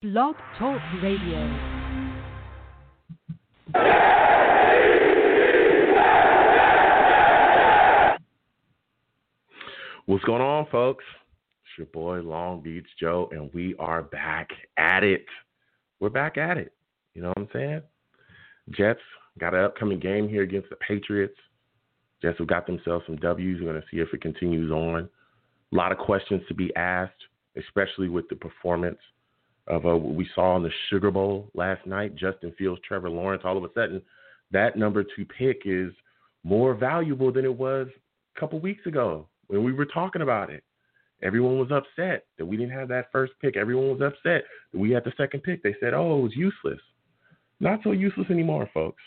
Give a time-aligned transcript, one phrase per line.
[0.00, 1.40] Blog Talk Radio.
[10.06, 11.04] What's going on, folks?
[11.64, 15.26] It's your boy Long Beach Joe, and we are back at it.
[15.98, 16.72] We're back at it.
[17.14, 17.82] You know what I'm saying?
[18.70, 19.00] Jets
[19.40, 21.34] got an upcoming game here against the Patriots.
[22.22, 23.60] Jets have got themselves some W's.
[23.60, 25.08] We're going to see if it continues on.
[25.72, 27.20] A lot of questions to be asked,
[27.56, 28.98] especially with the performance
[29.68, 32.16] of uh, what we saw in the Sugar Bowl last night.
[32.16, 33.42] Justin Fields, Trevor Lawrence.
[33.44, 34.02] All of a sudden,
[34.50, 35.92] that number two pick is
[36.42, 37.86] more valuable than it was
[38.36, 40.64] a couple weeks ago when we were talking about it.
[41.22, 43.56] Everyone was upset that we didn't have that first pick.
[43.56, 45.62] Everyone was upset that we had the second pick.
[45.62, 46.80] They said, oh, it was useless.
[47.60, 49.02] Not so useless anymore, folks.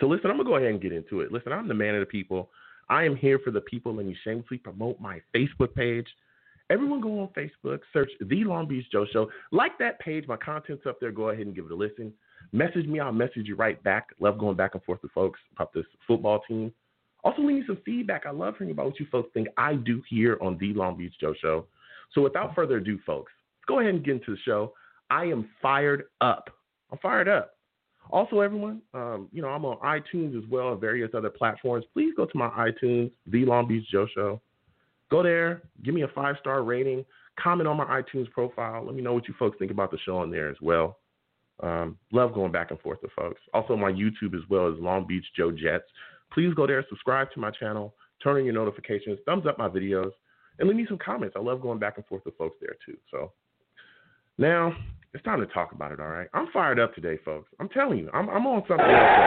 [0.00, 1.32] So listen, I'm gonna go ahead and get into it.
[1.32, 2.50] Listen, I'm the man of the people.
[2.88, 3.94] I am here for the people.
[3.94, 6.06] Let me shamelessly promote my Facebook page.
[6.70, 9.30] Everyone go on Facebook, search The Long Beach Joe Show.
[9.52, 10.26] Like that page.
[10.28, 11.10] My content's up there.
[11.10, 12.12] Go ahead and give it a listen.
[12.52, 13.00] Message me.
[13.00, 14.08] I'll message you right back.
[14.20, 16.72] Love going back and forth with folks about this football team.
[17.24, 18.26] Also, leave me some feedback.
[18.26, 21.14] I love hearing about what you folks think I do here on The Long Beach
[21.20, 21.66] Joe Show.
[22.12, 23.32] So without further ado, folks,
[23.66, 24.72] go ahead and get into the show.
[25.10, 26.50] I am fired up.
[26.92, 27.54] I'm fired up.
[28.10, 31.84] Also, everyone, um, you know, I'm on iTunes as well as various other platforms.
[31.92, 34.40] Please go to my iTunes, The Long Beach Joe Show.
[35.10, 37.04] Go there, give me a five star rating,
[37.42, 38.84] comment on my iTunes profile.
[38.84, 40.98] Let me know what you folks think about the show on there as well.
[41.60, 43.40] Um, love going back and forth with folks.
[43.52, 45.84] Also, my YouTube as well as Long Beach Joe Jets.
[46.32, 50.10] Please go there, subscribe to my channel, turn on your notifications, thumbs up my videos,
[50.58, 51.36] and leave me some comments.
[51.36, 52.96] I love going back and forth with folks there too.
[53.10, 53.32] So
[54.36, 54.72] now
[55.14, 56.28] it's time to talk about it, all right?
[56.34, 57.48] I'm fired up today, folks.
[57.58, 59.18] I'm telling you, I'm, I'm on something else.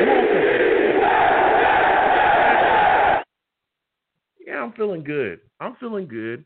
[0.00, 0.70] I'm on something.
[4.46, 5.40] Yeah, I'm feeling good.
[5.60, 6.44] I'm feeling good.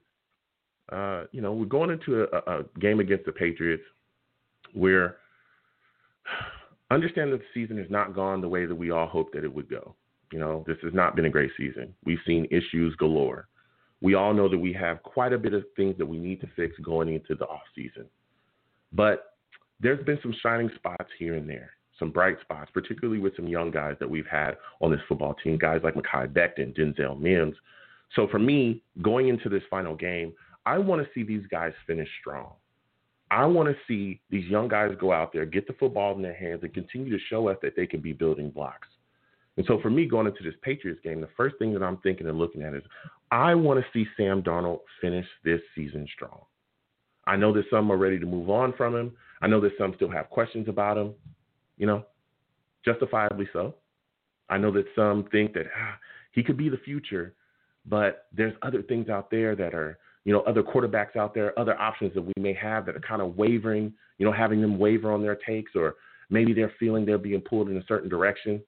[0.90, 3.82] Uh, you know, we're going into a, a game against the Patriots
[4.72, 5.16] where
[6.90, 9.54] understand that the season has not gone the way that we all hoped that it
[9.54, 9.94] would go.
[10.32, 11.94] You know, this has not been a great season.
[12.04, 13.48] We've seen issues galore.
[14.00, 16.48] We all know that we have quite a bit of things that we need to
[16.56, 18.06] fix going into the off season.
[18.92, 19.36] But
[19.80, 23.70] there's been some shining spots here and there, some bright spots, particularly with some young
[23.70, 27.54] guys that we've had on this football team, guys like Mekhi Becton, Denzel Mims.
[28.14, 30.32] So for me, going into this final game,
[30.66, 32.52] I want to see these guys finish strong.
[33.30, 36.34] I want to see these young guys go out there, get the football in their
[36.34, 38.88] hands, and continue to show us that they can be building blocks.
[39.56, 42.28] And so for me, going into this Patriots game, the first thing that I'm thinking
[42.28, 42.82] and looking at is
[43.30, 46.40] I want to see Sam Darnold finish this season strong.
[47.26, 49.12] I know that some are ready to move on from him.
[49.40, 51.14] I know that some still have questions about him,
[51.78, 52.04] you know,
[52.84, 53.74] justifiably so.
[54.48, 55.96] I know that some think that ah,
[56.32, 57.34] he could be the future,
[57.86, 61.78] but there's other things out there that are, you know, other quarterbacks out there, other
[61.78, 65.12] options that we may have that are kind of wavering, you know, having them waver
[65.12, 65.96] on their takes, or
[66.30, 68.62] maybe they're feeling they're being pulled in a certain direction.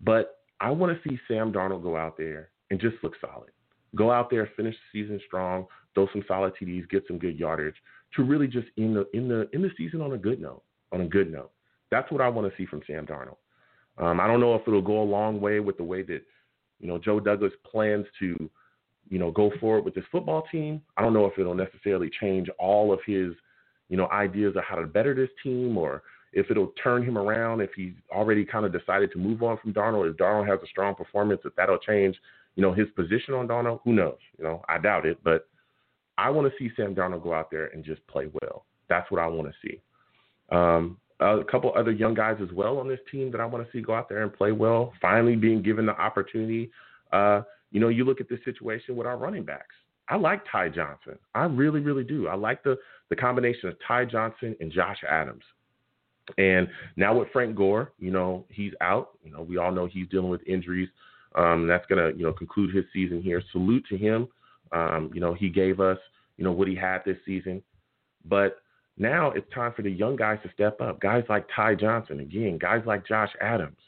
[0.00, 3.50] But I want to see Sam Darnold go out there and just look solid.
[3.94, 7.74] Go out there, finish the season strong, throw some solid TDs, get some good yardage
[8.16, 10.62] to really just in the in the in the season on a good note.
[10.92, 11.50] On a good note.
[11.90, 13.36] That's what I want to see from Sam Darnold.
[13.98, 16.22] Um, I don't know if it'll go a long way with the way that
[16.82, 18.50] you know Joe Douglas plans to
[19.08, 20.82] you know go forward with this football team.
[20.98, 23.32] I don't know if it'll necessarily change all of his
[23.88, 26.02] you know ideas of how to better this team or
[26.34, 29.72] if it'll turn him around if he's already kind of decided to move on from
[29.72, 30.10] Darnold.
[30.10, 32.16] If Darnold has a strong performance, if that'll change
[32.56, 33.80] you know his position on Darnold.
[33.84, 34.18] Who knows?
[34.36, 35.48] You know I doubt it, but
[36.18, 38.66] I want to see Sam Darnold go out there and just play well.
[38.88, 39.80] That's what I want to see.
[40.50, 43.72] Um, a couple other young guys as well on this team that I want to
[43.72, 44.92] see go out there and play well.
[45.00, 46.70] Finally, being given the opportunity.
[47.12, 49.74] Uh, you know, you look at the situation with our running backs.
[50.08, 51.18] I like Ty Johnson.
[51.34, 52.28] I really, really do.
[52.28, 52.76] I like the
[53.08, 55.44] the combination of Ty Johnson and Josh Adams.
[56.38, 59.10] And now with Frank Gore, you know, he's out.
[59.24, 60.88] You know, we all know he's dealing with injuries.
[61.34, 63.42] Um, that's gonna, you know, conclude his season here.
[63.52, 64.28] Salute to him.
[64.72, 65.98] Um, you know, he gave us,
[66.36, 67.62] you know, what he had this season.
[68.24, 68.58] But
[68.96, 71.00] now it's time for the young guys to step up.
[71.00, 73.78] Guys like Ty Johnson, again, guys like Josh Adams.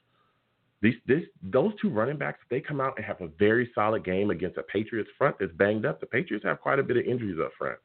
[0.82, 4.30] These, this, those two running backs, they come out and have a very solid game
[4.30, 6.00] against a Patriots front that's banged up.
[6.00, 7.78] The Patriots have quite a bit of injuries up front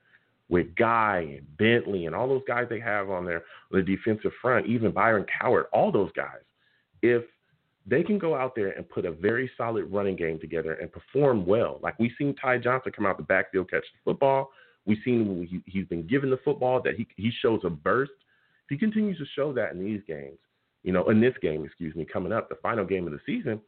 [0.50, 4.66] with Guy and Bentley and all those guys they have on their the defensive front,
[4.66, 6.42] even Byron Cowart, all those guys.
[7.02, 7.24] If
[7.86, 11.46] they can go out there and put a very solid running game together and perform
[11.46, 11.80] well.
[11.82, 14.52] Like we've seen Ty Johnson come out the backfield, catch the football.
[14.90, 18.12] We've seen he, he's been given the football that he he shows a burst.
[18.66, 20.38] If he continues to show that in these games,
[20.84, 23.62] you know, in this game, excuse me, coming up, the final game of the season,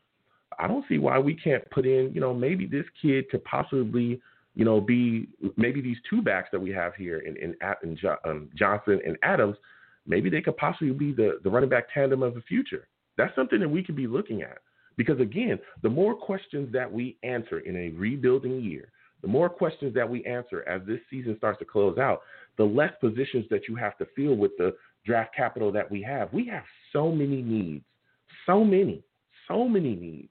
[0.59, 4.21] I don't see why we can't put in, you know, maybe this kid could possibly
[4.53, 8.49] you know, be maybe these two backs that we have here in in, in um,
[8.55, 9.57] Johnson and Adams,
[10.05, 12.87] maybe they could possibly be the the running back tandem of the future.
[13.17, 14.57] That's something that we could be looking at.
[14.97, 18.89] Because again, the more questions that we answer in a rebuilding year,
[19.21, 22.21] the more questions that we answer as this season starts to close out,
[22.57, 24.75] the less positions that you have to fill with the
[25.05, 26.31] draft capital that we have.
[26.33, 27.85] We have so many needs,
[28.45, 29.03] so many,
[29.47, 30.29] so many needs,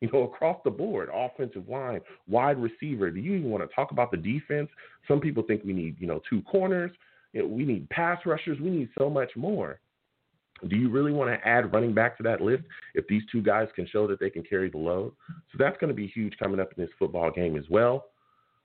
[0.00, 3.10] you know, across the board offensive line, wide receiver.
[3.10, 4.68] Do you even want to talk about the defense?
[5.08, 6.90] Some people think we need, you know, two corners.
[7.32, 8.60] We need pass rushers.
[8.60, 9.80] We need so much more.
[10.68, 12.62] Do you really want to add running back to that list
[12.94, 15.12] if these two guys can show that they can carry the load?
[15.50, 18.06] So that's going to be huge coming up in this football game as well.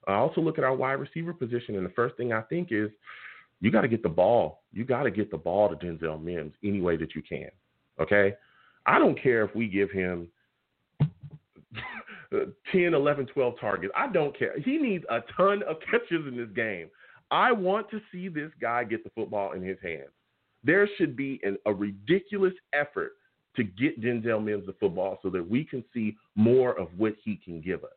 [0.10, 2.90] I also look at our wide receiver position, and the first thing I think is
[3.62, 4.64] you got to get the ball.
[4.72, 7.50] You got to get the ball to Denzel Mims any way that you can.
[8.00, 8.34] Okay?
[8.86, 10.30] I don't care if we give him
[12.72, 13.94] 10, 11, 12 targets.
[13.98, 14.60] I don't care.
[14.60, 16.90] He needs a ton of catches in this game.
[17.32, 20.10] I want to see this guy get the football in his hands.
[20.64, 23.14] There should be an, a ridiculous effort
[23.56, 27.40] to get Denzel Mims the football so that we can see more of what he
[27.44, 27.92] can give us.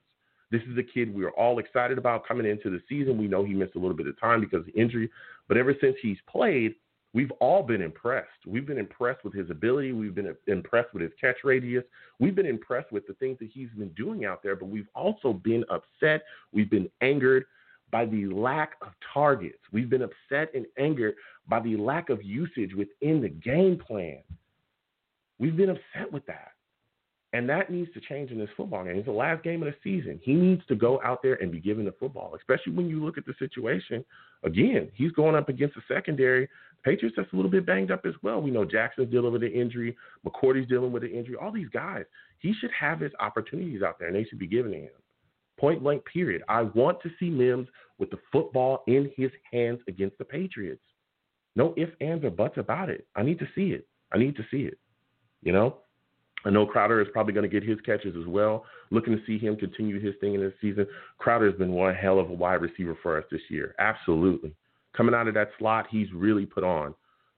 [0.52, 3.16] This is a kid we are all excited about coming into the season.
[3.16, 5.10] We know he missed a little bit of time because of injury,
[5.49, 6.75] but ever since he's played,
[7.14, 8.28] we've all been impressed.
[8.46, 9.93] We've been impressed with his ability.
[9.93, 11.84] We've been impressed with his catch radius.
[12.19, 15.32] We've been impressed with the things that he's been doing out there, but we've also
[15.32, 16.22] been upset.
[16.52, 17.46] We've been angered
[17.90, 19.58] by the lack of targets.
[19.72, 21.14] We've been upset and angered
[21.48, 24.19] by the lack of usage within the game plan.
[25.38, 26.52] We've been upset with that.
[27.34, 28.96] And that needs to change in this football game.
[28.96, 30.20] It's the last game of the season.
[30.23, 33.17] He needs to go out there and be given the football, especially when you look
[33.17, 34.05] at the situation.
[34.43, 36.49] Again, he's going up against the secondary.
[36.84, 38.43] Patriots that's a little bit banged up as well.
[38.43, 39.96] We know Jackson's dealing with an injury,
[40.26, 41.37] McCourty's dealing with an injury.
[41.40, 42.05] All these guys,
[42.40, 44.90] he should have his opportunities out there, and they should be given to him.
[45.58, 46.43] Point blank, period.
[46.49, 47.69] I want to see Mims
[47.99, 50.82] with the football in his hands against the Patriots.
[51.55, 53.06] No ifs, ands, or buts about it.
[53.14, 53.87] I need to see it.
[54.12, 54.79] I need to see it.
[55.43, 55.79] You know?
[56.44, 58.65] I know Crowder is probably going to get his catches as well.
[58.91, 60.87] Looking to see him continue his thing in this season.
[61.19, 63.75] Crowder has been one hell of a wide receiver for us this year.
[63.79, 64.53] Absolutely.
[64.97, 66.94] Coming out of that slot, he's really put on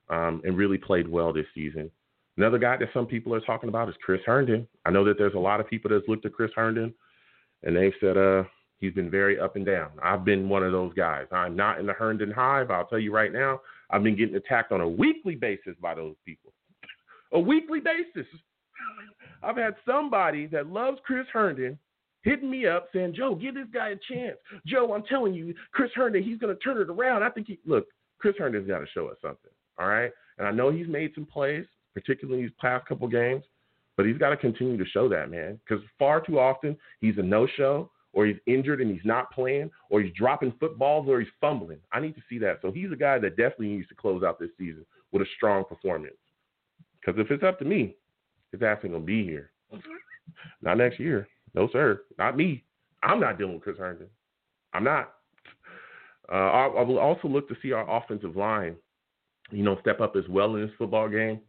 [0.08, 1.90] um, and really played well this season.
[2.36, 4.66] Another guy that some people are talking about is Chris Herndon.
[4.84, 6.92] I know that there's a lot of people that's looked at Chris Herndon
[7.62, 8.44] and they've said uh,
[8.78, 9.90] he's been very up and down.
[10.02, 11.26] I've been one of those guys.
[11.32, 12.70] I'm not in the Herndon hive.
[12.70, 13.60] I'll tell you right now,
[13.90, 16.52] I've been getting attacked on a weekly basis by those people.
[17.32, 18.26] a weekly basis.
[19.42, 21.78] I've had somebody that loves Chris Herndon
[22.22, 24.36] hitting me up saying, Joe, give this guy a chance.
[24.66, 27.22] Joe, I'm telling you, Chris Herndon, he's going to turn it around.
[27.22, 27.86] I think he, look,
[28.18, 29.50] Chris Herndon's got to show us something.
[29.78, 30.10] All right.
[30.38, 33.44] And I know he's made some plays, particularly these past couple games,
[33.96, 37.22] but he's got to continue to show that, man, because far too often he's a
[37.22, 41.28] no show or he's injured and he's not playing or he's dropping footballs or he's
[41.40, 41.78] fumbling.
[41.92, 42.60] I need to see that.
[42.62, 45.64] So he's a guy that definitely needs to close out this season with a strong
[45.64, 46.14] performance.
[47.00, 47.96] Because if it's up to me,
[48.54, 49.50] his ass ain't gonna be here.
[50.62, 51.28] not next year.
[51.54, 52.02] No, sir.
[52.18, 52.64] Not me.
[53.02, 54.08] I'm not dealing with Chris Herndon.
[54.72, 55.12] I'm not.
[56.32, 58.76] Uh, I, I, will also look to see our offensive line,
[59.50, 61.40] you know, step up as well in this football game.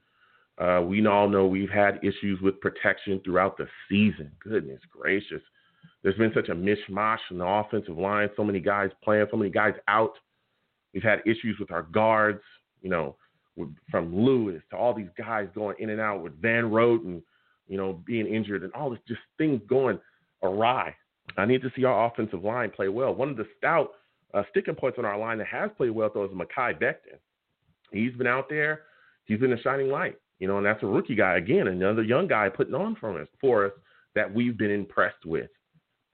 [0.58, 4.32] Uh, we all know we've had issues with protection throughout the season.
[4.44, 5.42] Goodness gracious.
[6.04, 9.50] There's been such a mishmash in the offensive line, so many guys playing, so many
[9.50, 10.14] guys out.
[10.94, 12.42] We've had issues with our guards,
[12.82, 13.16] you know,
[13.56, 17.22] with, from Lewis to all these guys going in and out with Van Roten,
[17.68, 20.00] you know, being injured and all this just things going
[20.44, 20.94] awry.
[21.38, 23.14] I need to see our offensive line play well.
[23.14, 23.92] One of the stout
[24.34, 27.18] uh, sticking points on our line that has played well though is Mekhi Becton.
[27.92, 28.82] He's been out there.
[29.26, 32.28] He's been a shining light, you know, and that's a rookie guy again, another young
[32.28, 33.72] guy putting on for us for us
[34.14, 35.50] that we've been impressed with.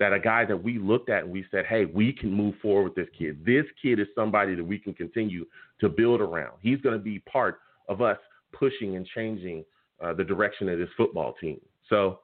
[0.01, 2.86] That a guy that we looked at and we said, hey, we can move forward
[2.86, 3.46] with this kid.
[3.46, 5.46] This kid is somebody that we can continue
[5.79, 6.53] to build around.
[6.60, 8.17] He's going to be part of us
[8.51, 9.63] pushing and changing
[10.03, 11.62] uh, the direction of this football team.
[11.88, 12.22] So,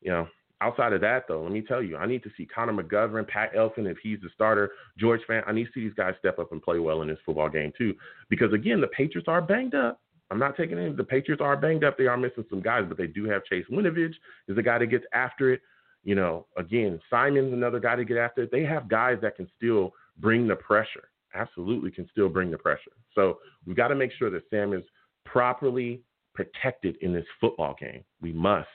[0.00, 0.28] you know,
[0.62, 3.54] outside of that, though, let me tell you, I need to see Connor McGovern, Pat
[3.54, 5.44] Elflein, if he's the starter, George Fant.
[5.46, 7.70] I need to see these guys step up and play well in this football game,
[7.76, 7.94] too.
[8.30, 10.00] Because, again, the Patriots are banged up.
[10.30, 10.96] I'm not taking it.
[10.96, 11.98] The Patriots are banged up.
[11.98, 14.14] They are missing some guys, but they do have Chase Winovich
[14.48, 15.60] is the guy that gets after it.
[16.02, 18.46] You know, again, Simon's another guy to get after.
[18.46, 22.92] They have guys that can still bring the pressure absolutely can still bring the pressure.
[23.14, 24.82] So we've got to make sure that Sam is
[25.24, 26.02] properly
[26.34, 28.04] protected in this football game.
[28.20, 28.68] We must.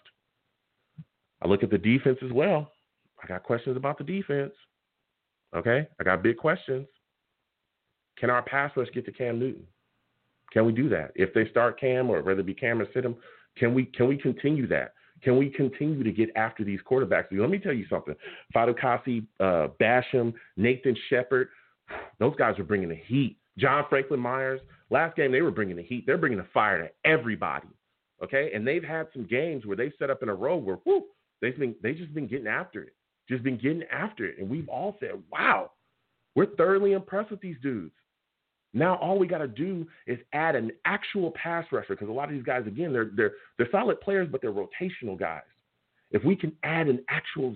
[1.41, 2.71] I look at the defense as well.
[3.23, 4.53] I got questions about the defense.
[5.55, 5.87] Okay?
[5.99, 6.87] I got big questions.
[8.17, 9.65] Can our pass rush get to Cam Newton?
[10.51, 11.11] Can we do that?
[11.15, 13.15] If they start Cam or whether it be Cam or Stidham,
[13.57, 14.93] can we can we continue that?
[15.23, 17.25] Can we continue to get after these quarterbacks?
[17.31, 18.15] Let me tell you something.
[18.55, 21.49] Fatukasi, uh, Basham, Nathan Shepherd,
[22.19, 23.37] those guys are bringing the heat.
[23.57, 26.05] John Franklin Myers, last game they were bringing the heat.
[26.05, 27.67] They're bringing the fire to everybody.
[28.23, 31.03] Okay, and they've had some games where they've set up in a row where whoo,
[31.41, 32.93] they've been they just been getting after it,
[33.27, 35.71] just been getting after it, and we've all said, wow,
[36.33, 37.93] we're thoroughly impressed with these dudes.
[38.75, 42.27] Now all we got to do is add an actual pass rusher because a lot
[42.27, 45.41] of these guys, again, they're they're they're solid players, but they're rotational guys.
[46.11, 47.55] If we can add an actual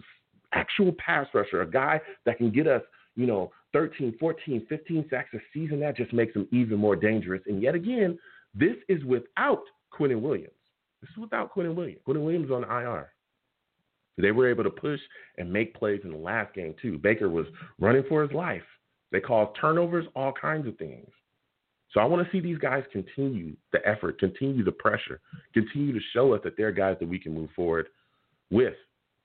[0.53, 2.81] actual pass rusher, a guy that can get us,
[3.15, 7.41] you know, 13, 14, 15 sacks a season, that just makes them even more dangerous.
[7.47, 8.17] And yet again,
[8.55, 10.53] this is without Quinnen Williams.
[11.01, 11.99] This is without Quinnen Williams.
[12.07, 13.11] Quinnen Williams on IR.
[14.17, 14.99] They were able to push
[15.37, 16.97] and make plays in the last game too.
[16.97, 17.45] Baker was
[17.79, 18.63] running for his life.
[19.11, 21.09] They cause turnovers, all kinds of things.
[21.93, 25.19] So I want to see these guys continue the effort, continue the pressure,
[25.53, 27.87] continue to show us that they're guys that we can move forward
[28.51, 28.75] with,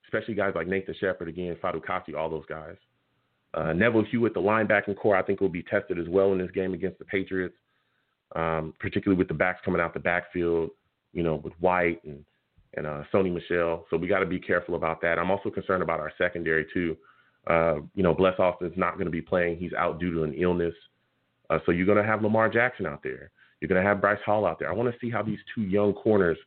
[0.05, 2.75] especially guys like Nathan Shepherd again, Fatukasi, all those guys.
[3.53, 6.51] Uh, Neville Hewitt, the linebacking core, I think will be tested as well in this
[6.51, 7.55] game against the Patriots,
[8.35, 10.71] um, particularly with the backs coming out the backfield,
[11.13, 12.25] you know, with White and
[12.77, 13.85] and uh, Sony Michel.
[13.89, 15.17] So we got to be careful about that.
[15.17, 16.97] I'm also concerned about our secondary too.
[17.47, 19.57] Uh, you know, Bless Austin's not going to be playing.
[19.57, 20.73] He's out due to an illness.
[21.49, 23.31] Uh, so you're going to have Lamar Jackson out there.
[23.59, 24.69] You're going to have Bryce Hall out there.
[24.69, 26.37] I want to see how these two young corners,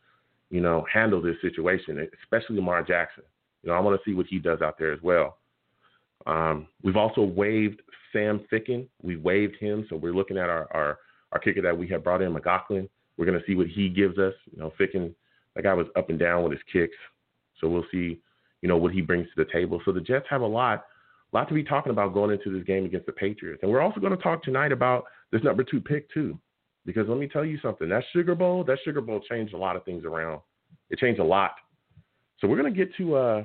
[0.51, 3.25] you know, handle this situation, especially Lamar Jackson.
[3.63, 5.39] You know, I want to see what he does out there as well.
[6.27, 7.81] Um, we've also waived
[8.13, 8.87] Sam Ficken.
[9.03, 10.99] We waived him, so we're looking at our, our,
[11.33, 12.89] our kicker that we have brought in, McLaughlin.
[13.17, 14.35] We're going to see what he gives us.
[14.53, 15.15] You know, Ficken,
[15.55, 16.97] that guy was up and down with his kicks,
[17.61, 18.21] so we'll see,
[18.63, 19.81] you know, what he brings to the table.
[19.85, 20.85] So the Jets have a lot,
[21.33, 24.01] lot to be talking about going into this game against the Patriots, and we're also
[24.01, 26.39] going to talk tonight about this number two pick too,
[26.87, 27.89] because let me tell you something.
[27.89, 30.41] That Sugar Bowl, that Sugar Bowl changed a lot of things around.
[30.91, 31.53] It changed a lot.
[32.41, 33.15] So we're to get to.
[33.15, 33.45] Uh,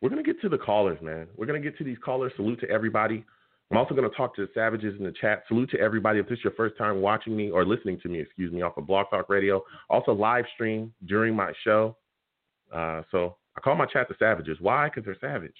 [0.00, 1.28] we're to get to the callers, man.
[1.36, 2.32] We're to get to these callers.
[2.34, 3.24] Salute to everybody.
[3.70, 5.44] I'm also going to talk to the savages in the chat.
[5.48, 6.18] Salute to everybody.
[6.18, 8.76] If this is your first time watching me or listening to me, excuse me, off
[8.76, 9.62] of Blog Talk Radio.
[9.88, 11.96] Also live stream during my show.
[12.70, 14.58] Uh, so I call my chat the savages.
[14.60, 14.88] Why?
[14.88, 15.56] Because they're savage.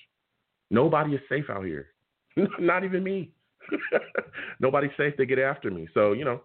[0.71, 1.89] Nobody is safe out here.
[2.59, 3.31] Not even me.
[4.61, 5.15] Nobody's safe.
[5.17, 5.89] They get after me.
[5.95, 6.41] So you know,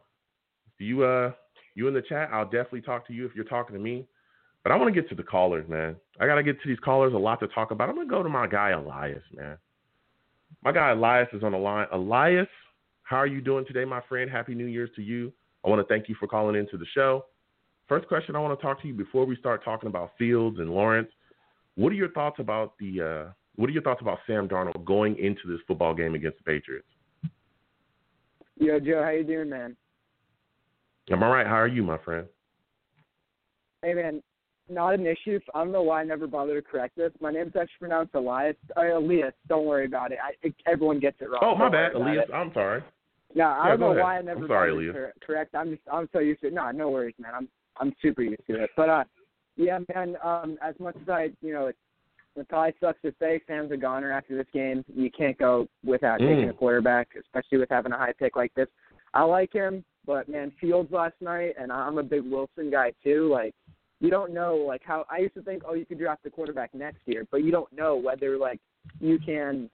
[0.80, 1.32] you uh,
[1.76, 4.06] you in the chat, I'll definitely talk to you if you're talking to me.
[4.64, 5.96] But I want to get to the callers, man.
[6.20, 7.14] I got to get to these callers.
[7.14, 7.90] A lot to talk about.
[7.90, 9.58] I'm to go to my guy, Elias, man.
[10.64, 11.88] My guy, Elias, is on the line.
[11.94, 12.48] Elias,
[13.04, 14.30] how are you doing today, my friend?
[14.30, 15.32] Happy New Year's to you.
[15.64, 17.26] I want to thank you for calling into the show.
[17.88, 20.70] First question I want to talk to you before we start talking about Fields and
[20.70, 21.10] Lawrence.
[21.78, 25.18] What are your thoughts about the uh, What are your thoughts about Sam Darnold going
[25.18, 26.88] into this football game against the Patriots?
[28.60, 29.78] Yo, Joe, how you doing, man?
[31.12, 31.48] I'm all right.
[31.48, 32.28] How are you, my friend?
[33.82, 34.22] Hey, man
[34.70, 35.40] not an issue.
[35.54, 37.12] I don't know why I never bothered to correct this.
[37.22, 38.56] My name's actually pronounced Elias.
[38.76, 39.34] Uh, Elias.
[39.48, 40.20] Don't worry about it.
[40.24, 41.42] I, everyone gets it wrong.
[41.42, 42.30] Oh, my don't bad, Elias.
[42.34, 42.84] I'm sorry.
[43.36, 44.04] No, I yeah, don't know ahead.
[44.04, 45.56] why I never I'm sorry, bothered to correct.
[45.56, 46.54] I'm just I'm so used to it.
[46.54, 47.32] No, no worries, man.
[47.36, 48.70] I'm I'm super used to it.
[48.76, 49.04] But uh,
[49.58, 50.16] yeah, man.
[50.24, 51.76] Um, as much as I, you know, it,
[52.36, 54.86] it probably sucks to say Sam's a goner after this game.
[54.94, 56.30] You can't go without mm.
[56.30, 58.68] taking a quarterback, especially with having a high pick like this.
[59.14, 63.30] I like him, but man, Fields last night, and I'm a big Wilson guy too.
[63.32, 63.56] Like
[64.00, 66.74] you don't know like how I used to think, oh, you could draft the quarterback
[66.76, 68.60] next year, but you don't know whether like
[69.00, 69.70] you can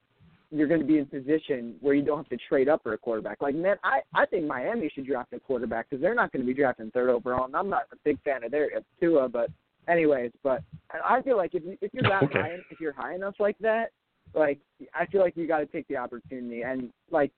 [0.50, 2.98] you're going to be in position where you don't have to trade up for a
[2.98, 3.42] quarterback.
[3.42, 6.48] Like man, I I think Miami should draft a quarterback because they're not going to
[6.48, 9.50] be drafting third overall, and I'm not a big fan of their of Tua, but
[9.88, 10.62] anyways, but
[11.04, 12.40] I feel like if you, if you're that okay.
[12.40, 13.92] high if you're high enough like that,
[14.34, 14.60] like
[14.94, 17.32] I feel like you got to take the opportunity and like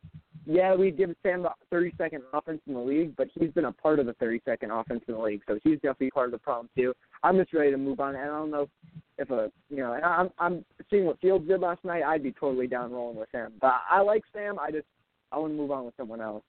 [0.48, 4.00] yeah, we give Sam the 32nd offense in the league, but he's been a part
[4.00, 6.94] of the 32nd offense in the league, so he's definitely part of the problem too.
[7.24, 8.70] I'm just ready to move on, and I don't know
[9.18, 12.04] if a you know, and I'm I'm seeing what Fields did last night.
[12.04, 14.60] I'd be totally down rolling with him, but I like Sam.
[14.60, 14.86] I just
[15.32, 16.44] I want to move on with someone else.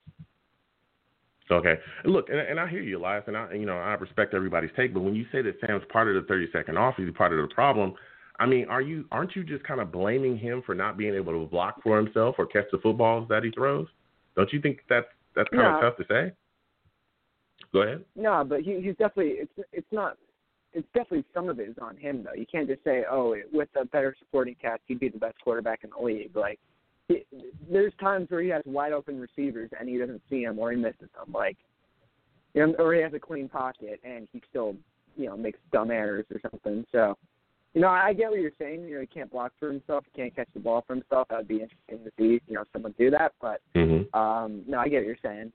[1.49, 1.75] Okay,
[2.05, 4.93] look, and, and I hear you, Elias, and I you know I respect everybody's take,
[4.93, 7.53] but when you say that Sam's part of the 32nd off, he's part of the
[7.53, 7.93] problem.
[8.39, 11.33] I mean, are you aren't you just kind of blaming him for not being able
[11.33, 13.87] to block for himself or catch the footballs that he throws?
[14.35, 15.75] Don't you think that's that's kind no.
[15.75, 16.33] of tough to say?
[17.73, 18.03] Go ahead.
[18.15, 20.17] No, but he, he's definitely it's it's not
[20.73, 22.33] it's definitely some of it is on him though.
[22.33, 25.83] You can't just say, oh, with a better supporting cast, he'd be the best quarterback
[25.83, 26.35] in the league.
[26.35, 26.59] Like,
[27.07, 27.25] he,
[27.71, 30.77] there's times where he has wide open receivers and he doesn't see them or he
[30.77, 31.33] misses them.
[31.33, 31.57] Like,
[32.53, 34.75] you know, or he has a clean pocket and he still,
[35.15, 36.85] you know, makes dumb errors or something.
[36.91, 37.17] So,
[37.73, 38.87] you know, I get what you're saying.
[38.87, 40.05] You know, he can't block for himself.
[40.11, 41.27] He can't catch the ball for himself.
[41.29, 43.33] That would be interesting to see, you know, someone do that.
[43.39, 44.17] But mm-hmm.
[44.17, 45.51] um, no, I get what you're saying.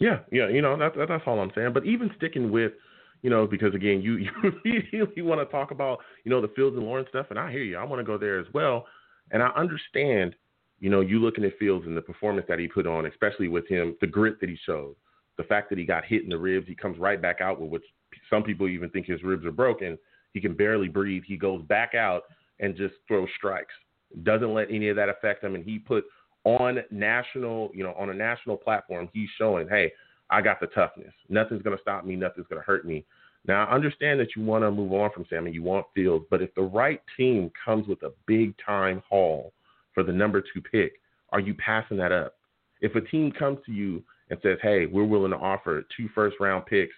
[0.00, 1.74] Yeah, yeah, you know, that's that's all I'm saying.
[1.74, 2.72] But even sticking with,
[3.20, 4.30] you know, because again, you you
[4.64, 7.62] immediately want to talk about you know the Fields and Lawrence stuff, and I hear
[7.62, 7.76] you.
[7.76, 8.86] I want to go there as well,
[9.30, 10.34] and I understand.
[10.82, 13.68] You know, you looking at Fields and the performance that he put on, especially with
[13.68, 14.96] him, the grit that he showed,
[15.36, 17.70] the fact that he got hit in the ribs, he comes right back out with
[17.70, 17.84] which
[18.30, 19.98] some people even think his ribs are broken.
[20.32, 21.22] He can barely breathe.
[21.26, 22.22] He goes back out
[22.60, 23.74] and just throws strikes.
[24.22, 26.04] Doesn't let any of that affect him, and he put
[26.44, 29.92] on national, you know, on a national platform, he's showing, hey,
[30.30, 31.12] I got the toughness.
[31.28, 32.16] Nothing's to stop me.
[32.16, 33.04] Nothing's to hurt me.
[33.46, 36.26] Now, I understand that you want to move on from Sam and you want Fields,
[36.30, 39.52] but if the right team comes with a big time haul
[39.94, 41.00] for the number two pick,
[41.32, 42.34] are you passing that up?
[42.80, 46.36] If a team comes to you and says, hey, we're willing to offer two first
[46.38, 46.94] round picks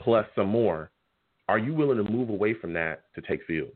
[0.00, 0.90] plus some more,
[1.48, 3.72] are you willing to move away from that to take Fields?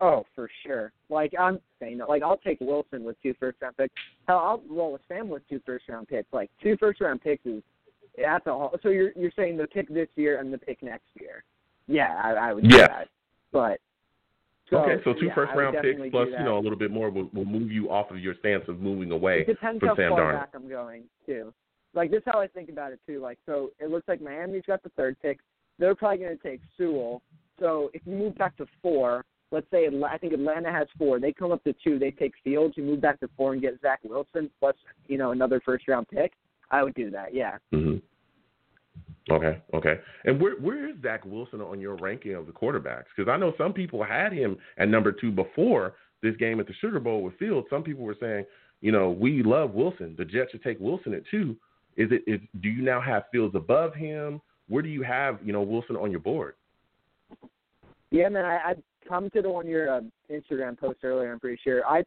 [0.00, 0.92] Oh, for sure.
[1.10, 2.08] Like I'm saying, that.
[2.08, 3.92] like I'll take Wilson with two first round picks.
[4.26, 6.32] Hell, I'll roll with Sam with two first round picks.
[6.32, 7.62] Like two first round picks is
[8.16, 8.72] that's all.
[8.82, 11.44] So you're you're saying the pick this year and the pick next year?
[11.86, 12.86] Yeah, I, I would do yeah.
[12.86, 13.08] that.
[13.52, 13.80] But
[14.68, 17.10] so, okay, so two yeah, first round picks plus you know a little bit more
[17.10, 19.96] will, will move you off of your stance of moving away it depends from how
[19.96, 20.40] Sam far Darnold.
[20.40, 21.52] back I'm going too.
[21.92, 23.20] Like this, is how I think about it too.
[23.20, 25.40] Like so, it looks like Miami's got the third pick.
[25.78, 27.22] They're probably going to take Sewell.
[27.58, 31.18] So if you move back to four, let's say I think Atlanta has four.
[31.18, 31.98] They come up to two.
[31.98, 32.74] They take Fields.
[32.76, 34.76] You move back to four and get Zach Wilson plus
[35.08, 36.32] you know another first round pick.
[36.70, 37.34] I would do that.
[37.34, 37.58] Yeah.
[37.72, 37.96] Mm-hmm.
[39.32, 40.00] Okay, okay.
[40.24, 43.04] And where where is Zach Wilson on your ranking of the quarterbacks?
[43.14, 46.74] Because I know some people had him at number two before this game at the
[46.80, 47.66] Sugar Bowl with Fields.
[47.70, 48.44] Some people were saying,
[48.80, 50.14] you know, we love Wilson.
[50.18, 51.56] The Jets should take Wilson at two.
[51.96, 52.22] Is it?
[52.26, 54.40] Is do you now have Fields above him?
[54.68, 56.54] Where do you have you know Wilson on your board?
[58.10, 58.44] Yeah, man.
[58.44, 58.74] I, I
[59.06, 60.00] commented on your uh,
[60.30, 61.32] Instagram post earlier.
[61.32, 61.86] I'm pretty sure.
[61.86, 62.02] I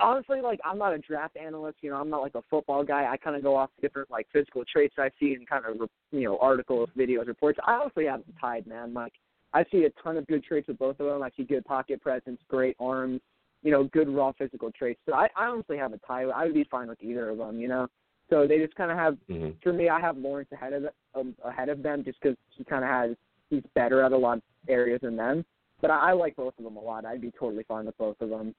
[0.00, 1.78] honestly like I'm not a draft analyst.
[1.80, 3.06] You know, I'm not like a football guy.
[3.10, 6.24] I kind of go off different like physical traits I see and kind of you
[6.24, 7.58] know articles, videos, reports.
[7.66, 8.94] I honestly have them tied, man.
[8.94, 9.12] Like
[9.52, 11.22] I see a ton of good traits with both of them.
[11.22, 13.20] I see good pocket presence, great arms,
[13.62, 15.00] you know, good raw physical traits.
[15.06, 16.24] So I, I honestly have a tie.
[16.24, 17.60] I would be fine with either of them.
[17.60, 17.88] You know.
[18.30, 19.16] So they just kind of have.
[19.28, 19.50] Mm-hmm.
[19.62, 20.84] For me, I have Lawrence ahead of
[21.14, 23.16] um, ahead of them just because he kind of has
[23.50, 25.44] he's better at a lot of areas than them.
[25.80, 27.04] But I, I like both of them a lot.
[27.04, 28.54] I'd be totally fine with both of them.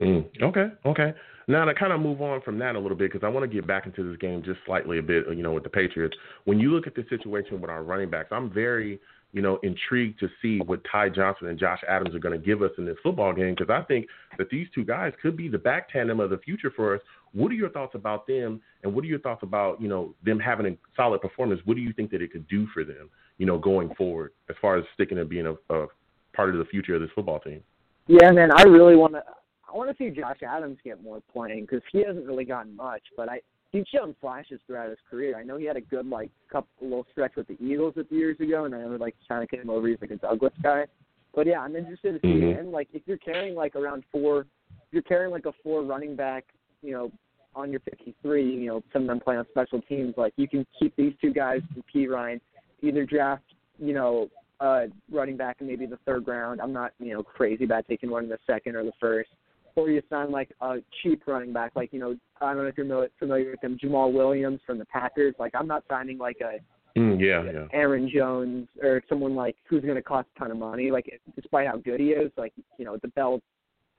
[0.00, 1.12] Mm, okay, okay.
[1.46, 3.54] Now to kind of move on from that a little bit because I want to
[3.54, 5.24] get back into this game just slightly a bit.
[5.28, 8.28] You know, with the Patriots, when you look at the situation with our running backs,
[8.30, 9.00] I'm very
[9.32, 12.62] you know intrigued to see what Ty Johnson and Josh Adams are going to give
[12.62, 14.06] us in this football game because I think
[14.38, 17.02] that these two guys could be the back tandem of the future for us.
[17.32, 20.38] What are your thoughts about them, and what are your thoughts about you know them
[20.38, 21.60] having a solid performance?
[21.64, 24.56] What do you think that it could do for them, you know, going forward as
[24.62, 25.86] far as sticking and being a, a
[26.32, 27.60] part of the future of this football team?
[28.06, 29.22] Yeah, man, I really want to.
[29.72, 33.02] I want to see Josh Adams get more playing because he hasn't really gotten much,
[33.16, 33.40] but I
[33.72, 35.38] he's shown flashes throughout his career.
[35.38, 38.18] I know he had a good like couple little stretch with the Eagles a few
[38.18, 39.86] years ago, and I know like kind of came over.
[39.86, 40.86] He's like a Douglas guy,
[41.34, 42.58] but yeah, I'm interested to see Mhm.
[42.58, 42.72] him.
[42.72, 46.44] Like if you're carrying like around four, if you're carrying like a four running back,
[46.82, 47.12] you know,
[47.54, 50.14] on your 53, you know, some of them play on special teams.
[50.16, 52.40] Like you can keep these two guys in Perine,
[52.82, 53.44] either draft,
[53.78, 54.28] you know,
[54.60, 56.60] uh running back in maybe the third round.
[56.60, 59.30] I'm not, you know, crazy about taking one in the second or the first.
[59.76, 62.76] Or you sign like a cheap running back, like you know, I don't know if
[62.76, 65.34] you're familiar with him, Jamaal Williams from the Packers.
[65.38, 66.58] Like I'm not signing like a
[66.96, 67.66] Mm, yeah, yeah.
[67.72, 70.90] Aaron Jones or someone like who's going to cost a ton of money.
[70.90, 73.40] Like despite how good he is, like you know the Bell.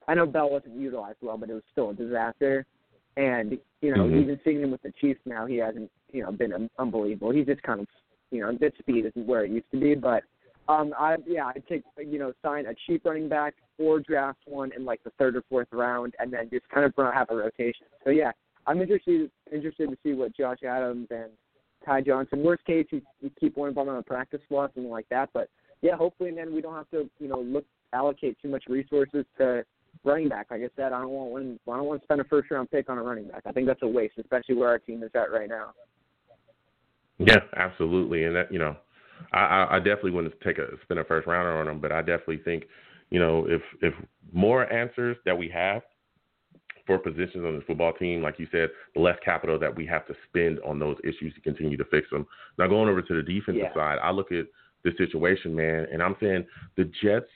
[0.08, 2.66] I know Bell wasn't utilized well, but it was still a disaster.
[3.18, 4.22] And you know Mhm.
[4.22, 7.32] even seeing him with the Chiefs now, he hasn't you know been unbelievable.
[7.32, 7.88] He's just kind of
[8.30, 9.96] you know his speed isn't where it used to be.
[9.96, 10.24] But
[10.68, 14.72] um, I yeah I'd take you know sign a cheap running back or draft one
[14.76, 17.88] in like the third or fourth round, and then just kind of have a rotation.
[18.04, 18.32] So yeah,
[18.68, 21.32] I'm interested interested to see what Josh Adams and
[21.86, 22.44] Ty Johnson.
[22.44, 25.30] Worst case, you, you keep one of them on a practice squad, something like that.
[25.34, 25.50] But
[25.82, 29.64] yeah, hopefully, then we don't have to, you know, look allocate too much resources to
[30.04, 30.48] running back.
[30.52, 31.60] Like I said, I don't want one.
[31.68, 33.42] I don't want to spend a first round pick on a running back.
[33.46, 35.74] I think that's a waste, especially where our team is at right now.
[37.18, 38.76] Yeah, absolutely, and that you know,
[39.34, 42.02] I, I, I definitely wouldn't take a spend a first rounder on them, but I
[42.02, 42.66] definitely think,
[43.10, 43.94] you know, if if
[44.32, 45.82] more answers that we have
[46.88, 50.06] for positions on the football team, like you said, the less capital that we have
[50.08, 52.26] to spend on those issues to continue to fix them.
[52.58, 53.74] Now going over to the defensive Yeah.
[53.74, 54.46] side, I look at
[54.84, 57.30] the situation, man, and I'm saying the Jets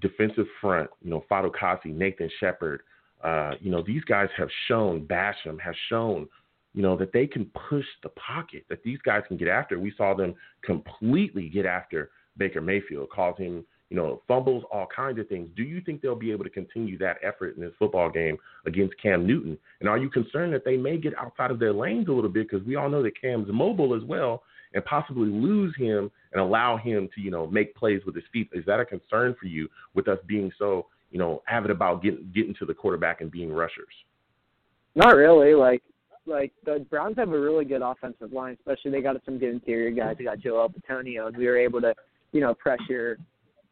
[0.00, 2.82] defensive front, you know, Fatukasi, Nathan Shepherd,
[3.22, 6.28] uh, you know, these guys have shown, Basham has shown,
[6.74, 9.78] you know, that they can push the pocket, that these guys can get after.
[9.78, 15.18] We saw them completely get after Baker Mayfield, cause him, you know, fumbles, all kinds
[15.18, 15.50] of things.
[15.54, 18.94] Do you think they'll be able to continue that effort in this football game against
[19.02, 19.58] Cam Newton?
[19.80, 22.48] And are you concerned that they may get outside of their lanes a little bit?
[22.48, 24.42] Because we all know that Cam's mobile as well,
[24.74, 28.48] and possibly lose him and allow him to, you know, make plays with his feet.
[28.54, 32.30] Is that a concern for you with us being so, you know, avid about getting
[32.34, 33.92] getting to the quarterback and being rushers?
[34.94, 35.54] Not really.
[35.54, 35.82] Like
[36.26, 39.90] like the Browns have a really good offensive line, especially they got some good interior
[39.90, 40.16] guys.
[40.18, 41.94] They got Joe Bitonio, and we were able to,
[42.32, 43.18] you know, pressure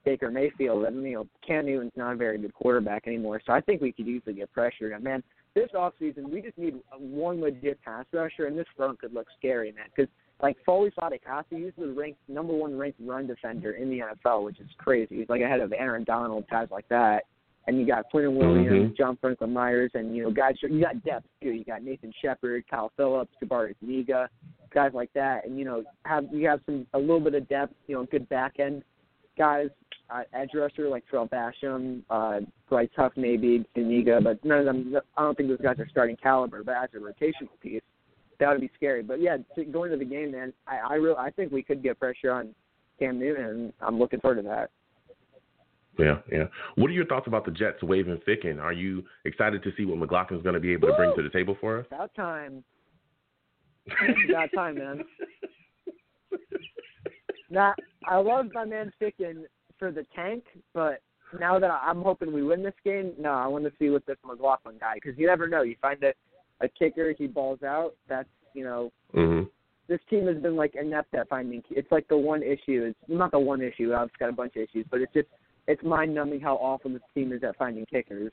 [0.04, 0.84] Baker Mayfield.
[0.84, 3.92] And you know, Cam Newton's not a very good quarterback anymore, so I think we
[3.92, 4.92] could easily get pressure.
[4.92, 5.22] And man,
[5.54, 9.72] this offseason we just need one legit pass rusher, and this front could look scary,
[9.72, 9.86] man.
[9.94, 10.10] Because
[10.42, 14.58] like Foley Fatukasi, he's the ranked number one ranked run defender in the NFL, which
[14.60, 15.18] is crazy.
[15.18, 17.24] He's like ahead of Aaron Donald, guys like that
[17.66, 18.94] and you got Quinnen Williams, mm-hmm.
[18.96, 20.54] John Franklin Myers, and you know guys.
[20.62, 21.50] You got depth too.
[21.50, 24.28] You got Nathan Shepherd, Kyle Phillips, Jabari Zuniga,
[24.72, 27.74] guys like that, and you know have you have some a little bit of depth.
[27.86, 28.82] You know, good back end
[29.40, 29.68] guys,
[30.10, 34.96] uh, edge rusher like Tarell Basham, uh, Bryce Huff maybe Zuniga, but none of them.
[35.16, 36.62] I don't think those guys are starting caliber.
[36.62, 37.82] But as a rotational piece,
[38.38, 39.02] that would be scary.
[39.02, 39.38] But yeah,
[39.72, 42.54] going to the game, man, I I, really, I think we could get pressure on
[42.98, 44.70] Cam Newton, and I'm looking forward to that.
[45.98, 46.44] Yeah, yeah.
[46.76, 48.60] What are your thoughts about the Jets waving Ficken?
[48.60, 51.28] Are you excited to see what McLaughlin's going to be able to bring to the
[51.28, 51.86] table for us?
[51.90, 52.64] About time.
[54.28, 55.04] about time, man.
[57.50, 57.74] Now,
[58.08, 59.42] I love my man Ficken
[59.78, 61.02] for the tank, but
[61.38, 64.16] now that I'm hoping we win this game, no, I want to see what this
[64.24, 65.62] McLaughlin guy because you never know.
[65.62, 66.12] You find a
[66.62, 67.94] a kicker, he balls out.
[68.08, 68.92] That's you know.
[69.14, 69.48] Mm-hmm.
[69.88, 71.62] This team has been like inept at finding.
[71.62, 71.74] Key.
[71.76, 72.84] It's like the one issue.
[72.90, 73.92] It's not the one issue.
[73.92, 75.28] I've got a bunch of issues, but it's just
[75.66, 78.32] it's mind numbing how awful this team is at finding kickers.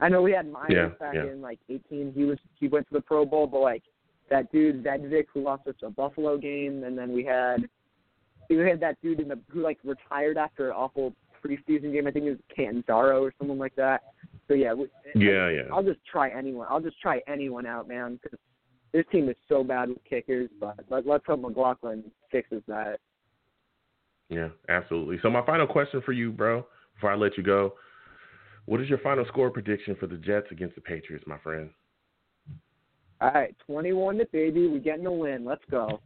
[0.00, 1.30] I know we had Myers yeah, back yeah.
[1.30, 2.12] in like 18.
[2.14, 3.82] He was he went to the Pro Bowl, but like
[4.30, 7.68] that dude Vic who lost us a Buffalo game, and then we had
[8.48, 11.12] we had that dude in the who like retired after an awful
[11.44, 12.06] preseason game.
[12.06, 14.02] I think it was Catanzaro or someone like that.
[14.48, 15.62] So yeah, we, yeah, yeah.
[15.72, 16.66] I'll just try anyone.
[16.70, 18.38] I'll just try anyone out, man, because
[18.92, 20.50] this team is so bad with kickers.
[20.60, 22.98] But let, let's hope McLaughlin fixes that.
[24.32, 25.18] Yeah, absolutely.
[25.22, 27.74] So my final question for you, bro, before I let you go,
[28.64, 31.70] what is your final score prediction for the Jets against the Patriots, my friend?
[33.20, 34.68] All right, twenty-one to baby.
[34.68, 35.44] We getting a win.
[35.44, 36.00] Let's go.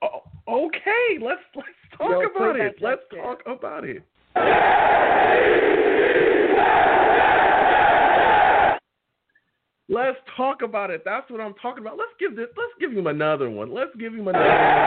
[0.00, 2.76] Oh, okay, let's let's talk Yo, about it.
[2.80, 4.02] Let's talk about it.
[9.90, 11.02] Let's talk about it.
[11.04, 11.96] That's what I'm talking about.
[11.96, 12.48] Let's give this.
[12.56, 13.72] Let's give him another one.
[13.72, 14.86] Let's give him another one.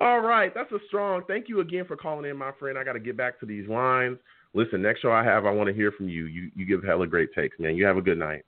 [0.00, 1.22] All right, that's a strong.
[1.28, 2.78] Thank you again for calling in, my friend.
[2.78, 4.18] I got to get back to these lines.
[4.54, 6.26] Listen, next show I have, I want to hear from you.
[6.26, 7.76] You you give hella great takes, man.
[7.76, 8.44] You have a good night.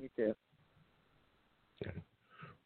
[0.00, 0.34] You too.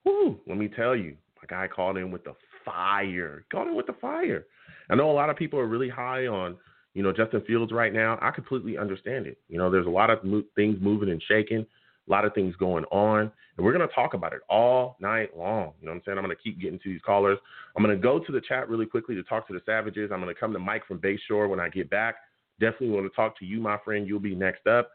[0.04, 3.44] Woo, let me tell you, my guy called in with the fire.
[3.50, 4.46] Called in with the fire.
[4.88, 6.56] I know a lot of people are really high on
[6.96, 9.36] you know, Justin Fields right now, I completely understand it.
[9.50, 11.66] You know, there's a lot of mo- things moving and shaking,
[12.06, 15.36] a lot of things going on, and we're going to talk about it all night
[15.36, 15.72] long.
[15.80, 16.18] You know what I'm saying?
[16.18, 17.38] I'm going to keep getting to these callers.
[17.76, 20.10] I'm going to go to the chat really quickly to talk to the Savages.
[20.12, 22.16] I'm going to come to Mike from Bayshore when I get back.
[22.60, 24.06] Definitely want to talk to you, my friend.
[24.06, 24.90] You'll be next up.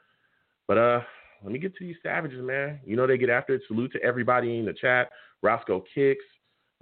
[0.67, 1.01] But uh,
[1.43, 2.79] let me get to these Savages, man.
[2.85, 3.61] You know they get after it.
[3.67, 5.09] Salute to everybody in the chat.
[5.41, 6.23] Roscoe Kicks,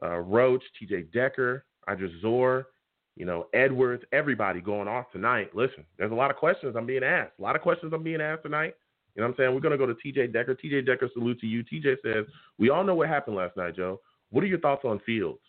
[0.03, 2.67] uh, Roach, TJ Decker, Idris Zor,
[3.15, 5.51] you know, Edwards, everybody going off tonight.
[5.53, 7.33] Listen, there's a lot of questions I'm being asked.
[7.39, 8.75] A lot of questions I'm being asked tonight.
[9.15, 9.53] You know what I'm saying?
[9.53, 10.55] We're going to go to TJ Decker.
[10.55, 11.63] TJ Decker, salute to you.
[11.63, 12.25] TJ says,
[12.57, 13.99] We all know what happened last night, Joe.
[14.31, 15.39] What are your thoughts on Fields?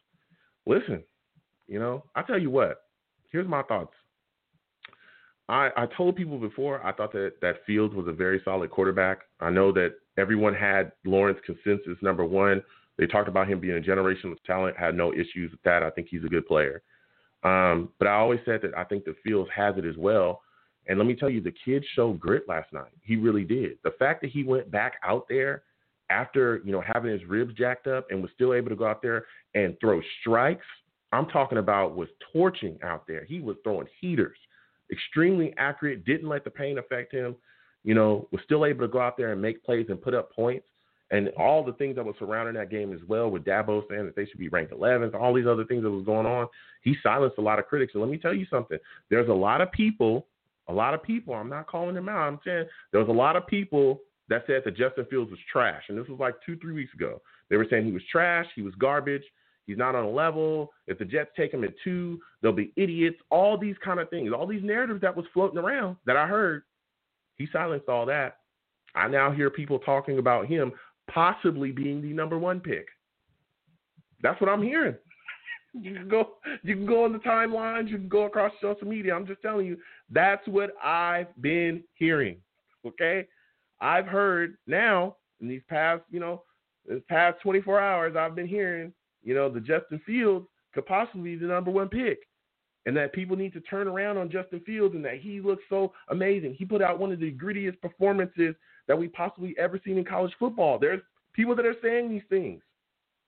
[0.67, 1.03] Listen,
[1.67, 2.83] you know, I tell you what,
[3.31, 3.93] here's my thoughts.
[5.49, 9.21] I, I told people before I thought that, that Fields was a very solid quarterback.
[9.41, 12.63] I know that everyone had Lawrence consensus number one.
[12.99, 15.83] They talked about him being a generational talent, had no issues with that.
[15.83, 16.83] I think he's a good player.
[17.43, 20.43] Um, but I always said that I think the Fields has it as well.
[20.89, 22.91] And let me tell you, the kid showed grit last night.
[23.03, 23.79] He really did.
[23.85, 25.63] The fact that he went back out there
[26.09, 29.03] after you know having his ribs jacked up and was still able to go out
[29.03, 30.67] there and throw strikes.
[31.13, 33.25] I'm talking about was torching out there.
[33.25, 34.37] He was throwing heaters,
[34.91, 36.05] extremely accurate.
[36.05, 37.37] Didn't let the pain affect him.
[37.85, 40.33] You know, was still able to go out there and make plays and put up
[40.33, 40.67] points
[41.11, 44.15] and all the things that were surrounding that game as well, with Dabo saying that
[44.15, 46.47] they should be ranked 11th, all these other things that was going on,
[46.83, 47.95] he silenced a lot of critics.
[47.95, 48.79] And let me tell you something:
[49.11, 50.27] there's a lot of people,
[50.71, 51.35] a lot of people.
[51.35, 52.29] I'm not calling them out.
[52.29, 55.83] I'm saying there was a lot of people that said that Justin Fields was trash,
[55.89, 57.21] and this was like two, three weeks ago.
[57.49, 59.25] They were saying he was trash, he was garbage,
[59.67, 60.71] he's not on a level.
[60.87, 63.17] If the Jets take him at two, they'll be idiots.
[63.31, 66.63] All these kind of things, all these narratives that was floating around that I heard,
[67.37, 68.37] he silenced all that.
[68.95, 70.73] I now hear people talking about him
[71.13, 72.87] possibly being the number one pick.
[74.23, 74.95] That's what I'm hearing.
[75.73, 76.31] You can go
[76.63, 79.15] you can go on the timelines, you can go across social media.
[79.15, 79.77] I'm just telling you,
[80.11, 82.39] that's what I've been hearing.
[82.87, 83.27] Okay?
[83.81, 86.43] I've heard now in these past, you know,
[86.87, 91.37] this past 24 hours, I've been hearing, you know, the Justin Fields could possibly be
[91.37, 92.21] the number one pick.
[92.87, 95.93] And that people need to turn around on Justin Fields and that he looks so
[96.09, 96.55] amazing.
[96.59, 98.55] He put out one of the grittiest performances
[98.89, 100.79] that we possibly ever seen in college football.
[100.79, 101.03] There's
[101.35, 102.63] people that are saying these things.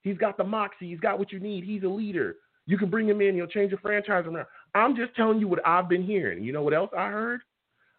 [0.03, 0.89] He's got the moxie.
[0.91, 1.65] He's got what you need.
[1.65, 2.37] He's a leader.
[2.67, 3.35] You can bring him in.
[3.35, 4.47] He'll change the franchise around.
[4.75, 6.45] I'm just telling you what I've been hearing.
[6.45, 7.41] You know what else I heard?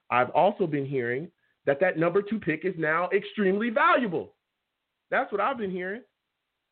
[0.10, 1.30] I've also been hearing
[1.66, 4.36] that that number two pick is now extremely valuable.
[5.12, 6.02] That's what I've been hearing.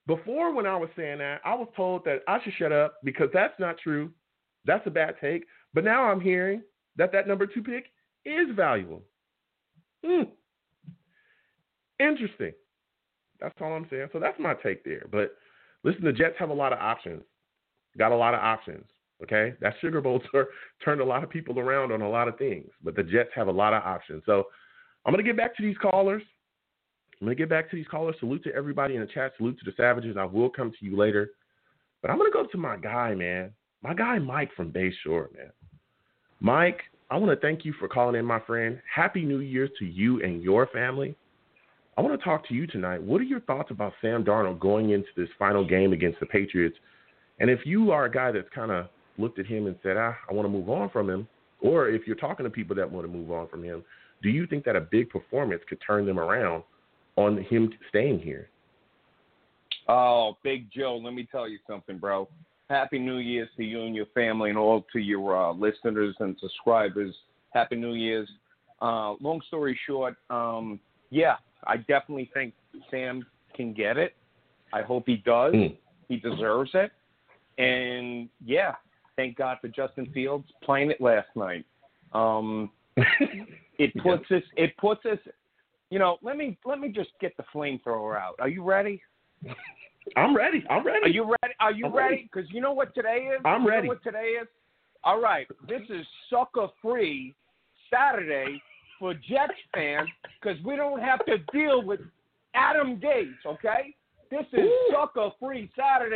[0.07, 3.29] Before, when I was saying that, I was told that I should shut up because
[3.33, 4.11] that's not true.
[4.65, 5.45] That's a bad take.
[5.73, 6.61] But now I'm hearing
[6.97, 7.85] that that number two pick
[8.25, 9.03] is valuable.
[10.05, 10.23] Hmm.
[11.99, 12.53] Interesting.
[13.41, 14.09] That's all I'm saying.
[14.13, 15.05] So that's my take there.
[15.11, 15.35] But
[15.83, 17.23] listen, the Jets have a lot of options.
[17.97, 18.85] Got a lot of options.
[19.23, 20.47] Okay, that Sugar Bowl tour
[20.83, 23.47] turned a lot of people around on a lot of things, but the Jets have
[23.47, 24.23] a lot of options.
[24.25, 24.45] So
[25.05, 26.23] I'm gonna get back to these callers.
[27.19, 28.15] I'm gonna get back to these callers.
[28.19, 29.33] Salute to everybody in the chat.
[29.37, 30.17] Salute to the Savages.
[30.17, 31.31] I will come to you later,
[32.01, 33.51] but I'm gonna go to my guy, man.
[33.83, 35.51] My guy Mike from Bayshore, man.
[36.39, 38.81] Mike, I want to thank you for calling in, my friend.
[38.93, 41.15] Happy New Year's to you and your family.
[41.97, 43.01] I want to talk to you tonight.
[43.01, 46.77] What are your thoughts about Sam Darnold going into this final game against the Patriots?
[47.39, 50.15] And if you are a guy that's kind of looked at him and said, ah,
[50.29, 51.27] I want to move on from him,
[51.59, 53.83] or if you're talking to people that want to move on from him,
[54.23, 56.63] do you think that a big performance could turn them around
[57.17, 58.49] on him staying here?
[59.87, 62.29] Oh, Big Joe, let me tell you something, bro.
[62.69, 66.37] Happy New Year's to you and your family, and all to your uh, listeners and
[66.39, 67.13] subscribers.
[67.53, 68.29] Happy New Year's.
[68.81, 72.53] Uh, long story short, um, yeah, I definitely think
[72.89, 74.15] Sam can get it.
[74.73, 75.53] I hope he does.
[75.53, 75.77] Mm.
[76.07, 76.91] He deserves it.
[77.57, 78.75] And yeah,
[79.15, 81.65] thank God for Justin Fields playing it last night.
[82.13, 82.71] Um,
[83.77, 84.43] it puts us.
[84.55, 85.19] It puts us.
[85.89, 88.35] You know, let me let me just get the flamethrower out.
[88.39, 89.01] Are you ready?
[90.15, 90.63] I'm ready.
[90.69, 91.03] I'm ready.
[91.03, 91.53] Are you ready?
[91.59, 92.29] Are you I'm ready?
[92.31, 93.41] Because you know what today is.
[93.45, 93.87] I'm you ready.
[93.87, 94.47] what today is?
[95.03, 95.47] All right.
[95.67, 97.35] This is sucker free
[97.93, 98.61] Saturday
[99.01, 100.07] for Jets fans
[100.39, 101.99] because we don't have to deal with
[102.53, 103.95] Adam Gase, Okay.
[104.29, 106.15] This is sucker free Saturday.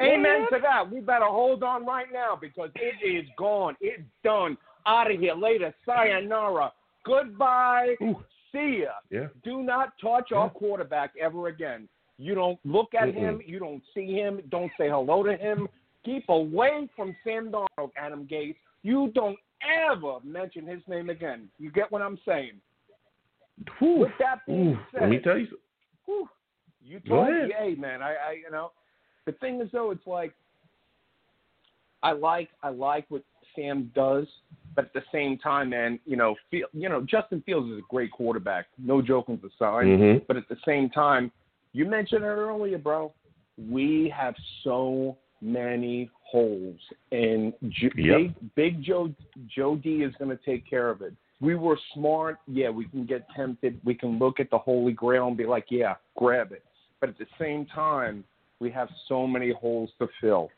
[0.00, 0.90] Amen to that.
[0.90, 3.76] We better hold on right now because it is gone.
[3.82, 4.56] It's done.
[4.86, 5.34] Out of here.
[5.34, 5.74] Later.
[5.84, 6.72] Sayonara.
[7.04, 7.96] Goodbye.
[8.02, 8.16] Ooh.
[8.50, 8.92] See ya.
[9.10, 9.26] Yeah.
[9.44, 10.38] Do not touch yeah.
[10.38, 11.86] our quarterback ever again.
[12.16, 13.14] You don't look at Mm-mm.
[13.14, 13.42] him.
[13.44, 14.40] You don't see him.
[14.50, 15.68] Don't say hello to him.
[16.08, 18.56] Keep away from Sam Darnold, Adam Gase.
[18.82, 19.36] You don't
[19.92, 21.50] ever mention his name again.
[21.58, 22.52] You get what I'm saying?
[23.78, 23.98] Whew.
[23.98, 24.78] With that being Ooh.
[24.90, 25.48] said, let me tell you.
[26.06, 26.26] Whew,
[26.82, 28.70] you told me, hey man, I, I, you know,
[29.26, 30.32] the thing is though, it's like
[32.02, 33.22] I like, I like what
[33.54, 34.26] Sam does,
[34.74, 37.86] but at the same time, man, you know, feel, you know, Justin Fields is a
[37.90, 39.84] great quarterback, no joking aside.
[39.84, 40.26] Mhm.
[40.26, 41.30] But at the same time,
[41.74, 43.12] you mentioned it earlier, bro.
[43.58, 46.78] We have so many holes,
[47.12, 48.16] and J- Yep.
[48.16, 49.14] Big Big Joe
[49.46, 51.14] Joe D is going to take care of it.
[51.40, 52.68] We were smart, yeah.
[52.68, 53.80] We can get tempted.
[53.84, 56.64] We can look at the Holy Grail and be like, yeah, grab it.
[57.00, 58.24] But at the same time,
[58.58, 60.50] we have so many holes to fill.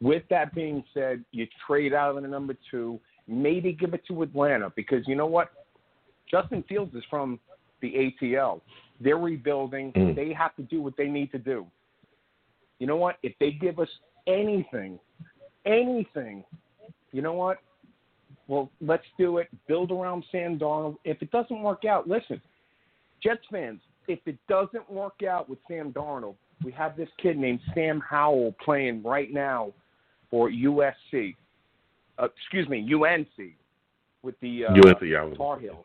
[0.00, 4.22] With that being said, you trade out of the number two, maybe give it to
[4.22, 5.50] Atlanta because you know what?
[6.30, 7.40] Justin Fields is from
[7.80, 8.60] the ATL.
[9.00, 9.92] They're rebuilding.
[9.92, 10.14] Mm.
[10.14, 11.66] They have to do what they need to do.
[12.78, 13.16] You know what?
[13.22, 13.88] If they give us
[14.26, 14.98] anything,
[15.64, 16.44] anything,
[17.12, 17.58] you know what?
[18.48, 19.48] Well, let's do it.
[19.66, 20.96] Build around Sam Darnold.
[21.04, 22.40] If it doesn't work out, listen,
[23.22, 27.60] Jets fans, if it doesn't work out with Sam Darnold, we have this kid named
[27.74, 29.72] Sam Howell playing right now
[30.30, 31.34] for USC.
[32.18, 33.52] Uh, excuse me, UNC
[34.22, 35.84] with the uh, UNC, Tar Heels.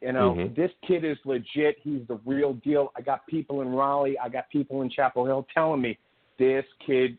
[0.00, 0.54] You know, Mhm.
[0.54, 1.78] this kid is legit.
[1.80, 2.92] He's the real deal.
[2.94, 5.98] I got people in Raleigh, I got people in Chapel Hill telling me
[6.38, 7.18] this kid,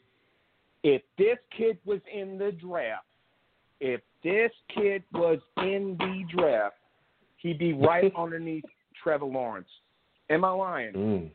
[0.83, 3.05] if this kid was in the draft,
[3.81, 6.77] if this kid was in the draft,
[7.37, 9.69] he'd be right underneath Trevor Lawrence.
[10.29, 10.93] Am I lying?
[10.93, 11.31] Mm.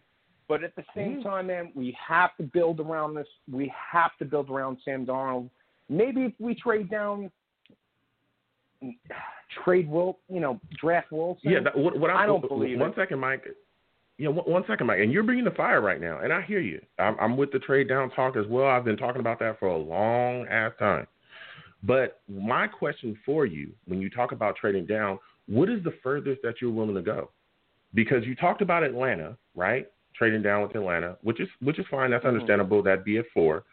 [0.48, 1.22] But at the same Mhm.
[1.24, 3.28] time, man, we have to build around this.
[3.50, 5.50] We have to build around Sam Darnold.
[5.88, 7.30] Maybe if we trade down,
[9.64, 11.50] trade Will, you know, draft Wilson.
[11.50, 12.96] Yeah, that, what, what I I'm, don't believe One it.
[12.96, 13.44] second, Mike.
[14.18, 15.00] Yeah, one, one second, Mike.
[15.00, 16.80] And you're bringing the fire right now, and I hear you.
[16.98, 18.66] I'm, I'm with the trade down talk as well.
[18.68, 21.06] I've been talking about that for a long ass time.
[21.82, 26.40] But my question for you, when you talk about trading down, what is the furthest
[26.42, 27.30] that you're willing to go?
[27.92, 29.86] Because you talked about Atlanta, right?
[30.16, 32.10] Trading down with Atlanta, which is which is fine.
[32.10, 32.28] That's Mhm.
[32.28, 32.82] understandable.
[32.82, 33.64] That'd be at four.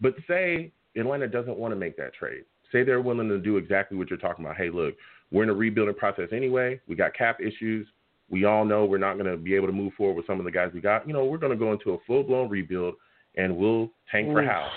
[0.00, 2.44] But say Atlanta doesn't want to make that trade.
[2.72, 4.56] Say they're willing to do exactly what you're talking about.
[4.56, 4.94] Hey, look,
[5.30, 6.80] we're in a rebuilding process anyway.
[6.88, 7.86] We got cap issues.
[8.28, 10.44] We all know we're not going to be able to move forward with some of
[10.44, 11.06] the guys we got.
[11.06, 12.94] You know, we're going to go into a full blown rebuild
[13.36, 14.72] and we'll tank for house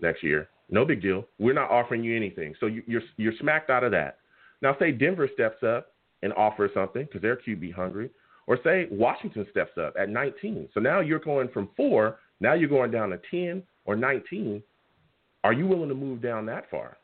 [0.00, 0.48] next year.
[0.70, 1.24] No big deal.
[1.38, 2.54] We're not offering you anything.
[2.60, 4.18] So you, you're you're smacked out of that.
[4.60, 8.10] Now, say Denver steps up and offers something because they're QB hungry,
[8.46, 10.68] or say Washington steps up at 19.
[10.74, 14.62] So now you're going from four, now you're going down to 10 or 19.
[15.44, 16.96] Are you willing to move down that far?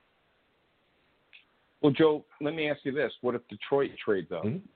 [1.84, 4.42] Well, Joe, let me ask you this: What if Detroit trades up?
[4.46, 4.66] Mm-hmm.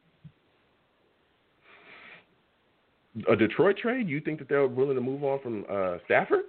[3.33, 4.07] A Detroit trade?
[4.11, 6.43] You think that they're willing to move on from uh, Stafford?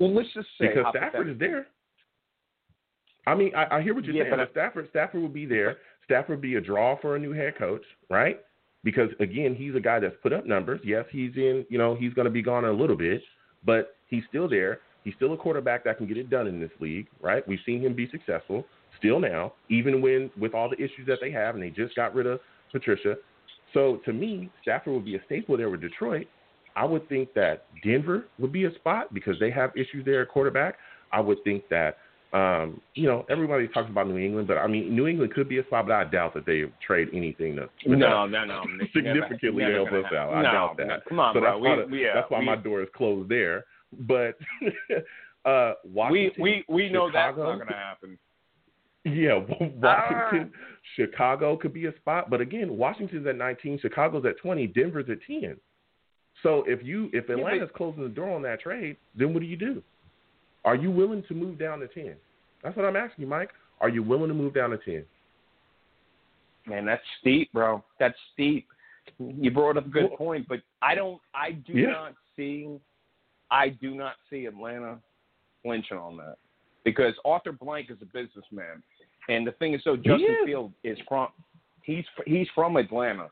[0.00, 1.68] Well, let's just say because Stafford is there.
[3.28, 4.36] I mean, I, I hear what you're Yeah, saying.
[4.38, 5.76] but Stafford, Stafford will be there.
[6.04, 8.40] Stafford would be a draw for a new head coach, right?
[8.82, 10.80] Because again, he's a guy that's put up numbers.
[10.82, 11.64] Yes, he's in.
[11.68, 13.22] You know, he's going to be gone in a little bit,
[13.64, 14.80] but he's still there.
[15.04, 17.46] He's still a quarterback that can get it done in this league, right?
[17.48, 18.64] We've seen him be successful
[18.98, 22.14] still now, even when with all the issues that they have, and they just got
[22.14, 23.16] rid of Patricia.
[23.74, 26.26] So to me, Stafford would be a staple there with Detroit.
[26.76, 30.28] I would think that Denver would be a spot because they have issues there at
[30.28, 30.76] quarterback.
[31.12, 31.98] I would think that
[32.32, 35.58] um, you know, everybody talks about New England, but I mean, New England could be
[35.58, 38.62] a spot, but I doubt that they trade anything to No, no, no.
[38.94, 40.32] significantly never, help us gonna out.
[40.32, 40.36] happen.
[40.38, 40.86] I no, doubt that.
[40.86, 41.50] no, Come on, so bro.
[41.50, 43.64] that's why, we, the- we, yeah, that's why we, my door is closed there.
[44.00, 44.36] But
[45.44, 48.18] uh, we, Washington, we, we know that's not going to happen.
[49.04, 49.64] Yeah, Ah.
[50.20, 50.52] Washington,
[50.96, 55.18] Chicago could be a spot, but again, Washington's at 19, Chicago's at 20, Denver's at
[55.26, 55.56] 10.
[56.42, 59.46] So if you if but- Atlanta's closing the door on that trade, then what do
[59.46, 59.82] you do?
[60.64, 62.14] Are you willing to move down to 10?
[62.62, 63.50] That's what I'm asking you, Mike.
[63.80, 65.04] Are you willing to move down to 10?
[66.66, 67.82] Man, that's steep, bro.
[67.98, 68.68] That's steep.
[69.18, 71.20] You brought up a good Well- point, but I don't.
[71.34, 71.90] I do Yeah.
[71.90, 72.68] not see.
[73.52, 74.98] I do not see Atlanta
[75.62, 76.36] flinching on that
[76.84, 78.82] because Arthur Blank is a businessman,
[79.28, 80.46] and the thing is, so Justin is.
[80.46, 81.28] Field is from.
[81.82, 83.30] He's he's from Atlanta,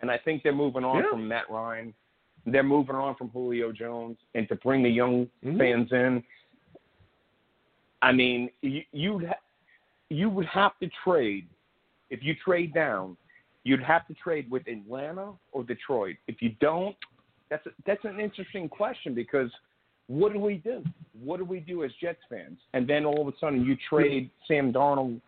[0.00, 1.10] and I think they're moving on Yeah.
[1.10, 1.94] from Matt Ryan.
[2.46, 5.58] They're moving on from Julio Jones, and to bring the young Mhm.
[5.58, 6.24] fans in.
[8.00, 9.42] I mean, you you'd ha-
[10.08, 11.46] you would have to trade
[12.10, 13.16] if you trade down.
[13.64, 16.16] You'd have to trade with Atlanta or Detroit.
[16.26, 16.96] If you don't,
[17.50, 19.50] that's a, that's an interesting question because
[20.06, 20.82] what do we do?
[21.22, 22.58] What do we do as Jets fans?
[22.72, 25.20] And then all of a sudden you trade Sam Darnold.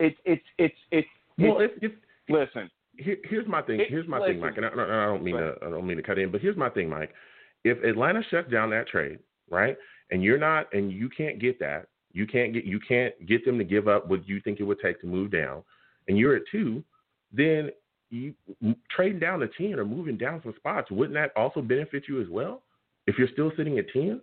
[0.00, 2.70] It's it's it's it's, Well, it's if, if listen.
[2.96, 3.80] here, here's my thing.
[3.88, 4.34] Here's my listen.
[4.34, 6.40] thing, Mike, and I, I don't mean to I don't mean to cut in, but
[6.40, 7.12] here's my thing, Mike.
[7.64, 9.76] If Atlanta shuts down that trade, right,
[10.10, 13.58] and you're not, and you can't get that, you can't get you can't get them
[13.58, 15.62] to give up what you think it would take to move down,
[16.08, 16.82] and you're at two,
[17.32, 17.70] then
[18.12, 18.34] you
[18.90, 22.28] trading down to ten or moving down some spots, wouldn't that also benefit you as
[22.28, 22.62] well?
[23.06, 24.20] If you're still sitting at ten,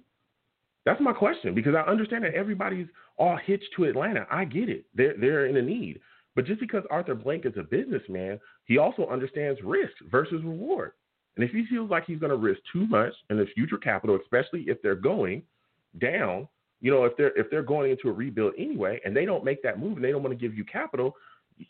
[0.85, 4.25] that's my question because I understand that everybody's all hitched to Atlanta.
[4.31, 5.99] I get it; they're they're in a need.
[6.35, 10.91] But just because Arthur Blank is a businessman, he also understands risk versus reward.
[11.35, 14.17] And if he feels like he's going to risk too much in the future capital,
[14.21, 15.41] especially if they're going
[15.99, 16.47] down,
[16.81, 19.61] you know, if they're if they're going into a rebuild anyway, and they don't make
[19.63, 21.15] that move and they don't want to give you capital,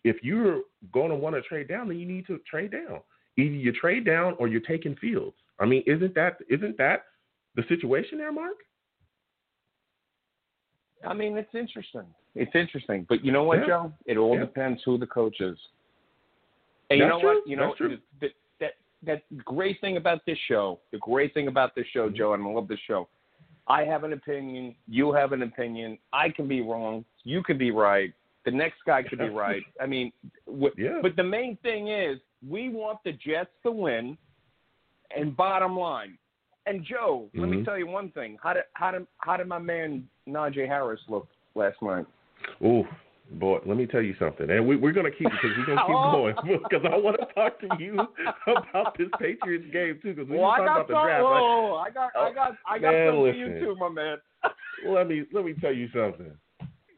[0.03, 2.99] if you're going to want to trade down, then you need to trade down.
[3.37, 5.35] Either you trade down or you're taking fields.
[5.59, 7.03] I mean, isn't that isn't that
[7.55, 8.55] the situation there, Mark?
[11.05, 12.05] I mean, it's interesting.
[12.35, 13.67] It's interesting, but you know what, Yeah.
[13.67, 13.93] Joe?
[14.05, 14.41] It all Yeah.
[14.41, 15.57] depends who the coach is.
[16.89, 17.35] And you That's know true.
[17.35, 17.47] what?
[17.47, 17.99] You know That's true.
[18.19, 18.31] that
[19.03, 20.77] that great thing about this show.
[20.91, 22.15] The great thing about this show, Mhm.
[22.15, 23.07] Joe, and I love this show.
[23.67, 24.75] I have an opinion.
[24.87, 25.97] You have an opinion.
[26.11, 27.05] I can be wrong.
[27.23, 28.13] You can be right.
[28.45, 29.63] The next guy could be right.
[29.81, 30.11] I mean,
[30.45, 30.99] w- Yeah.
[31.01, 34.17] but the main thing is we want the Jets to win.
[35.15, 36.19] And bottom line,
[36.67, 37.65] and Joe, let me Mhm.
[37.65, 38.37] tell you one thing.
[38.43, 42.05] How did how did how did my man Najee Harris look last night?
[42.63, 42.87] Oh,
[43.31, 44.47] boy, let me tell you something.
[44.51, 46.11] And we, we're going to keep because we're going to keep Oh.
[46.11, 48.07] going because I want to talk to you
[48.47, 51.23] about this Patriots game too because we Well, I got about the draft.
[51.23, 54.17] Whoa, I got, I got, I got Man, something for you too, my man.
[54.85, 56.37] Let me let me tell you something.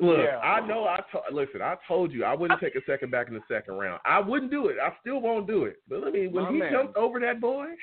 [0.01, 0.39] Look, Yeah.
[0.39, 1.61] I know I to, listen.
[1.61, 4.01] I told you I wouldn't take a second back in the second round.
[4.03, 4.78] I wouldn't do it.
[4.82, 5.76] I still won't do it.
[5.88, 6.71] But let me when My he man.
[6.73, 7.67] jumped over that boy.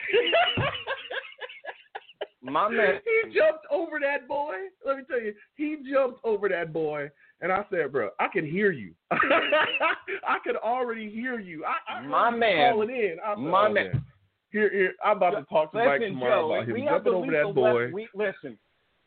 [2.43, 3.01] My man.
[3.25, 4.55] he jumped over that boy.
[4.85, 8.45] Let me tell you, he jumped over that boy, and I said, "Bro, I could
[8.45, 8.95] hear you.
[9.11, 11.65] I could already hear you.
[11.65, 13.17] I, I My man calling in.
[13.25, 13.93] I said, My oh, man.
[13.93, 14.05] man.
[14.51, 14.93] Here, here.
[15.05, 17.91] I'm about to talk to Mike Listen, tomorrow Joe, about him jumping over that boy.
[17.93, 18.59] We listen.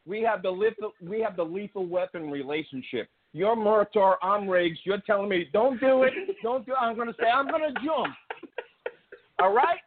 [0.05, 0.91] We have the lethal.
[1.01, 3.07] We have the lethal weapon relationship.
[3.33, 4.79] You're Murtaugh, I'm Riggs.
[4.83, 6.13] You're telling me don't do it.
[6.43, 6.73] Don't do.
[6.73, 6.77] it.
[6.79, 8.13] I'm going to say I'm going to jump.
[9.39, 9.79] All right,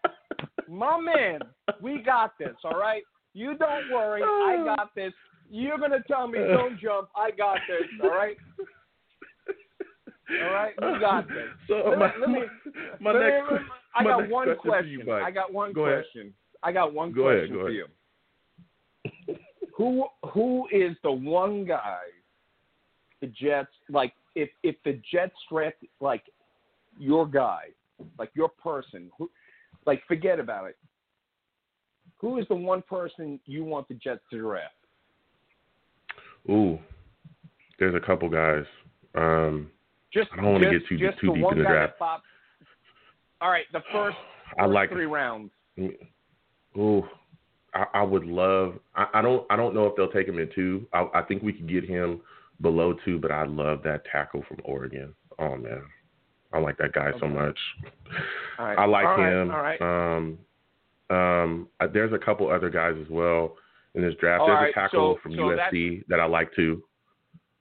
[0.68, 1.40] my man.
[1.80, 2.54] We got this.
[2.64, 3.02] All right.
[3.34, 4.22] You don't worry.
[4.22, 5.12] I got this.
[5.50, 7.08] You're gonna tell me don't jump.
[7.14, 7.86] I got this.
[8.02, 8.36] All right.
[10.42, 11.36] All right, you got this.
[11.68, 12.40] So Let me- my, let me-
[13.00, 13.58] my Let next, me-
[13.94, 14.90] I my got next one question question.
[15.06, 16.04] you, I got one Go ahead.
[16.12, 16.34] question.
[16.62, 17.76] I got one Go ahead, question go for ahead.
[17.76, 17.86] you.
[19.76, 22.02] Who who is the one guy
[23.20, 26.22] the Jets like if if the Jets draft like
[26.98, 27.64] your guy,
[28.18, 29.30] like your person, who
[29.86, 30.76] like forget about it.
[32.18, 34.74] Who is the one person you want the Jets to draft?
[36.48, 36.78] Ooh,
[37.78, 38.64] there's a couple guys.
[39.14, 39.70] Um,
[40.12, 41.98] Just I don't wanna get too- just too deep in the draft.
[41.98, 42.24] pops-
[43.40, 44.16] All right, the first,
[44.58, 45.50] I like three rounds.
[46.76, 47.08] Ooh,
[47.74, 48.74] I, I would love.
[48.94, 49.46] I, I don't.
[49.50, 50.86] I don't know if they'll take him in two.
[50.92, 52.20] I, I think we could get him
[52.60, 55.14] below two, but I love that tackle from Oregon.
[55.38, 55.82] Oh man,
[56.52, 57.58] I like that guy so much.
[58.58, 58.78] Right.
[58.78, 59.48] I like all him.
[59.48, 59.80] Right.
[59.80, 60.38] Um,
[61.10, 63.56] um, uh, there's a couple other guys as well
[63.94, 64.42] in this draft.
[64.42, 66.82] All there's a tackle so- from so USC that I like too.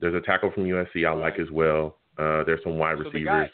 [0.00, 1.96] There's a tackle from USC I like as well.
[2.18, 3.50] Uh, there's some wide So receivers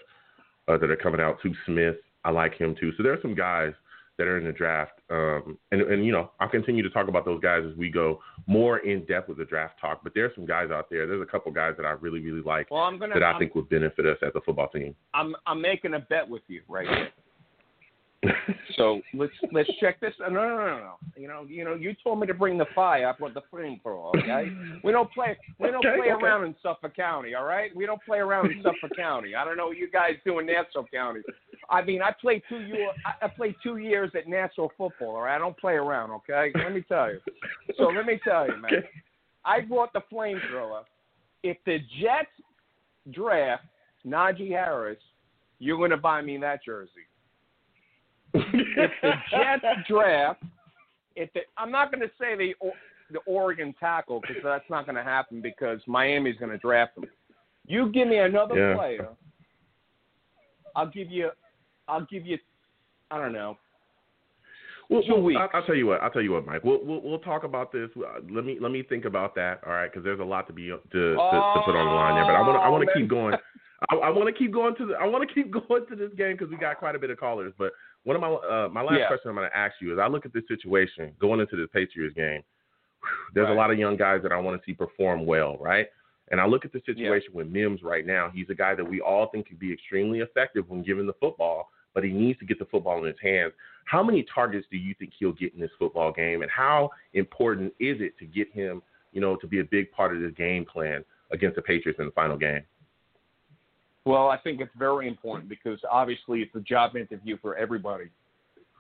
[0.69, 1.39] uh, that are coming out.
[1.43, 2.93] Too Smith, I like him too.
[2.97, 3.73] So there are some guys
[4.21, 5.01] that are in the draft.
[5.09, 8.21] Um, and and you know I'll continue to talk about those guys as we go
[8.47, 10.01] more in depth with the draft talk.
[10.05, 11.07] But there's some guys out there.
[11.07, 13.15] There's a couple guys that I really really like Well, I'm gonna.
[13.15, 14.95] that I I'm, think would benefit us as a football team.
[15.15, 17.09] I'm I'm making a bet with you right here.
[18.77, 20.15] So let's let's check this.
[20.21, 20.95] No, no, no, no.
[21.17, 23.09] You know, you know, you told me to bring the fire.
[23.09, 24.17] I brought the flamethrower.
[24.17, 24.51] Okay.
[24.85, 25.37] We don't play.
[25.59, 26.25] We don't Okay, play okay.
[26.25, 27.35] around in Suffolk County.
[27.35, 27.75] All right.
[27.77, 29.35] We don't play around in Suffolk County.
[29.35, 31.21] I don't know what you guys do in Nassau County.
[31.69, 32.89] I mean, I played two year.
[33.21, 35.17] I played two years at Nassau football.
[35.17, 35.35] All right.
[35.37, 36.11] I don't play around.
[36.13, 36.53] Okay.
[36.55, 37.21] Let me tell you.
[37.77, 38.83] So let me tell you, man.
[39.45, 40.83] I brought the flamethrower.
[41.43, 42.31] If the Jets
[43.13, 43.65] draft
[44.07, 44.99] Najee Harris,
[45.59, 47.05] you're going to buy me that jersey.
[48.35, 50.43] If the Jets draft,
[51.17, 52.55] if the, I'm not going to say the
[53.13, 57.07] the Oregon tackle because that's not going to happen because Miami's going to draft him.
[57.67, 58.77] You give me another Yeah.
[58.77, 59.09] player,
[60.77, 61.31] I'll give you,
[61.89, 62.39] I'll give you,
[63.11, 63.59] I don't know.
[64.89, 65.41] Well, Two well, weeks.
[65.41, 66.03] I, I'll tell you what.
[66.03, 66.65] I'll tell you what, Mike.
[66.65, 67.91] We'll we'll, we'll talk about this.
[67.97, 69.61] Uh, Let me let me think about that.
[69.65, 72.17] All right, because there's a lot to be to, to, to put on the line
[72.17, 72.25] there.
[72.25, 73.35] But I want to I want to Oh, keep going.
[73.91, 76.11] I, I want to keep going to the I want to keep going to this
[76.17, 77.53] game because we got quite a bit of callers.
[77.57, 77.73] But
[78.05, 79.07] one of my uh, my last Yeah.
[79.09, 81.67] question I'm going to ask you is I look at this situation going into the
[81.69, 82.43] Patriots game.
[83.03, 83.53] whew, There's Right.
[83.53, 85.89] a lot of young guys that I want to see perform well, right?
[86.31, 88.31] And I look at the situation with Mims right now.
[88.31, 91.71] He's a guy that we all think could be extremely effective when given the football,
[91.93, 93.53] but he needs to get the football in his hands.
[93.87, 97.75] How many targets do you think he'll get in this football game, and how important
[97.81, 98.81] is it to get him,
[99.13, 102.07] you know, to be a big part of this game plan against the Patriots in
[102.07, 102.63] the final game?
[104.05, 108.09] Well, I think it's very important because obviously it's a job interview for everybody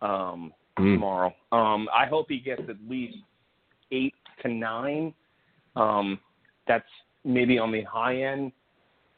[0.02, 0.94] um, Mm.
[0.94, 1.34] tomorrow.
[1.52, 3.18] Um, I hope he gets at least
[3.90, 5.12] eight to nine.
[5.76, 6.18] Um,
[6.66, 6.88] that's
[7.24, 8.52] maybe on the high end.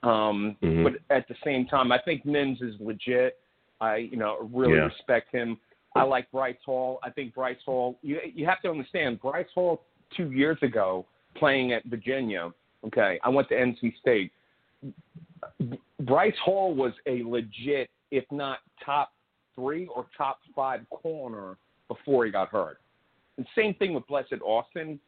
[0.03, 0.82] Um, Mhm.
[0.82, 3.38] But at the same time, I think Mims is legit.
[3.80, 4.86] I, you know, really Yeah.
[4.86, 5.59] respect him.
[5.94, 6.98] I like Bryce Hall.
[7.05, 7.96] I think Bryce Hall.
[8.03, 12.53] You you have to understand Bryce Hall two years ago playing at Virginia.
[12.84, 14.32] Okay, I went to NC State.
[16.01, 19.12] Bryce Hall was a legit, if not top
[19.55, 21.57] three or top five corner
[21.89, 22.78] before he got hurt.
[23.37, 24.99] And same thing with Blessuan Austin.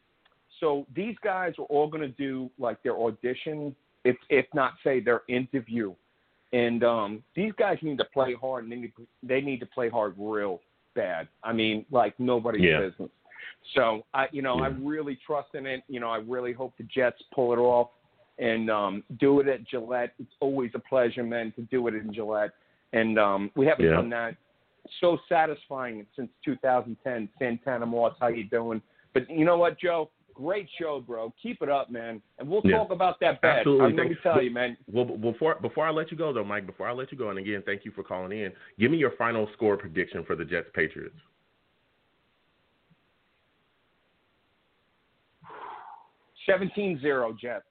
[0.61, 5.01] So these guys are all going to do like their audition, if if not say
[5.01, 5.95] their interview.
[6.53, 8.93] And um, these guys need to play hard, and they need,
[9.25, 10.61] they need to play hard real
[10.95, 11.27] bad.
[11.43, 12.79] I mean, like nobody's Yeah.
[12.79, 13.11] business.
[13.75, 14.77] So I, you know, I Yeah.
[14.81, 15.83] really trust in it.
[15.89, 17.91] You know, I really hope the Jets pull it off
[18.39, 20.15] and um, do it at Gillette.
[20.19, 22.51] It's always a pleasure, man, to do it in Gillette.
[22.93, 23.93] And um, we haven't Yeah.
[23.93, 24.37] done that
[25.01, 27.29] so satisfying since 2010.
[27.39, 28.83] Santana Moss, how you doing?
[29.13, 30.11] But you know what, Joe?
[30.35, 31.33] Great show, bro.
[31.41, 32.21] Keep it up, man.
[32.39, 32.79] And we'll Yeah.
[32.79, 33.59] talk about that bet.
[33.59, 33.85] Absolutely.
[33.87, 34.77] I'm going to tell you, man.
[34.93, 37.39] Well, before before I let you go though, Mike, before I let you go, and
[37.39, 38.53] again, thank you for calling in.
[38.79, 41.15] Give me your final score prediction for the Jets Patriots.
[46.47, 47.65] Seventeen zero, Jets.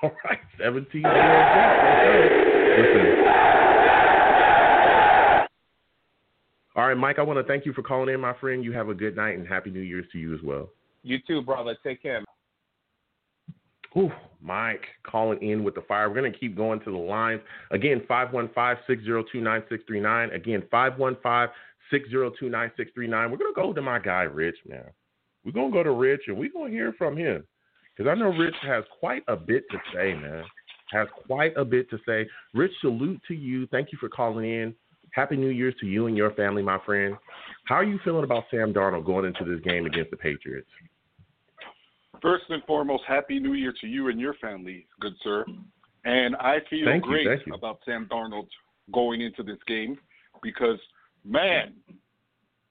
[0.02, 2.34] All right, 17 Jets.
[2.78, 3.06] Listen.
[6.76, 8.64] All right, Mike, I want to thank you for calling in, my friend.
[8.64, 10.70] You have a good night and happy New Year's to you as well.
[11.02, 11.76] You too, brother.
[11.82, 12.24] Take care.
[13.92, 16.08] Whew, Mike calling in with the fire.
[16.08, 17.42] We're going to keep going to the lines.
[17.70, 20.34] Again, 515-602-9639.
[20.34, 21.50] Again, 515-602-9639.
[21.92, 24.84] We're going to go to my guy, Rich, man.
[25.44, 27.44] We're going to go to Rich, and we're going to hear from him.
[28.00, 30.42] Because I know Rich has quite a bit to say, man.
[30.90, 32.26] Has quite a bit to say.
[32.54, 33.66] Rich, salute to you.
[33.66, 34.74] Thank you for calling in.
[35.12, 37.14] Happy New Year's to you and your family, my friend.
[37.66, 40.70] How are you feeling about Sam Darnold going into this game against the Patriots?
[42.22, 45.44] First and foremost, Happy New Year to you and your family, good sir.
[46.06, 48.48] And I feel thank great you, about Sam Darnold
[48.94, 49.98] going into this game
[50.42, 50.78] because,
[51.22, 51.74] man,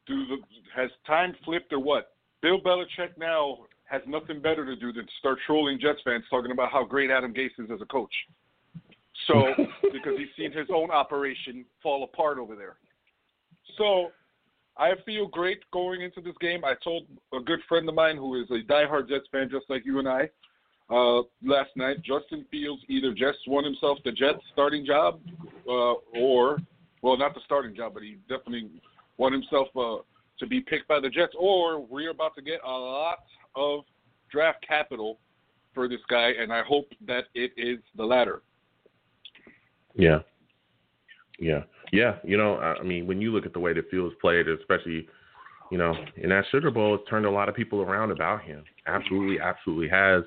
[0.07, 0.37] do the,
[0.75, 2.13] has time flipped or what?
[2.41, 3.59] Bill Belichick now
[3.89, 7.33] has nothing better to do than start trolling Jets fans talking about how great Adam
[7.33, 8.13] Gase is as a coach.
[9.27, 9.47] So,
[9.91, 12.77] because he's seen his own operation fall apart over there.
[13.77, 14.11] So,
[14.77, 16.63] I feel great going into this game.
[16.63, 19.85] I told a good friend of mine who is a diehard Jets fan, just like
[19.85, 20.29] you and I,
[20.89, 21.97] uh, last night.
[22.03, 25.19] Justin Fields either just won himself the Jets starting job,
[25.67, 26.59] uh, or
[27.01, 28.69] well, not the starting job, but he definitely
[29.17, 29.97] won himself uh,
[30.37, 33.19] to be picked by the Jets, or we're about to get a lot
[33.55, 33.81] of
[34.31, 35.19] draft capital
[35.73, 38.41] for this guy, and I hope that it is the latter.
[39.95, 40.19] Yeah.
[41.39, 41.63] Yeah.
[41.91, 42.15] Yeah.
[42.23, 45.07] You know, I mean, when you look at the way the Fields played, especially,
[45.71, 48.63] you know, in that Sugar Bowl, it's turned a lot of people around about him.
[48.87, 50.23] Absolutely, absolutely has.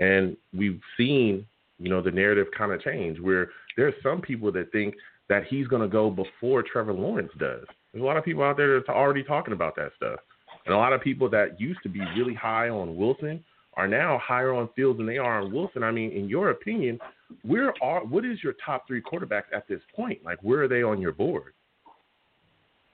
[0.00, 1.46] And we've seen,
[1.78, 4.94] you know, the narrative kind of change where there's some people that think
[5.28, 7.64] that he's going to go before Trevor Lawrence does.
[7.92, 10.20] There's a lot of people out there that's already talking about that stuff.
[10.66, 13.44] And a lot of people that used to be really high on Wilson
[13.74, 15.82] are now higher on Fields than they are on Wilson.
[15.82, 16.98] I mean, in your opinion,
[17.42, 20.24] where are what is your top three quarterbacks at this point?
[20.24, 21.52] Like, where are they on your board?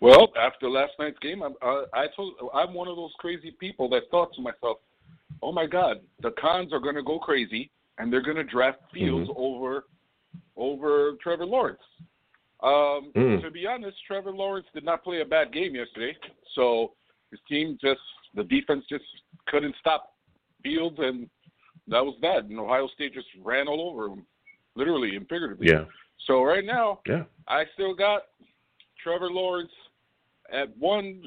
[0.00, 3.88] Well, after last night's game, I'm, uh, I told I'm one of those crazy people
[3.90, 4.78] that thought to myself,
[5.42, 8.78] "Oh my God, the cons are going to go crazy, and they're going to draft
[8.92, 9.40] Fields mm-hmm.
[9.40, 9.84] over
[10.56, 11.82] over Trevor Lawrence."
[12.62, 13.42] Um, mm.
[13.42, 16.16] To be honest, Trevor Lawrence did not play a bad game yesterday,
[16.54, 16.92] so
[17.30, 18.00] his team just
[18.34, 19.04] the defense just
[19.46, 20.14] couldn't stop
[20.62, 21.28] Fields, and
[21.88, 22.44] that was that.
[22.44, 24.26] And Ohio State just ran all over him,
[24.76, 25.68] literally and figuratively.
[25.68, 25.84] Yeah.
[26.26, 28.22] So right now, yeah, I still got
[29.02, 29.72] Trevor Lawrence
[30.52, 31.22] at one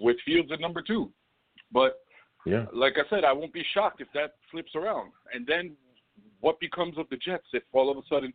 [0.00, 1.10] with Fields at number two.
[1.70, 2.00] But
[2.46, 5.12] yeah, like I said, I won't be shocked if that flips around.
[5.34, 5.76] And then
[6.40, 8.32] what becomes of the Jets if all of a sudden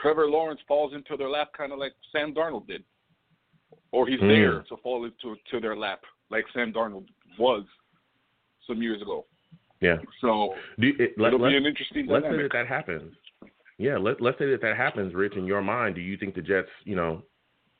[0.00, 2.82] Trevor Lawrence falls into their lap, kind of like Sam Darnold did,
[3.92, 4.28] or he's mm.
[4.28, 6.00] there to fall into to their lap,
[6.30, 7.06] like Sam Darnold
[7.38, 7.64] was
[8.66, 9.24] some years ago.
[9.80, 9.96] Yeah.
[10.20, 12.06] So you, it, it'll be an interesting.
[12.06, 12.52] Let's dynamic.
[12.52, 13.12] say that that happens.
[13.78, 15.34] Yeah, let let's say that that happens, Rich.
[15.36, 17.22] In your mind, do you think the Jets, you know,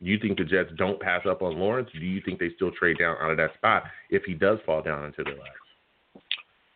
[0.03, 1.89] do you think the Jets don't pass up on Lawrence?
[1.93, 4.83] Do you think they still trade down out of that spot if he does fall
[4.83, 6.25] down into their laps?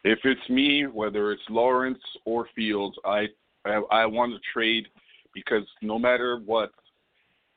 [0.05, 3.27] If it's me, whether it's Lawrence or Fields, I
[3.65, 4.87] I, I want to trade
[5.35, 6.71] because no matter what,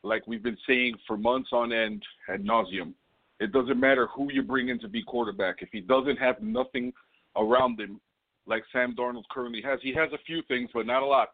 [0.02, 2.02] like we've been saying for months on end
[2.34, 2.94] ad nauseum,
[3.40, 5.62] it doesn't matter who you bring in to be quarterback.
[5.62, 6.94] If he doesn't have nothing
[7.36, 8.00] around him
[8.46, 11.30] like Sam Darnold currently has, he has a few things, but not a lot.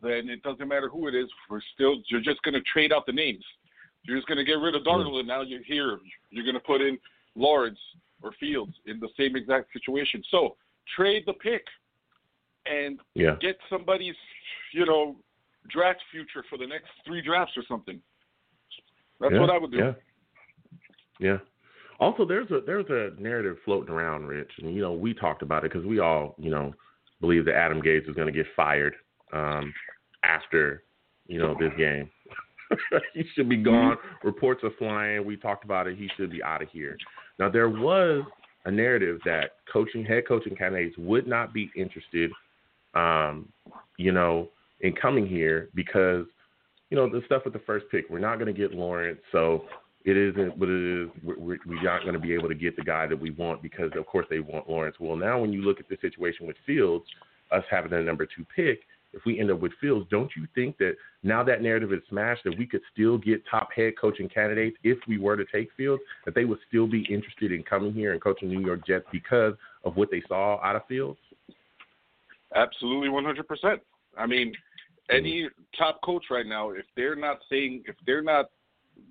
[0.00, 1.28] Then it doesn't matter who it is.
[1.50, 3.44] We're still you're just going to trade out the names.
[4.04, 5.98] You're just going to get rid of Darnold, and now you're here.
[6.30, 6.98] You're going to put in
[7.36, 7.78] Lawrence
[8.22, 10.22] or Fields in the same exact situation.
[10.30, 10.56] So
[10.96, 11.64] trade the pick
[12.66, 13.36] and yeah.
[13.40, 14.14] get somebody's,
[14.72, 15.16] you know,
[15.68, 18.00] draft future for the next three drafts or something.
[19.20, 19.78] That's yeah, what I would do.
[19.78, 19.92] Yeah.
[21.22, 21.38] Yeah.
[22.00, 25.64] Also, there's a there's a narrative floating around, Rich, and you know we talked about
[25.64, 26.74] it because we all you know
[27.20, 28.94] believe that Adam Gase is going to get fired
[29.32, 29.72] um,
[30.24, 30.82] after
[31.28, 32.10] you know this game.
[33.14, 33.96] he should be gone.
[33.96, 34.26] Mm-hmm.
[34.26, 35.24] Reports are flying.
[35.24, 35.96] We talked about it.
[35.96, 36.96] He should be out of here.
[37.38, 38.24] Now there was
[38.64, 42.32] a narrative that coaching head coaching candidates would not be interested,
[42.94, 43.48] um,
[43.96, 44.48] you know,
[44.80, 46.26] in coming here because,
[46.90, 49.64] you know, the stuff with the first pick, we're not going to get Lawrence, so
[50.04, 51.10] it isn't what it is.
[51.22, 53.90] We're, we're not going to be able to get the guy that we want because,
[53.96, 54.96] of course, they want Lawrence.
[54.98, 57.04] Well, now when you look at the situation with Fields,
[57.50, 58.80] us having the number two pick,
[59.12, 62.44] if we end up with Fields, don't you think that now that narrative is smashed,
[62.44, 66.02] that we could still get top head coaching candidates if we were to take Fields,
[66.24, 69.54] that they would still be interested in coming here and coaching New York Jets because
[69.84, 71.18] of what they saw out of Fields?
[72.54, 73.80] Absolutely, 100%.
[74.16, 74.52] I mean,
[75.10, 75.62] any mm-hmm.
[75.78, 78.46] top coach right now, if they're not saying, if they're not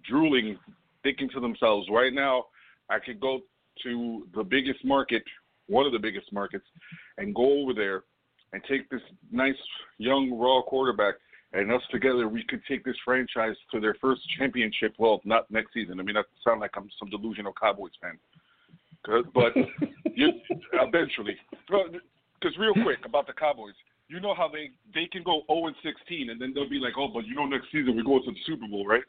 [0.08, 0.58] drooling,
[1.04, 2.46] thinking to themselves, right now,
[2.90, 3.42] I could go
[3.84, 5.24] to the biggest market,
[5.68, 6.66] one of the biggest markets,
[7.18, 8.04] and go over there
[8.54, 9.56] and take this nice
[9.98, 11.16] young raw quarterback,
[11.54, 14.94] and us together, we could take this franchise to their first championship.
[14.98, 16.00] Well, not next season.
[16.00, 18.18] I mean, that sound like I'm some delusional Cowboys fan.
[19.10, 19.54] Uh, but
[20.16, 20.30] you,
[20.74, 21.36] eventually,
[21.68, 23.74] because real quick about the Cowboys,
[24.08, 26.94] you know how they they can go 0 and 16, and then they'll be like,
[26.98, 29.04] oh, but you know, next season we go to the Super Bowl, right?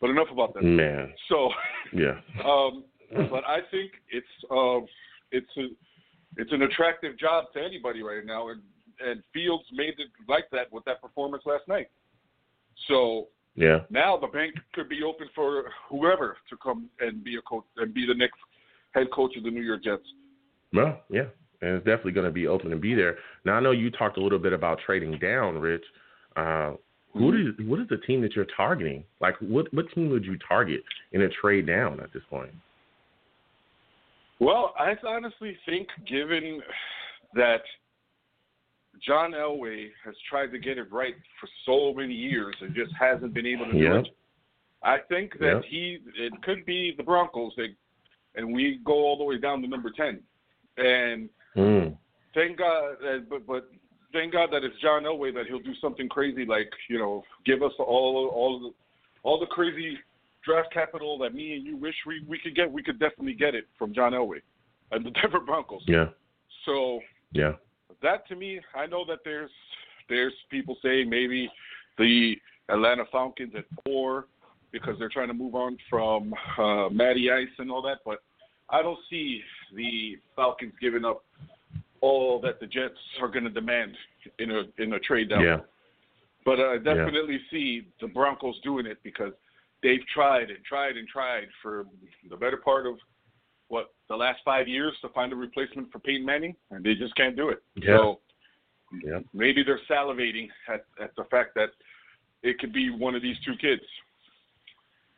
[0.00, 0.62] But enough about that.
[0.62, 1.12] Man.
[1.28, 1.50] So.
[1.92, 2.20] Yeah.
[2.44, 2.84] um,
[3.30, 4.80] but I think it's uh,
[5.32, 5.66] it's a
[6.36, 8.60] it's an attractive job to anybody right now, and
[9.00, 11.88] and Fields made it like that with that performance last night.
[12.86, 13.80] So Yeah.
[13.90, 17.94] Now the bank could be open for whoever to come and be a coach and
[17.94, 18.38] be the next
[18.92, 20.02] head coach of the New York Jets.
[20.72, 21.24] Well, yeah,
[21.62, 23.16] and it's definitely going to be open to be there.
[23.44, 25.84] Now I know you talked a little bit about trading down, Rich.
[26.36, 26.74] Uh,
[27.12, 29.04] who is what is the team that you're targeting?
[29.20, 30.82] Like, what what team would you target
[31.12, 32.52] in a trade down at this point?
[34.40, 36.62] Well, I honestly think, given
[37.34, 37.62] that
[39.04, 43.34] John Elway has tried to get it right for so many years and just hasn't
[43.34, 44.08] been able to do it,
[44.82, 45.68] I think that Yeah.
[45.68, 47.74] he it could be the Broncos, they,
[48.36, 50.22] and we go all the way down to number ten,
[50.76, 51.88] and Hmm.
[52.32, 53.70] thank God, that, but but
[54.12, 57.62] thank God that it's John Elway that he'll do something crazy like you know give
[57.62, 58.70] us all all the
[59.22, 59.98] all the crazy
[60.44, 62.70] draft capital that me and you wish we we could get.
[62.70, 64.40] We could definitely get it from John Elway
[64.92, 65.82] and the Denver Broncos.
[65.86, 66.06] Yeah.
[66.64, 67.00] So
[67.32, 67.52] Yeah.
[68.02, 69.50] that to me, I know that there's
[70.08, 71.50] there's people saying maybe
[71.98, 72.36] the
[72.68, 74.26] Atlanta Falcons at four
[74.72, 78.18] because they're trying to move on from uh, Matty Ice and all that, but
[78.70, 79.42] I don't see
[79.74, 81.24] the Falcons giving up
[82.00, 83.92] all that the Jets are going to demand
[84.38, 85.42] in a in a trade down.
[85.42, 85.58] Yeah.
[86.44, 89.32] But I definitely see the Broncos doing it because
[89.82, 91.84] they've tried and tried and tried for
[92.28, 92.94] the better part of
[93.68, 97.14] what the last five years to find a replacement for Peyton Manning, and they just
[97.16, 97.62] can't do it.
[97.74, 97.98] Yeah.
[97.98, 98.20] So
[99.04, 99.20] Yeah.
[99.34, 101.70] maybe they're salivating at, at the fact that
[102.42, 103.82] it could be one of these two kids,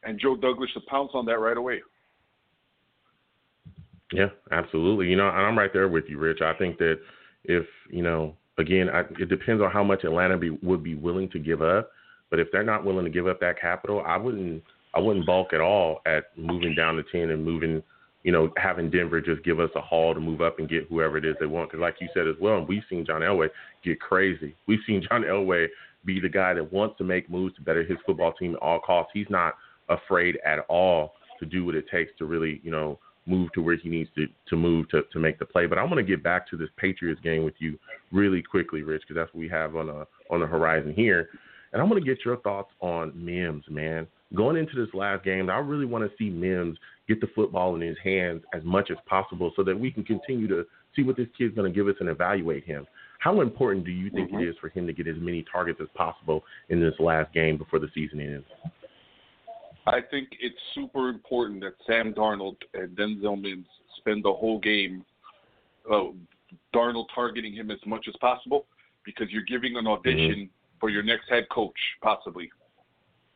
[0.02, 1.80] and Joe Douglas should pounce on that right away.
[4.12, 5.08] Yeah, absolutely.
[5.08, 6.40] You know, and I'm right there with you, Rich.
[6.42, 6.98] I think that
[7.44, 11.30] if you know, again, I, it depends on how much Atlanta be, would be willing
[11.30, 11.90] to give up.
[12.30, 14.62] But if they're not willing to give up that capital, I wouldn't.
[14.92, 17.82] I wouldn't balk at all at moving down to ten and moving.
[18.24, 21.16] You know, having Denver just give us a haul to move up and get whoever
[21.16, 21.70] it is they want.
[21.70, 23.48] Because, like you said as well, and we've seen John Elway
[23.84, 24.54] get crazy.
[24.66, 25.68] We've seen John Elway
[26.04, 28.80] be the guy that wants to make moves to better his football team at all
[28.80, 29.12] costs.
[29.14, 29.54] He's not
[29.88, 33.76] afraid at all to do what it takes to really, you know, move to where
[33.76, 35.66] he needs to to move to to make the play.
[35.66, 37.78] But I want to get back to this Patriots game with you
[38.12, 41.28] really quickly, Rich, because that's what we have on a on the horizon here.
[41.72, 44.06] And I want to get your thoughts on Mims, man.
[44.34, 46.76] Going into this last game, I really want to see Mims
[47.08, 50.48] get the football in his hands as much as possible so that we can continue
[50.48, 50.64] to
[50.94, 52.86] see what this kid's going to give us and evaluate him.
[53.20, 54.48] How important do you think it mm-hmm.
[54.48, 57.78] is for him to get as many targets as possible in this last game before
[57.78, 58.46] the season ends?
[59.86, 63.66] I think it's super important that Sam Darnold and Denzel Mims
[63.98, 65.04] spend the whole game
[65.90, 66.08] uh,
[66.74, 68.66] Darnold targeting him as much as possible
[69.04, 72.50] because you're giving an audition for your next head coach, possibly.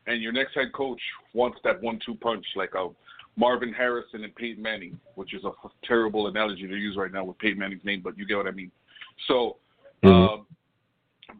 [0.07, 1.01] And your next head coach
[1.33, 2.89] wants that one-two punch, like a
[3.37, 5.51] Marvin Harrison and Peyton Manning, which is a
[5.85, 8.51] terrible analogy to use right now with Peyton Manning's name, but you get what I
[8.51, 8.71] mean.
[9.27, 9.59] So,
[10.03, 10.29] Mhm.
[10.29, 10.47] um,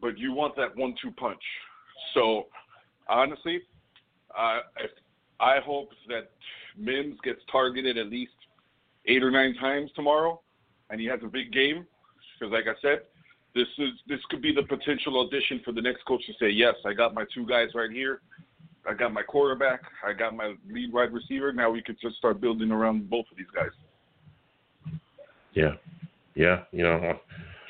[0.01, 1.43] but you want that one-two punch.
[2.13, 2.47] So,
[3.07, 3.61] honestly,
[4.37, 4.59] uh,
[5.39, 6.31] I hope that
[6.77, 8.33] Mims gets targeted at least
[9.05, 10.41] eight or nine times tomorrow,
[10.89, 11.85] and he has a big game.
[12.39, 13.01] Because, like I said,
[13.53, 16.75] this is this could be the potential audition for the next coach to say, "Yes,
[16.85, 18.21] I got my two guys right here.
[18.87, 19.81] I got my quarterback.
[20.05, 21.51] I got my lead wide receiver.
[21.51, 23.71] Now we could just start building around both of these guys."
[25.53, 25.75] Yeah,
[26.35, 26.63] yeah.
[26.71, 27.19] You know,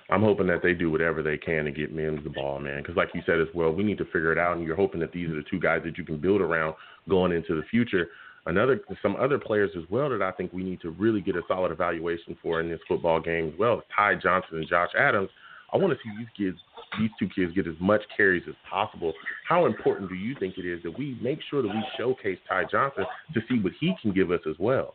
[0.09, 2.81] I'm hoping that they do whatever they can to get Mims the ball, man.
[2.81, 4.99] Because like you said as well, we need to figure it out, and you're hoping
[4.99, 6.75] that these are the two guys that you can build around
[7.09, 8.09] going into the future.
[8.45, 11.41] Another, some other players as well that I think we need to really get a
[11.47, 13.81] solid evaluation for in this football game as well.
[13.95, 15.29] Ty Johnson and Josh Adams.
[15.73, 16.57] I want to see these kids,
[16.99, 19.13] these two kids, get as much carries as possible.
[19.49, 22.65] How important do you think it is that we make sure that we showcase Ty
[22.71, 24.93] Johnson to see what he can give us as well?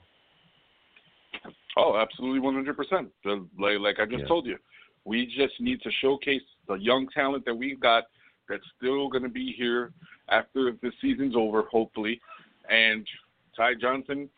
[1.77, 3.11] Oh, absolutely, 100%.
[3.59, 4.27] Like, like I just Yeah.
[4.27, 4.59] told you,
[5.05, 8.05] we just need to showcase the young talent that we've got
[8.49, 9.93] that's still going to be here
[10.29, 12.21] after the season's over, hopefully.
[12.69, 13.07] And
[13.57, 14.29] Ty Johnson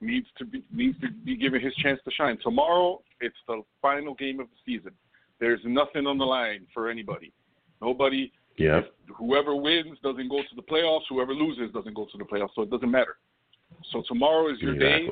[0.00, 2.38] needs to be needs to be given his chance to shine.
[2.42, 4.92] Tomorrow, it's the final game of the season.
[5.38, 7.32] There's nothing on the line for anybody.
[7.80, 8.32] Nobody.
[8.56, 8.82] Yeah,
[9.16, 11.02] Whoever wins doesn't go to the playoffs.
[11.08, 12.50] Whoever loses doesn't go to the playoffs.
[12.54, 13.16] So it doesn't matter.
[13.90, 15.06] So tomorrow is your day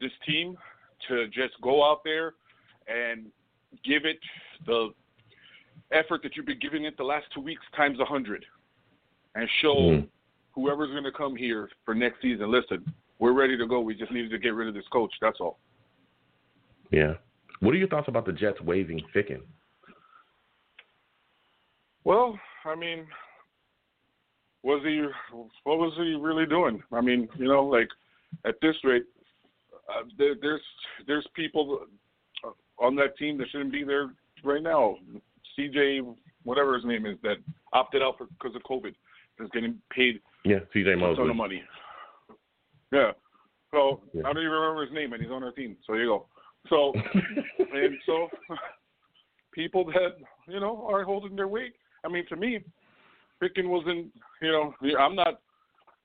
[0.00, 0.56] this team
[1.08, 2.34] to just go out there
[2.86, 3.26] and
[3.84, 4.18] give it
[4.66, 4.90] the
[5.92, 8.44] effort that you've been giving it the last two weeks times a hundred,
[9.34, 10.08] and show Mhm.
[10.52, 12.50] whoever's going to come here for next season.
[12.50, 12.84] Listen,
[13.18, 13.80] we're ready to go.
[13.80, 15.14] We just needed to get rid of this coach.
[15.20, 15.58] That's all.
[16.90, 17.14] Yeah.
[17.60, 19.42] What are your thoughts about the Jets waiving Ficken?
[22.04, 23.06] Well, I mean,
[24.62, 25.06] was he?
[25.64, 26.82] What was he really doing?
[26.92, 27.88] I mean, you know, like
[28.44, 29.04] at this rate,
[29.88, 30.62] uh, there, there's
[31.06, 31.86] there's people
[32.80, 34.10] on that team that shouldn't be there
[34.44, 34.96] right now.
[35.58, 36.14] CJ,
[36.44, 37.36] whatever his name is, that
[37.72, 38.94] opted out because of COVID.
[39.40, 41.62] is getting paid Yeah, CJ a ton of money.
[42.92, 43.12] Yeah.
[43.70, 44.22] So Yeah.
[44.22, 45.76] I don't even remember his name, and he's on our team.
[45.86, 46.26] So there you go.
[46.68, 46.92] So
[47.58, 48.28] and so
[49.52, 50.16] people that
[50.46, 51.74] you know are holding their weight.
[52.04, 52.60] I mean, to me,
[53.42, 54.12] Ficken wasn't.
[54.40, 55.40] You know, I'm not.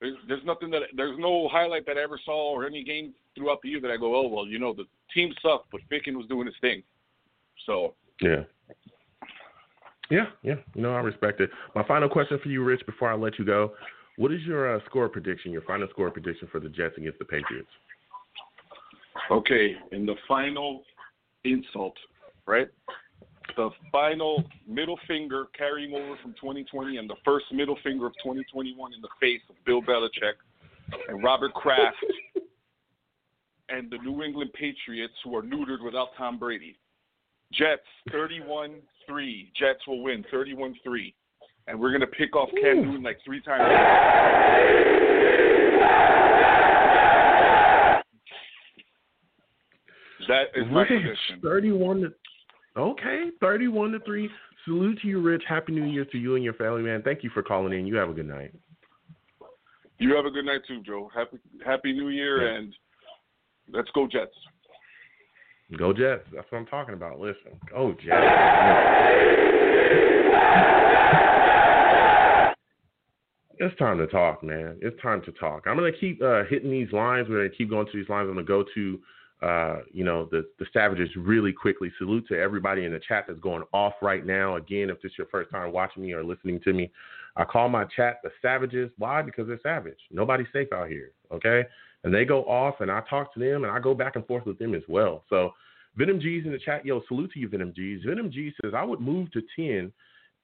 [0.01, 3.61] There's, there's nothing that there's no highlight that I ever saw or any game throughout
[3.61, 6.27] the year that I go, oh well, you know, the team sucked, but Ficken was
[6.27, 6.83] doing his thing.
[7.65, 8.43] So Yeah.
[10.09, 10.55] Yeah, yeah.
[10.75, 11.49] You know, I respect it.
[11.75, 13.73] My final question for you, Rich, before I let you go.
[14.17, 17.25] What is your uh, score prediction, your final score prediction for the Jets against the
[17.25, 17.69] Patriots?
[19.31, 20.83] Okay, in the final
[21.43, 21.95] insult,
[22.45, 22.67] right?
[23.55, 28.93] The final middle finger carrying over from 2020 and the first middle finger of 2021
[28.93, 30.33] in the face of Bill Belichick
[31.07, 31.97] and Robert Kraft
[33.73, 36.77] and the New England Patriots who are neutered without Tom Brady.
[37.51, 38.79] Jets 31-3.
[39.57, 41.13] Jets will win 31-3.
[41.67, 43.63] And we're going to pick off Cam Newton like three times.
[50.27, 51.39] That is my prediction.
[51.41, 52.13] Thirty-one to
[52.77, 54.29] okay, thirty-one to three.
[54.63, 55.43] Salute to you, Rich.
[55.47, 57.01] Happy New Year to you and your family, man.
[57.01, 57.85] Thank you for calling in.
[57.85, 58.53] You have a good night.
[59.99, 61.09] You have a good night too, Joe.
[61.13, 62.57] Happy Happy New Year, Yeah.
[62.59, 62.73] and
[63.71, 64.35] let's go Jets.
[65.77, 66.23] Go Jets.
[66.33, 67.19] That's what I'm talking about.
[67.19, 69.33] Listen, go Jets.
[73.57, 74.77] It's time to talk, man.
[74.81, 75.63] It's time to talk.
[75.67, 77.27] I'm gonna keep uh, hitting these lines.
[77.29, 78.27] We're gonna keep going to these lines.
[78.27, 78.99] I'm gonna go to,
[79.41, 81.91] uh, you know, the the Savages really quickly.
[81.97, 84.57] Salute to everybody in the chat that's going off right now.
[84.57, 86.91] Again, if this is your first time watching me or listening to me,
[87.35, 88.91] I call my chat the Savages.
[88.97, 89.21] Why?
[89.21, 89.99] Because they're savage.
[90.11, 91.11] Nobody's safe out here.
[91.31, 91.63] Okay,
[92.03, 94.45] and they go off, and I talk to them, and I go back and forth
[94.45, 95.23] with them as well.
[95.29, 95.53] So,
[95.95, 96.85] Venom G's in the chat.
[96.85, 98.01] Yo, salute to you, Venom G's.
[98.05, 99.91] Venom G says I would move to ten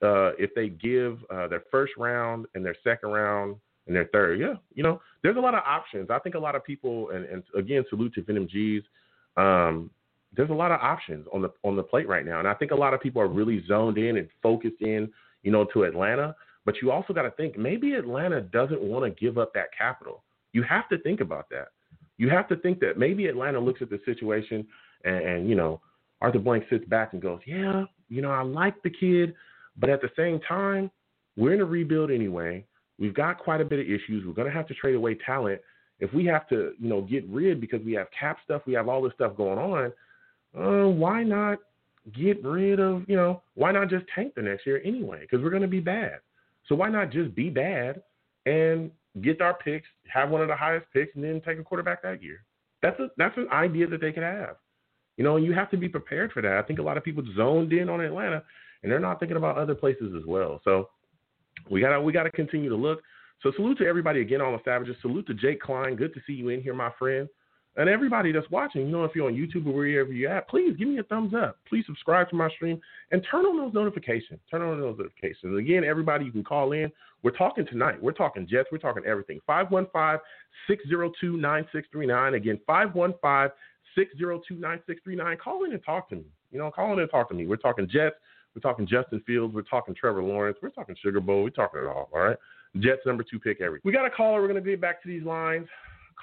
[0.01, 3.55] uh, if they give uh, their first round and their second round
[3.87, 4.39] and their third.
[4.39, 6.09] Yeah, you know, there's a lot of options.
[6.09, 8.83] I think a lot of people, and, and again, salute to Venom G's.
[9.37, 9.89] Um,
[10.35, 12.71] there's a lot of options on the on the plate right now, and I think
[12.71, 15.09] a lot of people are really zoned in and focused in,
[15.43, 16.35] you know, to Atlanta.
[16.65, 20.23] But you also got to think maybe Atlanta doesn't want to give up that capital.
[20.53, 21.69] You have to think about that.
[22.17, 24.67] You have to think that maybe Atlanta looks at the situation
[25.05, 25.81] and, and you know,
[26.21, 29.33] Arthur Blank sits back and goes, yeah, you know, I like the kid,
[29.77, 30.91] but at the same time,
[31.37, 32.65] we're in a rebuild anyway.
[32.97, 34.25] We've got quite a bit of issues.
[34.25, 35.61] We're going to have to trade away talent.
[35.99, 38.89] If we have to, you know, get rid because we have cap stuff, we have
[38.89, 39.93] all this stuff going on.
[40.57, 41.59] Uh, why not
[42.13, 45.21] get rid of, you know, why not just tank the next year anyway?
[45.21, 46.19] Because we're going to be bad.
[46.67, 48.01] So why not just be bad
[48.45, 48.91] and
[49.21, 52.21] get our picks, have one of the highest picks, and then take a quarterback that
[52.23, 52.43] year?
[52.81, 54.55] That's a that's an idea that they could have.
[55.17, 56.53] You know, and you have to be prepared for that.
[56.53, 58.43] I think a lot of people zoned in on Atlanta
[58.83, 60.61] and they're not thinking about other places as well.
[60.63, 60.89] So
[61.69, 63.01] we gotta we gotta continue to look.
[63.41, 64.95] So salute to everybody again, all the savages.
[65.01, 65.95] Salute to Jake Klein.
[65.95, 67.27] Good to see you in here, my friend.
[67.79, 70.75] And everybody that's watching, you know, if you're on YouTube or wherever you're at, please
[70.77, 71.55] give me a thumbs up.
[71.65, 74.41] Please subscribe to my stream and turn on those notifications.
[74.51, 75.57] Turn on those notifications.
[75.57, 76.91] Again, everybody, you can call in.
[77.23, 78.03] We're talking tonight.
[78.03, 78.67] We're talking Jets.
[78.69, 79.39] We're talking everything.
[79.47, 80.19] 515
[80.67, 82.33] 602 9639.
[82.33, 83.55] Again, 515
[83.95, 85.37] 602 9639.
[85.37, 86.25] Call in and talk to me.
[86.51, 87.47] You know, call in and talk to me.
[87.47, 88.17] We're talking Jets.
[88.53, 89.55] We're talking Justin Fields.
[89.55, 90.57] We're talking Trevor Lawrence.
[90.61, 91.43] We're talking Sugar Bowl.
[91.43, 92.09] We're talking it all.
[92.11, 92.37] All right.
[92.79, 93.79] Jets number two pick every.
[93.85, 94.41] We got a caller.
[94.41, 95.69] We're going to get back to these lines.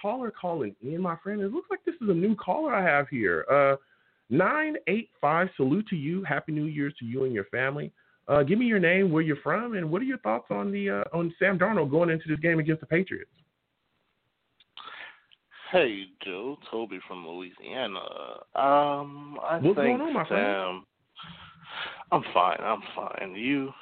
[0.01, 1.41] Caller calling in, my friend.
[1.41, 3.45] It looks like this is a new caller I have here.
[3.51, 3.77] Uh,
[4.31, 5.49] 985.
[5.57, 6.25] Salute to you.
[6.25, 7.93] Happy New Year's to you and your family.
[8.29, 10.91] Uh, give me your name, where you're from, and what are your thoughts on the
[10.91, 13.31] uh, on Sam Darnold going into this game against the Patriots?
[15.71, 17.99] Hey, Joe, Toby from Louisiana.
[18.55, 20.29] Um, I What's think going on, my Sam.
[20.29, 20.83] friend?
[22.11, 22.59] I'm fine.
[22.61, 23.35] I'm fine.
[23.37, 23.73] You?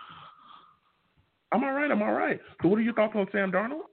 [1.52, 1.90] I'm all right.
[1.90, 2.40] I'm all right.
[2.60, 3.84] So, what are your thoughts on Sam Darnold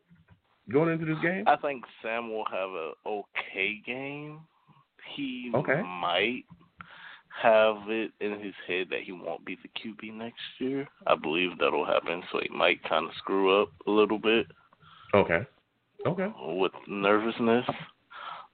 [0.71, 1.43] going into this game?
[1.47, 4.39] I think Sam will have an okay game.
[5.15, 5.81] He Okay.
[5.81, 6.43] might
[7.41, 10.87] have it in his head that he won't be the QB next year.
[11.07, 12.23] I believe that'll happen.
[12.31, 14.47] So he might kind of screw up a little bit.
[15.13, 15.45] Okay.
[16.05, 16.33] Okay.
[16.37, 17.65] with nervousness.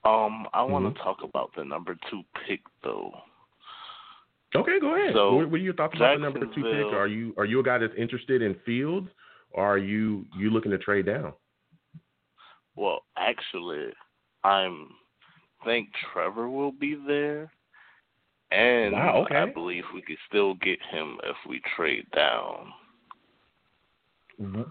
[0.03, 3.13] Um, I want to talk about the number two pick though.
[4.55, 5.13] Okay, go ahead.
[5.13, 6.93] So, what, what are your thoughts about the number two pick?
[6.93, 9.07] Are you are you a guy that's interested in Fields,
[9.51, 11.33] or are you you looking to trade down?
[12.77, 13.87] Well, actually,
[14.43, 14.89] I'm
[15.65, 17.51] think Trevor will be there,
[18.51, 19.35] and Wow, okay.
[19.35, 22.71] I believe we could still get him if we trade down.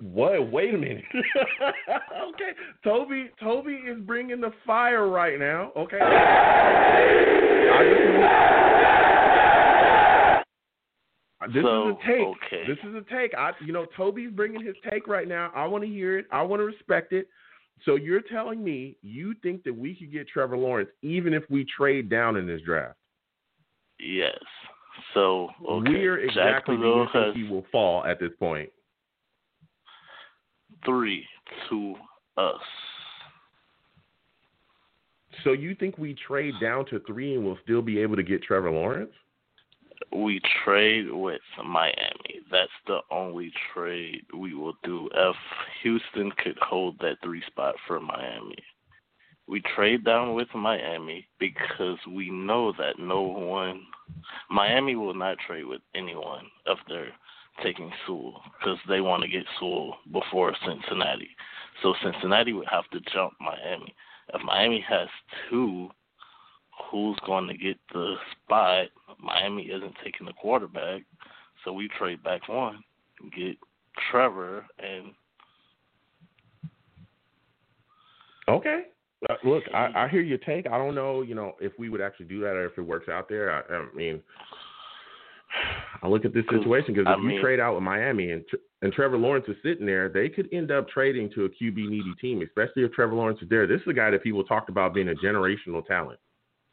[0.00, 0.52] What?
[0.52, 1.04] Wait a minute.
[1.12, 2.52] okay,
[2.84, 3.30] Toby.
[3.42, 5.72] Toby is bringing the fire right now.
[5.76, 5.98] Okay.
[11.42, 12.20] Uh, this so, is a take.
[12.20, 12.64] Okay.
[12.68, 13.34] This is a take.
[13.36, 15.50] I, you know, Toby's bringing his take right now.
[15.56, 16.26] I want to hear it.
[16.30, 17.26] I want to respect it.
[17.84, 21.64] So you're telling me you think that we could get Trevor Lawrence even if we
[21.64, 22.98] trade down in this draft?
[24.00, 24.38] Yes.
[25.14, 25.90] So okay.
[25.90, 28.70] where exactly do you think he will fall at this point?
[30.86, 31.26] three
[31.68, 31.94] to
[32.36, 32.60] us.
[35.44, 38.42] So you think we trade down to three and we'll still be able to get
[38.42, 39.12] Trevor Lawrence?
[40.12, 42.40] We trade with Miami.
[42.50, 45.36] That's the only trade we will do if
[45.82, 48.56] Houston could hold that three spot for Miami.
[49.48, 53.82] We trade down with Miami because we know that no one,
[54.50, 57.12] Miami will not trade with anyone if they're
[57.62, 61.30] taking Sewell because they want to get Sewell before Cincinnati.
[61.82, 63.94] So Cincinnati would have to jump Miami.
[64.34, 65.08] If Miami has
[65.48, 65.90] two,
[66.90, 68.14] who's going to get the
[68.44, 68.86] spot?
[69.22, 71.02] Miami isn't taking the quarterback,
[71.64, 72.82] so we trade back one,
[73.36, 73.56] get
[74.10, 75.12] Trevor, and
[78.48, 78.82] Okay.
[79.28, 80.66] Uh, look, I, I hear your take.
[80.66, 83.08] I don't know, you know, if we would actually do that or if it works
[83.08, 83.50] out there.
[83.50, 84.20] I, I mean,
[86.02, 88.44] I look at this situation because if I you mean- trade out with Miami and
[88.82, 92.12] and Trevor Lawrence is sitting there, they could end up trading to a QB needy
[92.20, 93.66] team, especially if Trevor Lawrence is there.
[93.66, 96.20] This is a guy that people talked about being a generational talent.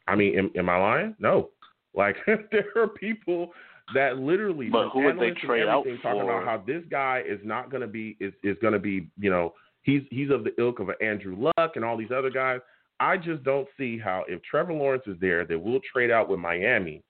[0.06, 1.16] I mean, am, am I lying?
[1.18, 1.50] No.
[1.94, 3.52] Like there are people
[3.94, 7.40] that literally, But who would they trade out everything talking about how this guy is
[7.44, 10.52] not going to be is is going to be you know he's he's of the
[10.58, 12.60] ilk of an Andrew Luck and all these other guys.
[13.00, 16.38] I just don't see how if Trevor Lawrence is there, that we'll trade out with
[16.38, 17.02] Miami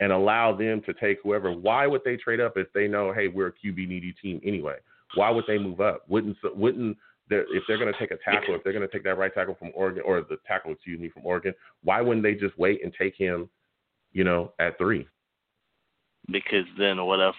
[0.00, 1.52] and allow them to take whoever.
[1.52, 4.76] Why would they trade up if they know, hey, we're a QB needy team anyway?
[5.14, 6.04] Why would they move up?
[6.08, 6.96] Wouldn't wouldn't
[7.30, 9.32] they're, if they're going to take a tackle, if they're going to take that right
[9.32, 12.84] tackle from Oregon or the tackle, excuse me, from Oregon, why wouldn't they just wait
[12.84, 13.48] and take him,
[14.12, 15.06] you know, at three?
[16.30, 17.34] because then what if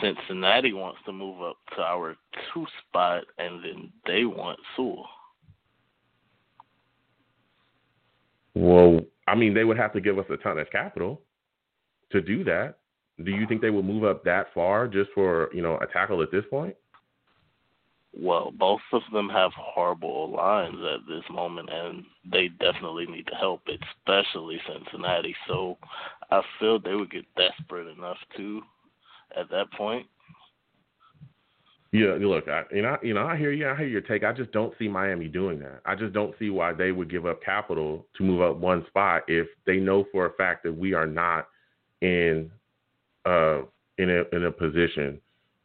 [0.00, 2.16] Cincinnati wants to move up to our
[2.52, 5.06] two spot and then they want Sewell?
[8.54, 11.20] Well, I mean, they would have to give us a ton of capital
[12.10, 12.78] to do that.
[13.24, 16.22] Do you think they would move up that far just for you know a tackle
[16.22, 16.74] at this point?
[18.18, 23.60] Well, both of them have horrible lines at this moment, and they definitely need help,
[23.66, 25.34] especially Cincinnati.
[25.46, 25.76] So
[26.30, 28.62] I feel they would get desperate enough to
[29.36, 30.06] at that point.
[31.92, 33.68] Yeah, look, I, you know, you know, I hear you.
[33.68, 34.24] I hear your take.
[34.24, 35.80] I just don't see Miami doing that.
[35.84, 39.22] I just don't see why they would give up capital to move up one spot
[39.28, 41.48] if they know for a fact that we are not
[42.00, 42.50] in
[43.24, 43.60] uh
[43.98, 45.20] in a in a position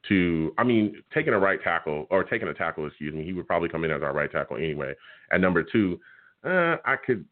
[0.10, 0.54] to.
[0.58, 3.70] I mean, taking a right tackle or taking a tackle, excuse me, he would probably
[3.70, 4.94] come in as our right tackle anyway.
[5.32, 6.00] At number two,
[6.44, 7.26] uh, I could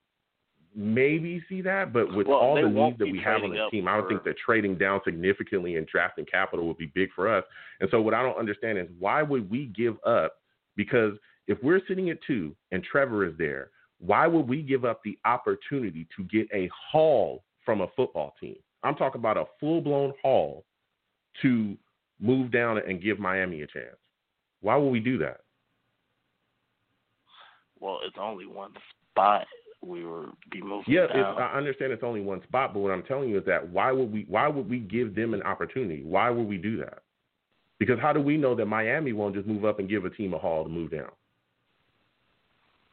[0.76, 3.88] maybe see that, but with Well, all the needs that we have on the team,
[3.88, 7.44] I don't think that trading down significantly and drafting capital would be big for us.
[7.80, 10.36] And so what I don't understand is why would we give up?
[10.76, 11.14] Because
[11.48, 15.18] if we're sitting at two and Trevor is there, why would we give up the
[15.26, 18.56] opportunity to get a haul from a football team?
[18.84, 20.64] I'm talking about a full blown haul
[21.42, 21.78] to
[22.20, 23.96] move down and give Miami a chance.
[24.62, 25.42] Why would we do that?
[27.80, 28.72] Well, it's only one
[29.12, 29.46] spot
[29.82, 31.40] we were be moving Yeah, it's.
[31.40, 34.12] I understand it's only one spot, but what I'm telling you is that why would
[34.12, 36.04] we why would we give them an opportunity?
[36.04, 37.00] Why would we do that?
[37.78, 40.34] Because how do we know that Miami won't just move up and give a team
[40.34, 41.12] a haul to move down?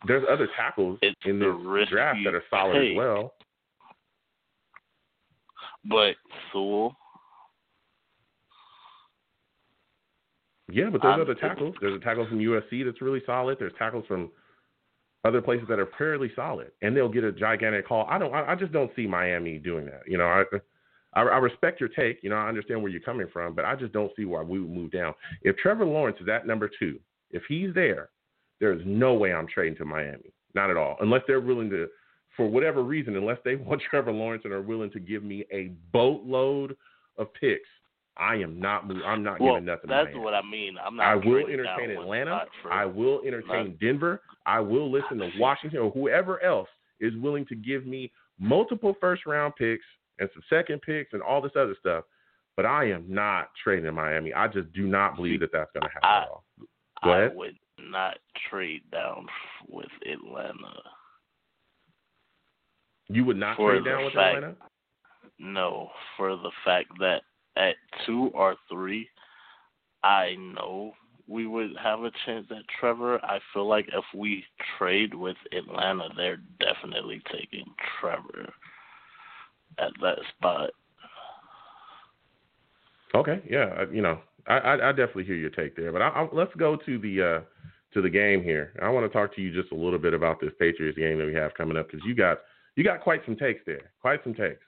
[0.06, 1.46] There's other tackles It's in the
[1.76, 2.92] this draft that are solid take.
[2.92, 3.34] as well.
[5.88, 6.14] But
[6.52, 6.96] Sewell,
[10.68, 11.74] Yeah, but there's I'm- other tackles.
[11.80, 13.58] There's a tackle from USC that's really solid.
[13.58, 14.30] There's tackles from
[15.24, 18.06] other places that are fairly solid, and they'll get a gigantic haul.
[18.08, 18.34] I don't.
[18.34, 20.02] I, I just don't see Miami doing that.
[20.06, 20.44] You know, I,
[21.14, 22.22] I I respect your take.
[22.22, 24.60] You know, I understand where you're coming from, but I just don't see why we
[24.60, 25.14] would move down.
[25.42, 26.98] If Trevor Lawrence is at number two,
[27.30, 28.10] if he's there,
[28.60, 30.32] there is no way I'm trading to Miami.
[30.54, 31.86] Not at all, unless they're willing to,
[32.36, 35.72] for whatever reason, unless they want Trevor Lawrence and are willing to give me a
[35.92, 36.76] boatload
[37.18, 37.68] of picks.
[38.18, 38.84] I am not.
[39.04, 39.90] I'm not well, giving nothing.
[39.90, 40.76] that's what I mean.
[40.84, 41.06] I'm not.
[41.06, 42.44] I will entertain Atlanta.
[42.70, 44.22] I will entertain Denver.
[44.46, 46.68] I will listen to Washington or whoever else
[47.00, 49.84] is willing to give me multiple first round picks
[50.18, 52.04] and some second picks and all this other stuff.
[52.56, 54.32] But I am not trading in Miami.
[54.32, 56.44] I just do not believe that that's going to happen I- at all.
[57.04, 57.32] Go ahead.
[57.32, 58.16] I would not
[58.50, 59.26] trade down
[59.68, 60.80] with Atlanta.
[63.08, 64.56] You would not For trade down with fact- Atlanta?
[65.38, 67.20] No, for the fact that
[67.56, 69.08] at two or three,
[70.02, 70.92] I know
[71.28, 73.18] we would have a chance at Trevor.
[73.24, 74.44] I feel like if we
[74.78, 77.64] trade with Atlanta, they're definitely taking
[78.00, 78.52] Trevor
[79.78, 80.70] at that spot.
[83.14, 86.28] Okay, yeah, you know, I, I, I definitely hear your take there, but I, I,
[86.32, 87.40] let's go to the uh,
[87.94, 88.72] to the game here.
[88.82, 91.26] I want to talk to you just a little bit about this Patriots game that
[91.26, 92.38] we have coming up because you got
[92.76, 94.60] you got quite some takes there, quite some takes.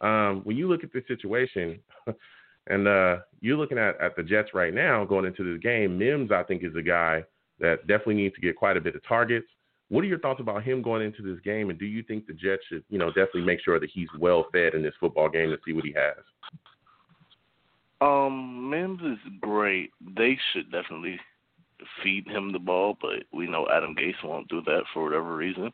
[0.00, 1.78] Um, when you look at the situation,
[2.68, 6.30] and uh, you're looking at, at the Jets right now going into this game, Mims
[6.32, 7.24] I think is a guy
[7.60, 9.46] that definitely needs to get quite a bit of targets.
[9.88, 12.32] What are your thoughts about him going into this game, and do you think the
[12.32, 15.50] Jets should, you know, definitely make sure that he's well fed in this football game
[15.50, 16.16] to see what he has?
[18.00, 19.92] Um, Mims is great.
[20.16, 21.18] They should definitely
[22.02, 25.72] feed him the ball, but we know Adam Gase won't do that for whatever reason.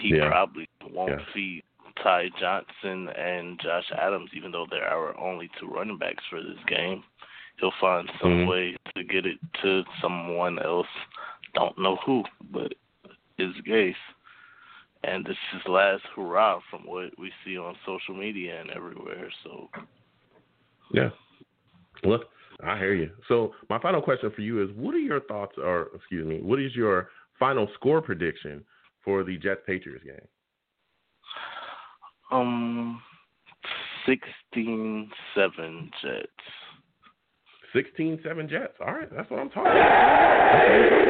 [0.00, 0.28] He yeah.
[0.28, 1.24] probably won't yeah.
[1.34, 1.62] feed
[2.02, 6.58] Ty Johnson and Josh Adams, even though they're our only two running backs for this
[6.68, 7.02] game.
[7.60, 8.48] He'll find some mm-hmm.
[8.48, 10.86] way to get it to someone else.
[11.54, 12.74] Don't know who, but
[13.38, 13.94] it's Gase.
[15.04, 19.30] And this is last hurrah from what we see on social media and everywhere.
[19.44, 19.68] So
[20.92, 21.10] yeah.
[22.04, 22.22] Look,
[22.64, 23.10] I hear you.
[23.28, 26.60] So my final question for you is: What are your thoughts, or excuse me, what
[26.60, 28.64] is your final score prediction
[29.04, 30.20] for the Jets Patriots game?
[32.32, 33.02] Um,
[34.06, 36.26] sixteen seven Jets.
[37.74, 38.72] Sixteen seven Jets.
[38.80, 41.02] All right, that's what I'm talking about.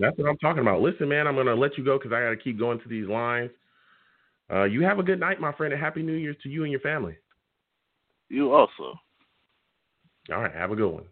[0.00, 0.80] That's what I'm talking about.
[0.80, 3.08] Listen, man, I'm gonna let you go because I got to keep going to these
[3.08, 3.50] lines.
[4.52, 6.70] Uh, you have a good night, my friend, and happy New Year's to you and
[6.70, 7.16] your family.
[8.28, 8.94] You also.
[10.32, 11.04] All right, have a good one.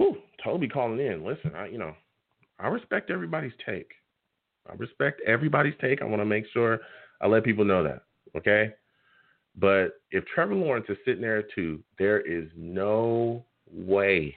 [0.00, 1.24] Ooh, Toby calling in.
[1.24, 1.94] Listen, I you know,
[2.60, 3.90] I respect everybody's take.
[4.70, 6.02] I respect everybody's take.
[6.02, 6.80] I want to make sure
[7.20, 8.02] I let people know that.
[8.36, 8.72] Okay?
[9.56, 14.34] But if Trevor Lawrence is sitting there too, there is no way.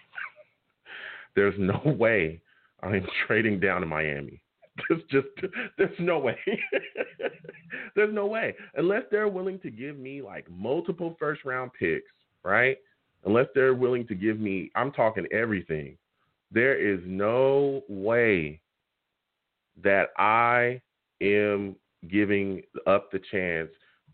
[1.36, 2.42] There's no way
[2.82, 4.42] I'm trading down to Miami.
[4.90, 5.28] There's just
[5.78, 6.38] there's no way.
[7.96, 12.12] there's no way unless they're willing to give me like multiple first round picks,
[12.44, 12.78] right?
[13.24, 15.98] Unless they're willing to give me, I'm talking everything.
[16.52, 18.60] There is no way
[19.84, 20.82] that I
[21.22, 21.76] am
[22.10, 23.70] giving up the chance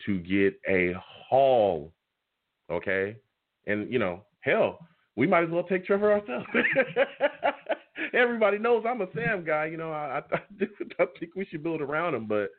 [0.06, 0.94] to get a
[1.30, 1.92] haul.
[2.72, 3.18] Okay,
[3.68, 4.80] and you know, hell,
[5.16, 6.46] we might as well take Trevor ourselves.
[8.14, 9.66] everybody knows I'm a Sam guy.
[9.66, 10.40] You know, I, I,
[11.00, 12.28] I think we should build around him.
[12.28, 12.50] But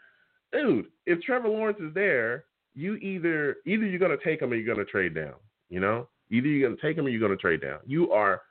[0.53, 2.45] dude, if Trevor Lawrence is there,
[2.75, 5.35] you either either you're gonna take him or you're gonna trade down.
[5.69, 7.81] You know, either you're gonna take him or you're gonna trade down.
[7.87, 8.43] You are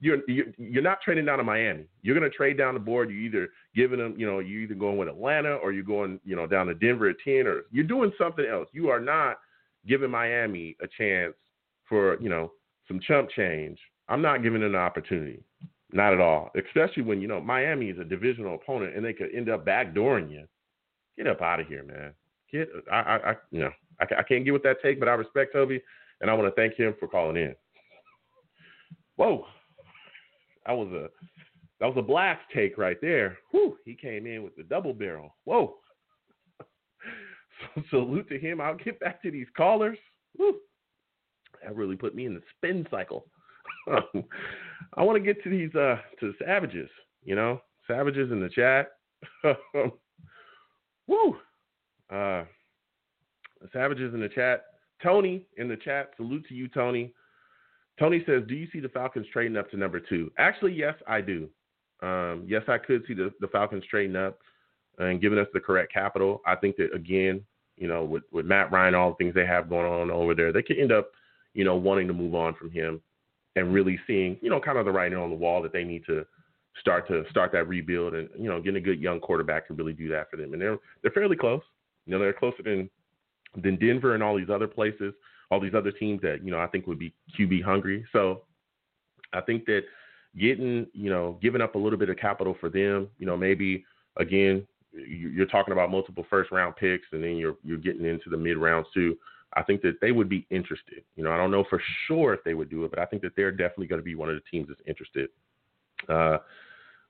[0.00, 1.84] you're you're not trading down to Miami.
[2.02, 3.10] You're going to trade down the board.
[3.10, 6.34] You're either giving them, you know, you're either going with Atlanta or you're going, you
[6.34, 8.68] know, down to Denver at ten, or you're doing something else.
[8.72, 9.38] You are not
[9.86, 11.34] giving Miami a chance
[11.88, 12.52] for, you know,
[12.88, 13.78] some chump change.
[14.08, 15.42] I'm not giving them an opportunity.
[15.92, 16.50] Not at all.
[16.56, 20.30] Especially when you know Miami is a divisional opponent and they could end up backdooring
[20.30, 20.46] you.
[21.16, 22.14] Get up out of here, man.
[22.50, 25.12] Get I I, I you know I, I can't get with that take, but I
[25.12, 25.82] respect Toby
[26.20, 27.54] and I want to thank him for calling in.
[29.16, 29.44] Whoa,
[30.66, 31.08] that was a
[31.80, 33.38] that was a blast take right there.
[33.50, 35.34] Whew, he came in with the double barrel.
[35.44, 35.76] Whoa.
[37.64, 38.60] so salute to him.
[38.60, 39.98] I'll get back to these callers.
[40.36, 40.60] Whew.
[41.62, 43.26] That really put me in the spin cycle.
[43.88, 46.90] I want to get to these uh to the savages,
[47.24, 48.92] you know, savages in the chat.
[51.06, 51.36] Woo!
[52.10, 52.44] Uh,
[53.72, 54.64] savages in the chat.
[55.02, 56.10] Tony in the chat.
[56.16, 57.12] Salute to you, Tony.
[58.00, 60.32] Tony says, "Do you see the Falcons trading up to number two?
[60.38, 61.48] Actually, yes, I do.
[62.02, 64.38] Um, yes, I could see the, the Falcons trading up
[64.98, 66.40] and giving us the correct capital.
[66.46, 67.44] I think that again,
[67.76, 70.50] you know, with with Matt Ryan, all the things they have going on over there,
[70.50, 71.10] they could end up,
[71.54, 73.00] you know, wanting to move on from him
[73.54, 76.04] and really seeing, you know, kind of the writing on the wall that they need
[76.06, 76.24] to
[76.78, 79.92] start to start that rebuild and you know getting a good young quarterback to really
[79.92, 80.52] do that for them.
[80.52, 81.62] And they're they're fairly close.
[82.06, 82.88] You know, they're closer than
[83.62, 85.12] than Denver and all these other places,
[85.50, 88.04] all these other teams that you know I think would be QB hungry.
[88.12, 88.42] So
[89.32, 89.82] I think that
[90.38, 93.84] getting you know giving up a little bit of capital for them, you know, maybe
[94.16, 98.36] again you're talking about multiple first round picks and then you're you're getting into the
[98.36, 99.16] mid rounds too.
[99.54, 101.02] I think that they would be interested.
[101.16, 103.22] You know, I don't know for sure if they would do it, but I think
[103.22, 105.28] that they're definitely going to be one of the teams that's interested.
[106.08, 106.38] Uh,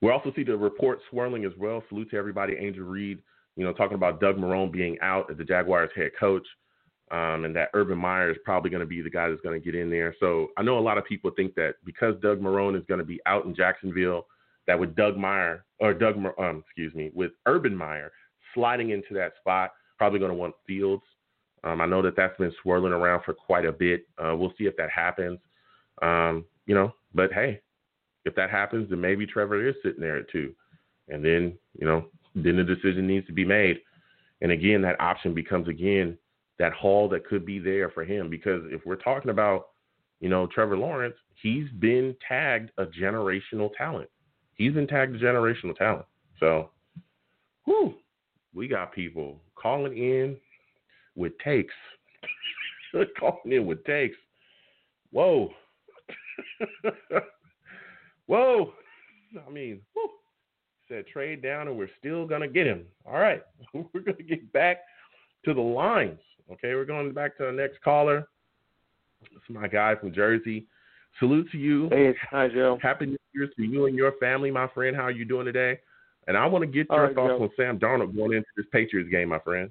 [0.01, 1.83] we also see the report swirling as well.
[1.89, 2.55] Salute to everybody.
[2.59, 3.19] Angel Reed,
[3.57, 6.47] you know, talking about Doug Marrone being out as the Jaguars head coach,
[7.11, 9.65] um, and that Urban Meyer is probably going to be the guy that's going to
[9.65, 10.15] get in there.
[10.21, 13.05] So I know a lot of people think that because Doug Marrone is going to
[13.05, 14.27] be out in Jacksonville,
[14.67, 18.13] that with Doug Meyer or Doug, um, excuse me, with Urban Meyer
[18.55, 21.03] sliding into that spot, probably going to want Fields
[21.65, 24.07] um, I know that that's been swirling around for quite a bit.
[24.19, 25.39] Uh, we'll see if that happens.
[26.03, 27.61] Um, you know, but hey,
[28.25, 30.55] if that happens, then maybe Trevor is sitting there at two,
[31.09, 33.81] and then you know, then the decision needs to be made.
[34.41, 36.17] And again, that option becomes again
[36.61, 39.69] that haul that could be there for him because if we're talking about,
[40.21, 44.11] you know, Trevor Lawrence, he's been tagged a generational talent.
[44.53, 46.05] He's been tagged a generational talent.
[46.39, 46.69] So,
[47.65, 47.95] whew,
[48.55, 50.37] we got people calling in
[51.17, 51.73] with takes.
[53.19, 54.19] calling in with takes.
[55.13, 55.51] Whoa.
[58.27, 58.75] Whoa.
[59.47, 60.11] I mean, whew.
[60.89, 62.85] said trade down and we're still going to get him.
[63.07, 63.41] All right.
[63.73, 64.81] We're going to get back
[65.47, 66.19] to the lines.
[66.53, 66.75] Okay.
[66.75, 68.29] We're going back to the next caller.
[69.23, 70.67] It's my guy from Jersey.
[71.19, 71.89] Salute to you.
[71.91, 72.79] Hey, hi, Joe.
[72.83, 74.97] Happy New Year's to you and your family, my friend.
[74.97, 75.81] How are you doing today?
[76.27, 77.43] And I want to get your right, thoughts Joe.
[77.43, 79.71] on Sam Darnold going into this Patriots game, my friend.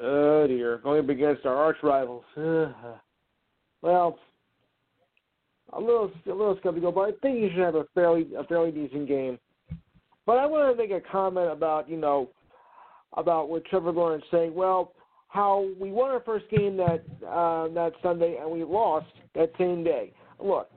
[0.00, 2.24] Oh dear, going up against our arch rivals.
[3.82, 4.18] well,
[5.72, 8.70] a little a little skeptical, but I think he should have a fairly a fairly
[8.70, 9.38] decent game.
[10.26, 12.28] But I want to make a comment about you know
[13.16, 14.54] about what Trevor Lawrence saying.
[14.54, 14.92] Well,
[15.28, 19.84] how we won our first game that uh, that Sunday and we lost that same
[19.84, 20.12] day.
[20.42, 20.70] Look,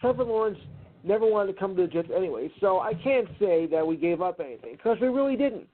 [0.00, 0.58] Trevor Lawrence
[1.04, 4.20] never wanted to come to the Jets anyway, so I can't say that we gave
[4.22, 5.68] up anything because we really didn't.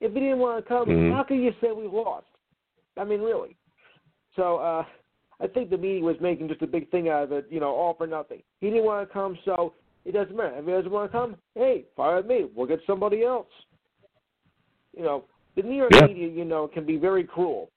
[0.00, 1.12] If he didn't want to come, Mhm.
[1.12, 2.26] how can you say we lost?
[2.96, 3.56] I mean, really.
[4.36, 4.84] So uh,
[5.40, 7.74] I think the media was making just a big thing out of it, you know,
[7.74, 8.42] all for nothing.
[8.60, 9.74] He didn't want to come, so
[10.04, 10.58] it doesn't matter.
[10.58, 12.46] If he doesn't want to come, hey, fire me.
[12.54, 13.48] We'll get somebody else.
[14.96, 15.24] You know,
[15.56, 16.06] the New York Yeah.
[16.06, 17.70] media, you know, can be very cruel.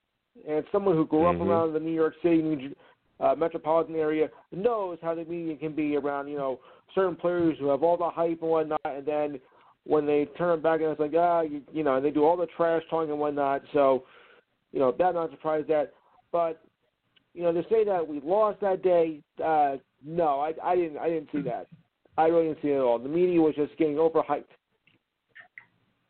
[0.48, 1.36] And someone who grew Mhm.
[1.36, 2.76] up around the New York City New,
[3.20, 6.60] uh, metropolitan area knows how the media can be around, you know,
[6.94, 9.42] certain players who have all the hype and whatnot, and then
[9.86, 12.38] when they turn back and it's like, ah, you, you know, and they do all
[12.38, 13.64] the trash talking and whatnot.
[13.74, 14.06] So,
[14.72, 15.94] you know, that not surprised that.
[16.32, 16.62] But,
[17.34, 20.98] you know, to say that we lost that day, uh, no, I, I didn't.
[20.98, 21.68] I didn't see that.
[22.18, 23.00] I really didn't see it at all.
[23.00, 24.44] The media was just getting overhyped.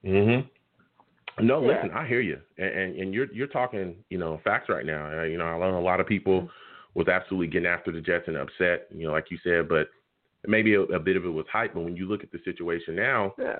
[0.03, 0.47] Mm-hmm.
[1.39, 1.67] No, Yeah.
[1.83, 5.23] listen, I hear you, and, and and you're you're talking, you know, facts right now.
[5.23, 6.49] You know, I know a lot of people
[6.95, 9.87] was absolutely getting after the Jets and upset, you know, like you said, but
[10.47, 11.75] maybe a, a bit of it was hype.
[11.75, 13.59] But when you look at the situation now, Yeah.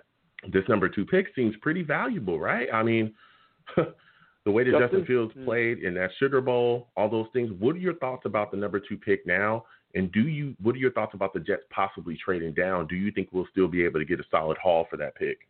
[0.52, 2.68] this number two pick seems pretty valuable, right?
[2.74, 3.14] I mean,
[3.76, 4.82] the way that Justin?
[5.02, 5.46] Justin Fields Mm.
[5.46, 7.52] played in that Sugar Bowl, all those things.
[7.60, 9.66] What are your thoughts about the number two pick now?
[9.94, 10.56] And do you?
[10.62, 12.88] What are your thoughts about the Jets possibly trading down?
[12.88, 15.48] Do you think we'll still be able to get a solid haul for that pick?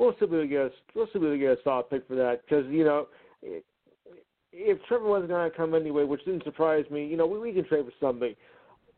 [0.00, 2.14] We'll still be able to get a, we'll able to get a solid pick for
[2.14, 3.06] that because you know
[4.50, 7.52] if Trevor wasn't going to come anyway, which didn't surprise me, you know we, we
[7.52, 8.34] can trade for something,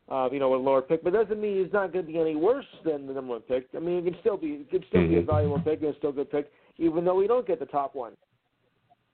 [0.09, 2.21] uh, you know, with a lower pick, but doesn't mean it's not going to be
[2.21, 3.67] any worse than the number one pick.
[3.77, 5.27] I mean, it can still be it can still be a Mhm.
[5.27, 7.97] valuable pick and it's still a good pick, even though we don't get the top
[7.97, 8.17] one.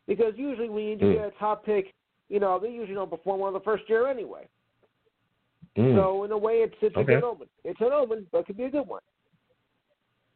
[0.06, 1.14] Because usually when you do Mm.
[1.14, 1.94] get a top pick,
[2.28, 4.46] you know they usually don't perform well the first year anyway.
[5.78, 5.94] Mm.
[5.94, 7.14] So in a way, it's it's a Okay.
[7.14, 7.48] good omen.
[7.64, 9.00] It's an omen, but it could be a good one.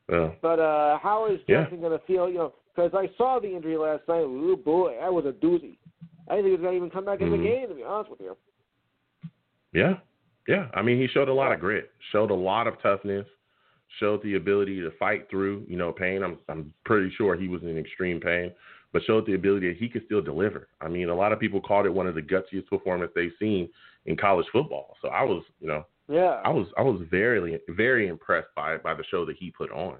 [0.08, 1.68] Well, But uh, how is Yeah.
[1.70, 2.28] Going to feel?
[2.28, 4.24] You know, because I saw the injury last night.
[4.24, 5.78] Oh boy, that was a doozy.
[6.28, 7.36] I didn't think he was going to even come back in Mhm.
[7.38, 7.68] the game.
[7.68, 8.36] To be honest with you.
[9.72, 9.94] Yeah,
[10.46, 10.68] yeah.
[10.74, 13.26] I mean, he showed a lot of grit, showed a lot of toughness,
[13.98, 16.22] showed the ability to fight through, you know, pain.
[16.22, 18.52] I'm I'm pretty sure he was in extreme pain,
[18.92, 20.68] but showed the ability that he could still deliver.
[20.80, 23.68] I mean, a lot of people called it one of the gutsiest performances they've seen
[24.06, 24.96] in college football.
[25.00, 26.42] So I was, you know, Yeah.
[26.44, 29.96] I was I was very very impressed by by the show that he put on.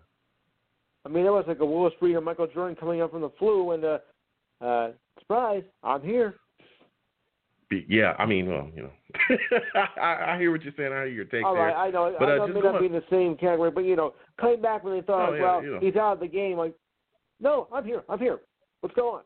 [1.07, 3.31] I mean, it was like a Willis Reed or Michael Jordan coming up from the
[3.39, 3.99] flu, and uh,
[4.61, 6.37] uh, surprise, I'm here.
[7.89, 9.37] Yeah, I mean, well, you know,
[10.01, 10.93] I, I hear what you're saying.
[10.93, 11.69] I hear your take All there.
[11.69, 12.15] right, I know.
[12.19, 14.13] But, I uh, know it may not be in the same category, but you know,
[14.39, 15.81] coming back when they thought, Oh, yeah, well, you know.
[15.81, 16.59] he's out of the game.
[16.59, 16.75] Like,
[17.41, 18.03] no, I'm here.
[18.11, 18.41] I'm here.
[18.82, 19.23] What's going on?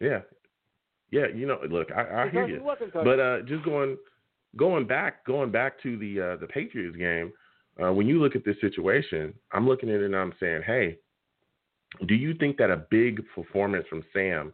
[0.00, 0.20] Yeah,
[1.12, 1.28] yeah.
[1.32, 2.56] You know, look, I, I hear you.
[2.56, 3.04] he wasn't touched.
[3.04, 3.96] But uh, just going
[4.56, 7.32] going back going back to the uh, the Patriots game,
[7.82, 10.98] uh, when you look at this situation, I'm looking at it and I'm saying, hey,
[12.06, 14.52] do you think that a big performance from Sam,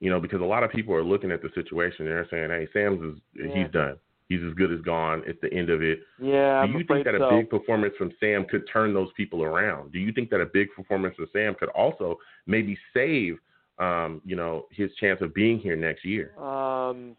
[0.00, 2.50] you know, because a lot of people are looking at the situation and they're saying,
[2.50, 3.62] hey, Sam's is Yeah.
[3.64, 3.98] he's done.
[4.28, 5.22] He's as good as gone.
[5.26, 6.00] It's the end of it.
[6.18, 7.24] yeah, do you afraid think that so.
[7.28, 9.90] a big performance from Sam could turn those people around?
[9.92, 13.38] Do you think that a big performance from Sam could also maybe save,
[13.78, 16.38] um, you know, his chance of being here next year?
[16.38, 17.16] Um,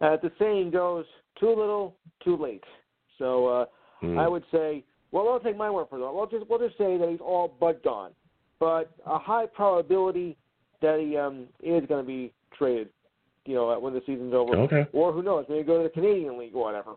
[0.00, 1.04] as the saying goes,
[1.40, 2.64] too little, too late.
[3.18, 3.64] So uh,
[4.00, 4.16] Mm.
[4.16, 6.00] I would say, well, I'll take my word for it.
[6.14, 8.12] We'll just we'll just say that he's all but gone,
[8.60, 10.36] but a high probability
[10.80, 12.90] that he um, is going to be traded.
[13.44, 14.86] You know, when the season's over, Okay.
[14.92, 16.92] or who knows, maybe go to the Canadian League or whatever.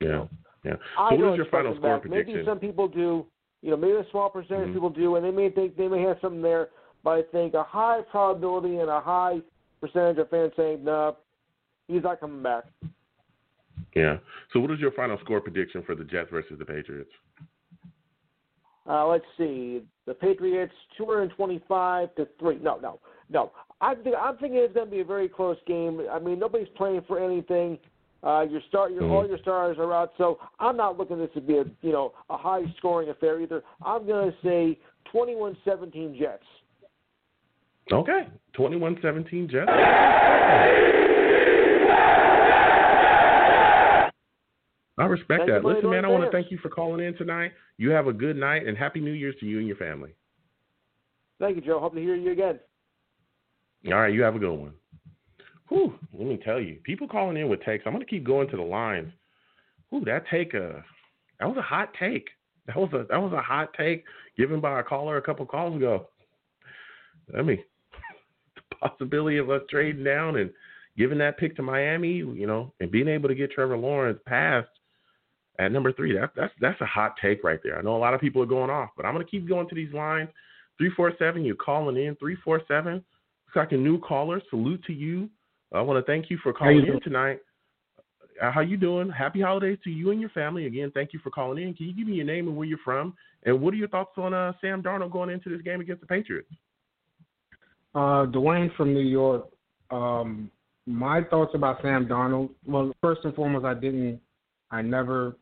[0.00, 0.26] Yeah.
[0.64, 0.72] Yeah.
[0.74, 2.04] So what don't your final score back.
[2.10, 2.44] Maybe prediction?
[2.44, 3.24] some people do.
[3.62, 4.68] You know, maybe a small percentage Mhm.
[4.68, 6.68] of people do, and they may think they may have something there.
[7.02, 9.40] But I think a high probability and a high
[9.80, 11.16] percentage of fans saying, "No,
[11.88, 12.64] he's not coming back."
[13.94, 14.18] Yeah.
[14.52, 17.10] So what is your final score prediction for the Jets versus the Patriots?
[18.88, 19.82] Uh, let's see.
[20.06, 22.58] The Patriots 225 to three.
[22.58, 23.52] No, no, no.
[23.80, 26.00] I think I'm thinking it's going to be a very close game.
[26.10, 27.78] I mean, nobody's playing for anything.
[28.24, 29.10] Uh, your start, your, Mhm.
[29.12, 31.92] all your stars are out, so I'm not looking at this to be a you
[31.92, 33.62] know a high scoring affair either.
[33.84, 34.78] I'm going to say
[35.12, 36.42] 21-17 Jets.
[37.92, 39.70] Okay, 21-17 Jets.
[44.98, 45.64] I respect Thank that.
[45.64, 47.52] Listen, man, I want to thank you for calling in tonight.
[47.76, 50.10] You have a good night and happy New Year's to you and your family.
[51.38, 51.78] Thank you, Joe.
[51.78, 52.58] Hope to hear you again.
[53.86, 54.72] All right, you have a good one.
[55.68, 57.84] Whew, let me tell you, people calling in with takes.
[57.86, 59.12] I'm going to keep going to the lines.
[59.90, 60.80] Whew, that take, uh,
[61.38, 62.28] that was a hot take.
[62.66, 64.04] That was a that was a hot take
[64.36, 66.08] given by a caller a couple calls ago.
[67.36, 67.62] I mean,
[68.56, 70.50] the possibility of us trading down and
[70.96, 74.68] giving that pick to Miami, you know, and being able to get Trevor Lawrence past
[75.58, 76.16] at number three.
[76.16, 77.78] That's that's that's a hot take right there.
[77.78, 79.68] I know a lot of people are going off, but I'm going to keep going
[79.68, 80.28] to these lines.
[80.78, 82.16] Three four seven, you're calling in.
[82.16, 82.94] Three four seven.
[82.94, 84.40] Looks like a new caller.
[84.50, 85.28] Salute to you.
[85.72, 87.40] I want to thank you for you calling in tonight.
[88.40, 89.10] Uh, how you doing?
[89.10, 90.66] Happy holidays to you and your family.
[90.66, 91.74] Again, thank you for calling in.
[91.74, 93.14] Can you give me your name and where you're from?
[93.44, 96.06] And what are your thoughts on uh, Sam Darnold going into this game against the
[96.06, 96.48] Patriots?
[97.94, 99.48] Uh, Dwayne from New York.
[99.90, 100.50] Um,
[100.86, 102.50] my thoughts about Sam Darnold.
[102.66, 104.20] Well, first and foremost, I didn't.
[104.70, 105.36] I never.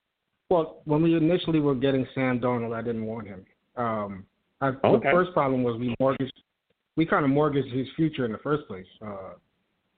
[0.49, 3.45] Well, when we initially were getting Sam Darnold, I didn't want him.
[3.77, 4.25] Um,
[4.61, 6.33] I, The first problem was we mortgaged.
[6.97, 9.35] We kind of mortgaged his future in the first place, uh,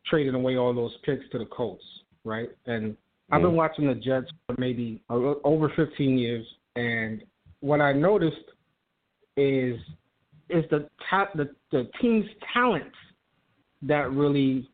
[0.06, 1.84] trading away all those picks to the Colts,
[2.24, 2.48] right?
[2.66, 2.96] And
[3.30, 3.56] I've been Mhm.
[3.56, 6.46] watching the Jets for maybe over 15 years,
[6.76, 7.22] and
[7.60, 8.52] what I noticed
[9.36, 9.78] is
[10.48, 12.92] is the ta- the the team's talent
[13.82, 14.66] that really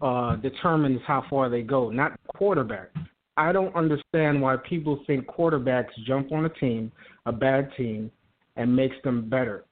[0.00, 2.90] uh, determines how far they go, not quarterback.
[3.36, 6.92] I don't understand why people think quarterbacks jump on a team,
[7.26, 8.10] a bad team,
[8.56, 9.64] and makes them better.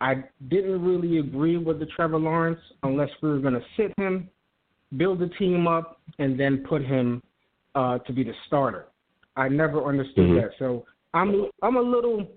[0.00, 4.28] I didn't really agree with the Trevor Lawrence unless we were going to sit him,
[4.96, 7.22] build the team up, and then put him
[7.74, 8.86] uh, to be the starter.
[9.36, 10.42] I never understood Mhm.
[10.42, 10.50] that.
[10.58, 12.28] So I'm I'm a little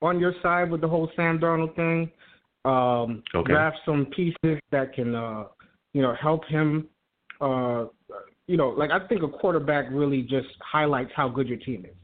[0.00, 2.10] on your side with the whole Sam Darnold thing.
[2.64, 3.52] Um, Okay.
[3.52, 5.44] Draft some pieces that can uh,
[5.92, 6.88] you know help him.
[7.40, 7.86] Uh,
[8.46, 11.94] you know, like I think a quarterback really just highlights how good your team is.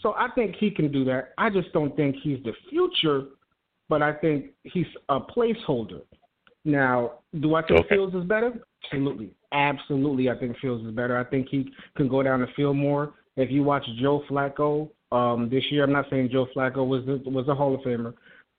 [0.00, 1.30] So I think he can do that.
[1.38, 3.24] I just don't think he's the future,
[3.88, 6.02] but I think he's a placeholder.
[6.64, 7.94] Now, do I think Okay.
[7.94, 8.52] Fields is better?
[8.84, 9.30] Absolutely.
[9.52, 11.16] Absolutely, I think Fields is better.
[11.16, 13.14] I think he can go down the field more.
[13.36, 17.22] If you watch Joe Flacco um, this year, I'm not saying Joe Flacco was the,
[17.30, 18.12] was a Hall of Famer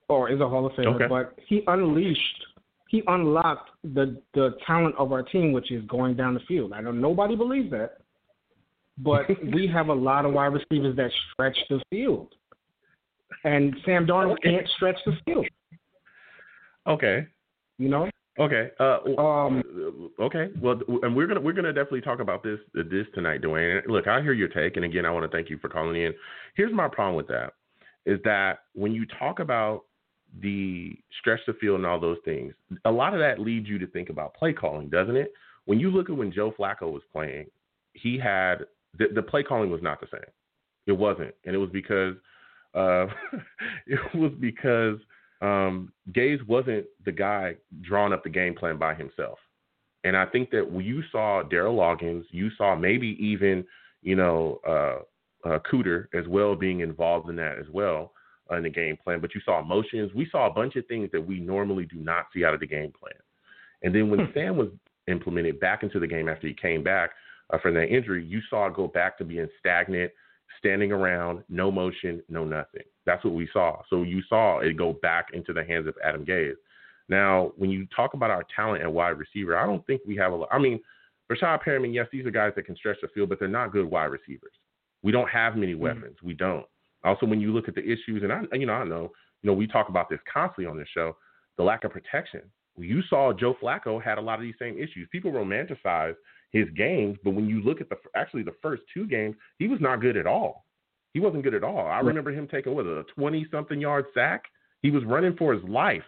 [0.09, 1.07] or is a Hall of Famer, Okay.
[1.07, 2.45] but he unleashed,
[2.87, 6.73] he unlocked the the talent of our team, which is going down the field.
[6.73, 7.97] I know nobody believes that,
[8.97, 12.33] but we have a lot of wide receivers that stretch the field,
[13.43, 14.51] and Sam Darnold Okay.
[14.51, 15.47] can't stretch the field.
[16.87, 17.27] Okay.
[17.77, 18.09] You know,
[18.39, 18.69] Okay.
[18.79, 20.49] Uh, Um, okay.
[20.61, 23.81] Well, and we're gonna we're gonna definitely talk about this this tonight, Dwayne.
[23.87, 26.13] Look, I hear your take, and again, I want to thank you for calling in.
[26.55, 27.53] Here's my problem with that:
[28.05, 29.85] is that when you talk about
[30.41, 32.53] the stretch the field and all those things,
[32.85, 35.33] a lot of that leads you to think about play calling, doesn't it?
[35.65, 37.47] When you look at when Joe Flacco was playing,
[37.93, 38.65] he had
[38.97, 40.29] the, the play calling was not the same.
[40.85, 42.15] It wasn't, and it was because
[42.73, 43.07] uh,
[43.87, 44.97] it was because
[45.41, 49.39] um, Gase wasn't the guy drawing up the game plan by himself.
[50.03, 53.65] And I think that you saw Dowell Loggains, you saw maybe even,
[54.01, 54.99] you know, uh,
[55.47, 58.13] uh, Cooter as well being involved in that as well
[58.51, 59.19] in the game plan.
[59.19, 60.11] But you saw emotions.
[60.13, 62.67] We saw a bunch of things that we normally do not see out of the
[62.67, 63.13] game plan.
[63.83, 64.69] And then when Sam was
[65.07, 67.11] implemented back into the game after he came back
[67.51, 70.11] uh, from that injury, you saw it go back to being stagnant,
[70.59, 72.83] standing around, no motion, no nothing.
[73.05, 73.81] That's what we saw.
[73.89, 76.55] So you saw it go back into the hands of Adam Gase.
[77.09, 80.33] Now, when you talk about our talent at wide receiver, I don't think we have
[80.33, 80.49] a lot.
[80.51, 80.81] I mean,
[81.31, 83.85] Rashad Perriman, yes, these are guys that can stretch the field, but they're not good
[83.85, 84.51] wide receivers.
[85.03, 86.17] We don't have many weapons.
[86.23, 86.65] We don't.
[87.03, 89.11] Also, when you look at the issues, and I, you know, I know,
[89.41, 91.15] you know, we talk about this constantly on this show,
[91.57, 92.41] the lack of protection.
[92.77, 95.07] You saw Joe Flacco had a lot of these same issues.
[95.11, 96.15] People romanticize
[96.51, 99.79] his games, but when you look at the actually the first two games, he was
[99.81, 100.65] not good at all.
[101.13, 101.87] He wasn't good at all.
[101.87, 104.43] I remember him taking what a twenty something yard sack.
[104.83, 106.03] He was running for his life.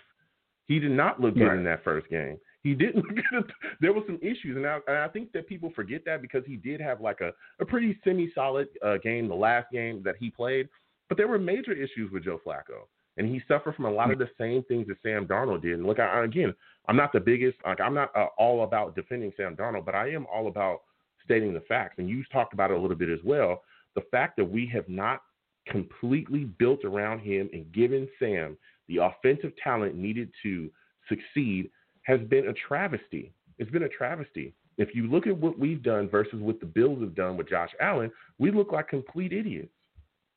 [0.67, 1.57] He did not look good Right.
[1.57, 2.37] in that first game.
[2.63, 3.51] He didn't look good.
[3.81, 6.57] There was some issues, and I, and I think that people forget that because he
[6.57, 7.31] did have like a,
[7.61, 10.67] a pretty semi solid uh, game the last game that he played,
[11.07, 12.87] but there were major issues with Joe Flacco,
[13.17, 15.73] and he suffered from a lot of the same things that Sam Darnold did.
[15.73, 16.53] And look, I, again,
[16.87, 20.09] I'm not the biggest, like I'm not uh, all about defending Sam Darnold, but I
[20.11, 20.81] am all about
[21.23, 21.95] stating the facts.
[21.97, 23.61] And you talked about it a little bit as well.
[23.95, 25.21] The fact that we have not
[25.67, 28.57] completely built around him and given Sam
[28.87, 30.69] the offensive talent needed to
[31.07, 31.69] succeed
[32.09, 33.31] has been a travesty.
[33.59, 34.55] It's been a travesty.
[34.77, 37.69] If you look at what we've done versus what the Bills have done with Josh
[37.79, 39.69] Allen, we look like complete idiots.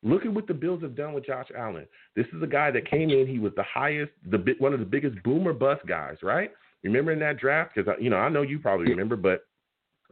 [0.03, 1.87] Look at what the Bills have done with Josh Allen.
[2.15, 3.27] This is a guy that came in.
[3.27, 6.51] He was the highest, the one of the biggest boomer bust guys, right?
[6.83, 7.75] Remember in that draft?
[7.75, 9.47] Because you know I know you probably remember, but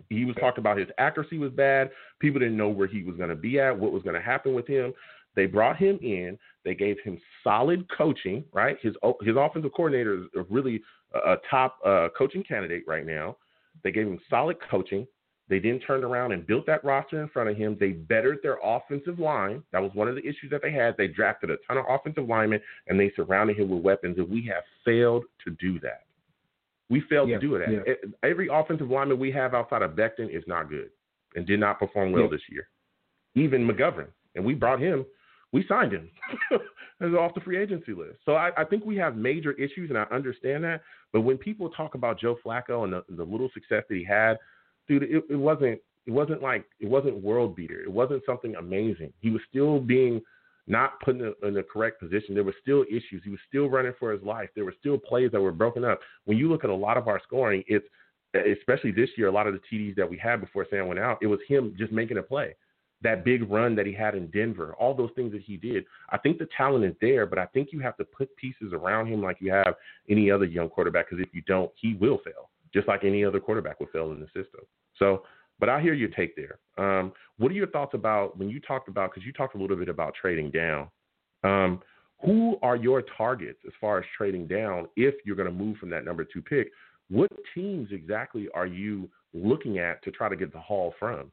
[0.08, 1.90] he was talked about his accuracy was bad.
[2.20, 4.54] People didn't know where he was going to be at, what was going to happen
[4.54, 4.94] with him.
[5.34, 6.38] They brought him in.
[6.64, 8.76] They gave him solid coaching, right?
[8.80, 10.82] His his offensive coordinator is really
[11.14, 13.36] a, top uh, coaching candidate right now.
[13.82, 15.06] They gave him solid coaching.
[15.48, 17.76] They then turned around and built that roster in front of him.
[17.78, 19.64] They bettered their offensive line.
[19.72, 20.96] That was one of the issues that they had.
[20.96, 24.46] They drafted a ton of offensive linemen and they surrounded him with weapons, and we
[24.46, 26.04] have failed to do that.
[26.88, 27.68] We failed yeah, to do it.
[27.86, 28.28] Yeah.
[28.28, 30.90] Every offensive lineman we have outside of Becton is not good
[31.34, 32.28] and did not perform well yeah.
[32.30, 32.68] this year.
[33.34, 35.04] Even McGovern, and we brought him,
[35.52, 36.10] we signed him
[37.00, 38.18] as off the free agency list.
[38.24, 40.82] So I, I, think we have major issues, and I understand that.
[41.12, 44.38] But when people talk about Joe Flacco and the, the little success that he had,
[44.88, 47.80] dude, it, it wasn't it wasn't like it wasn't world beater.
[47.80, 49.12] It wasn't something amazing.
[49.20, 50.20] He was still being
[50.66, 52.34] not put in, in the correct position.
[52.34, 53.22] There were still issues.
[53.24, 54.50] He was still running for his life.
[54.54, 56.00] There were still plays that were broken up.
[56.26, 57.86] When you look at a lot of our scoring, it's
[58.34, 61.18] especially this year, a lot of the TDs that we had before Sam went out,
[61.20, 62.54] it was him just making a play.
[63.02, 65.84] That big run that he had in Denver, all those things that he did.
[66.10, 69.06] I think the talent is there, but I think you have to put pieces around
[69.06, 69.74] him like you have
[70.08, 71.08] any other young quarterback.
[71.08, 74.20] Because if you don't, he will fail, just like any other quarterback would fail in
[74.20, 74.60] the system.
[74.98, 75.22] So
[75.60, 76.58] but I hear your take there.
[76.78, 79.76] Um, what are your thoughts about when you talked about, because you talked a little
[79.76, 80.88] bit about trading down?
[81.44, 81.82] Um,
[82.24, 85.90] who are your targets as far as trading down if you're going to move from
[85.90, 86.70] that number two pick?
[87.08, 91.30] What teams exactly are you looking at to try to get the haul from?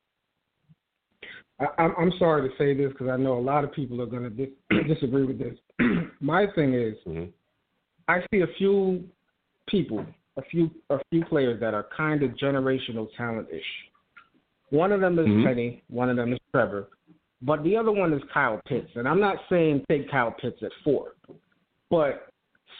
[1.59, 4.23] I, I'm sorry to say this because I know a lot of people are going
[4.23, 4.55] to dis-
[4.87, 5.55] disagree with this.
[6.19, 7.25] My thing is, mm-hmm.
[8.07, 9.03] I see a few
[9.67, 10.05] people,
[10.37, 13.63] a few a few players that are kind of generational talent ish.
[14.69, 15.45] One of them is mm-hmm.
[15.45, 16.89] Penny, one of them is Trevor,
[17.41, 18.89] but the other one is Kyle Pitts.
[18.95, 21.13] And I'm not saying take Kyle Pitts at four,
[21.89, 22.27] but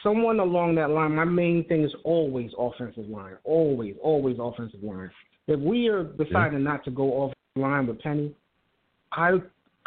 [0.02, 1.14] someone along that line.
[1.14, 5.10] My main thing is always offensive line, always, always offensive line.
[5.46, 6.70] If we are deciding yeah.
[6.70, 8.34] not to go offensive line with Penny,
[9.12, 9.32] I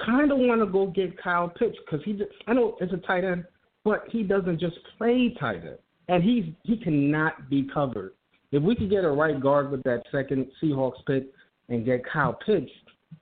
[0.06, 2.14] kind of want to go get Kyle Pitts because he.
[2.14, 3.46] Just, I know it's a tight end,
[3.84, 5.78] but he doesn't just play tight end,
[6.08, 8.14] and he's he cannot be covered.
[8.52, 11.26] If we could get a right guard with that second Seahawks pick,
[11.72, 12.70] and get Kyle Pitts,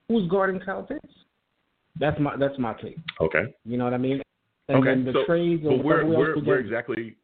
[0.08, 1.14] who's guarding Kyle Pitts?
[2.00, 2.98] That's my that's my take.
[3.22, 3.54] Okay.
[3.66, 4.22] You know what I mean?
[4.68, 5.04] And okay.
[5.04, 7.16] the so, trades but where where, where exactly?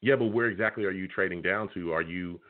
[0.00, 1.92] Yeah, but where exactly are you trading down to?
[1.92, 2.40] Are you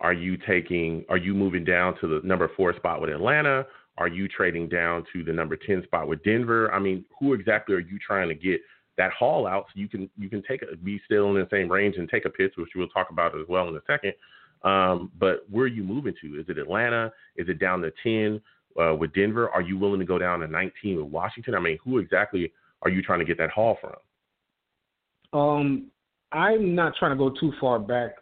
[0.00, 1.04] are you taking?
[1.08, 3.66] Are you moving down to the number four spot with Atlanta?
[4.00, 6.72] Are you trading down to the number ten spot with Denver?
[6.72, 8.60] I mean, who exactly are you trying to get
[8.96, 11.70] that haul out so you can you can take a, be still in the same
[11.70, 14.14] range and take a pitch, which we'll talk about as well in a second.
[14.62, 16.40] Um, but where are you moving to?
[16.40, 17.12] Is it Atlanta?
[17.36, 18.40] Is it down to 10
[18.82, 19.48] uh, with Denver?
[19.50, 21.54] Are you willing to go down to 19 with Washington?
[21.54, 22.52] I mean, who exactly
[22.82, 25.38] are you trying to get that haul from?
[25.38, 25.90] Um,
[26.32, 28.16] I'm not trying to go too far back.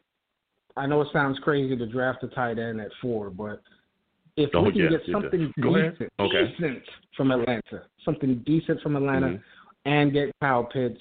[0.77, 3.63] I know it sounds crazy to draft a tight end at four, but
[4.39, 6.55] if oh, we can yes, get something decent, okay.
[6.57, 6.83] decent
[7.17, 9.89] from Atlanta, something decent from Atlanta, mm-hmm.
[9.91, 11.01] and get Kyle Pitts,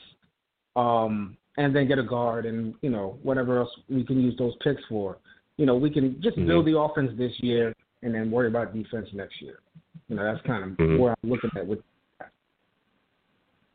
[0.76, 4.54] um, and then get a guard and you know whatever else we can use those
[4.64, 5.18] picks for.
[5.58, 6.48] You know, we can just mm-hmm.
[6.48, 9.60] build the offense this year and then worry about defense next year.
[10.08, 10.98] You know, that's kind of mm-hmm.
[10.98, 11.80] where I'm looking at with.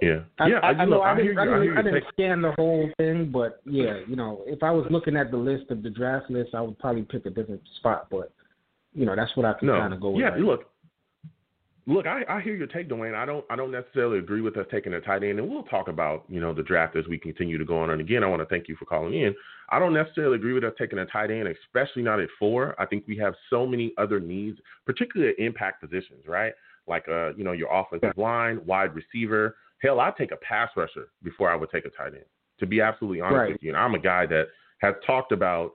[0.00, 0.58] Yeah, I, yeah.
[0.58, 1.02] I, I, know.
[1.02, 4.64] I, didn't, I, didn't, I didn't scan the whole thing, but yeah, you know, if
[4.64, 7.30] I was looking at the list of the draft list, I would probably pick a
[7.30, 8.08] different spot.
[8.10, 8.32] But
[8.94, 9.78] you know, that's what I can no.
[9.78, 10.20] kind of go with.
[10.20, 10.72] Yeah, right look,
[11.86, 13.14] Look, I, I hear your take, Dwayne.
[13.14, 15.88] I don't I don't necessarily agree with us taking a tight end, and we'll talk
[15.88, 17.90] about you know the draft as we continue to go on.
[17.90, 19.34] And again, I want to thank you for calling in.
[19.68, 22.76] I don't necessarily agree with us taking a tight end, especially not at four.
[22.78, 26.52] I think we have so many other needs, particularly at impact positions, right?
[26.86, 29.56] Like uh, you know, your offensive line, wide receiver.
[29.82, 32.24] Hell, I'd take a pass rusher before I would take a tight end.
[32.60, 33.52] To be absolutely honest right.
[33.52, 34.46] with you, and I'm a guy that
[34.82, 35.72] has talked about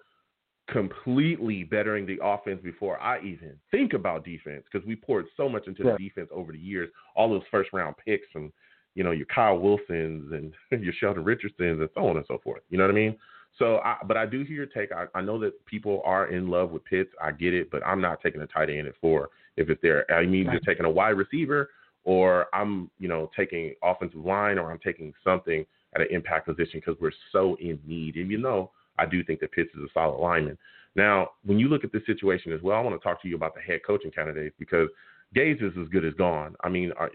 [0.68, 5.68] completely bettering the offense before I even think about defense because we poured so much
[5.68, 5.94] into yeah.
[5.94, 6.90] the defense over the years.
[7.16, 8.52] All those first round picks and
[8.98, 10.54] you know, your Kyle Wilsons and
[10.84, 12.64] your Sheldon Richardsons and so on and so forth.
[12.70, 13.16] You know what I mean?
[13.60, 14.92] So, I, but I do hear your take.
[14.92, 17.12] I, I know that people are in love with Pitts.
[17.22, 20.12] I get it, but I'm not taking a tight end at four if it's there.
[20.12, 20.60] I mean, right.
[20.66, 21.70] taking a wide receiver
[22.06, 25.64] or I'm, you know, taking offensive line or I'm taking something
[25.94, 28.16] at an impact position because we're so in need.
[28.16, 30.58] And you know, I do think that Pitts is a solid lineman.
[30.96, 33.36] Now, when you look at this situation as well, I want to talk to you
[33.36, 34.90] about the head coaching candidates because
[35.36, 36.56] Gase is as good as gone.
[36.64, 37.12] I mean, are,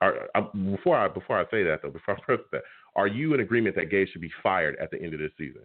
[0.00, 0.42] Are, uh,
[0.72, 2.62] before I before I say that though, before I press that,
[2.96, 5.62] are you in agreement that Gase should be fired at the end of this season?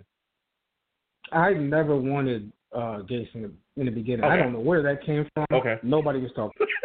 [1.32, 4.26] I never wanted uh, Gase in the, in the beginning.
[4.26, 4.34] Okay.
[4.34, 5.46] I don't know where that came from.
[5.52, 5.78] Okay.
[5.84, 6.68] Nobody was talking.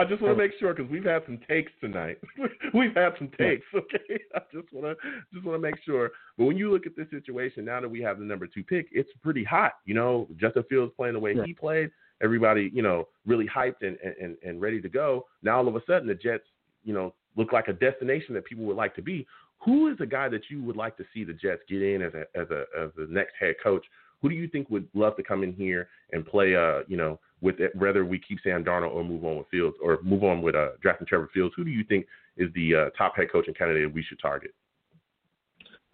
[0.00, 2.18] I just want to make sure because we've had some takes tonight.
[2.74, 3.64] we've had some takes.
[3.74, 4.18] Okay.
[4.34, 4.96] I just want to
[5.32, 6.10] just want to make sure.
[6.38, 8.86] But when you look at this situation now that we have the number two pick,
[8.92, 9.72] it's pretty hot.
[9.84, 11.44] You know, Justin Fields playing the way Yeah.
[11.44, 11.90] he played.
[12.22, 15.26] Everybody, you know, really hyped and, and and ready to go.
[15.42, 16.44] Now all of a sudden the Jets,
[16.84, 19.26] you know, look like a destination that people would like to be.
[19.64, 22.12] Who is a guy that you would like to see the Jets get in as
[22.14, 23.84] a as a as the next head coach?
[24.22, 26.54] Who do you think would love to come in here and play?
[26.54, 29.76] Uh, you know, with it, whether we keep Sam Darnold or move on with Fields
[29.82, 31.54] or move on with uh, drafting Trevor Fields.
[31.56, 32.06] Who do you think
[32.36, 34.54] is the uh, top head coaching candidate we should target?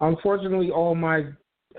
[0.01, 1.25] Unfortunately, all my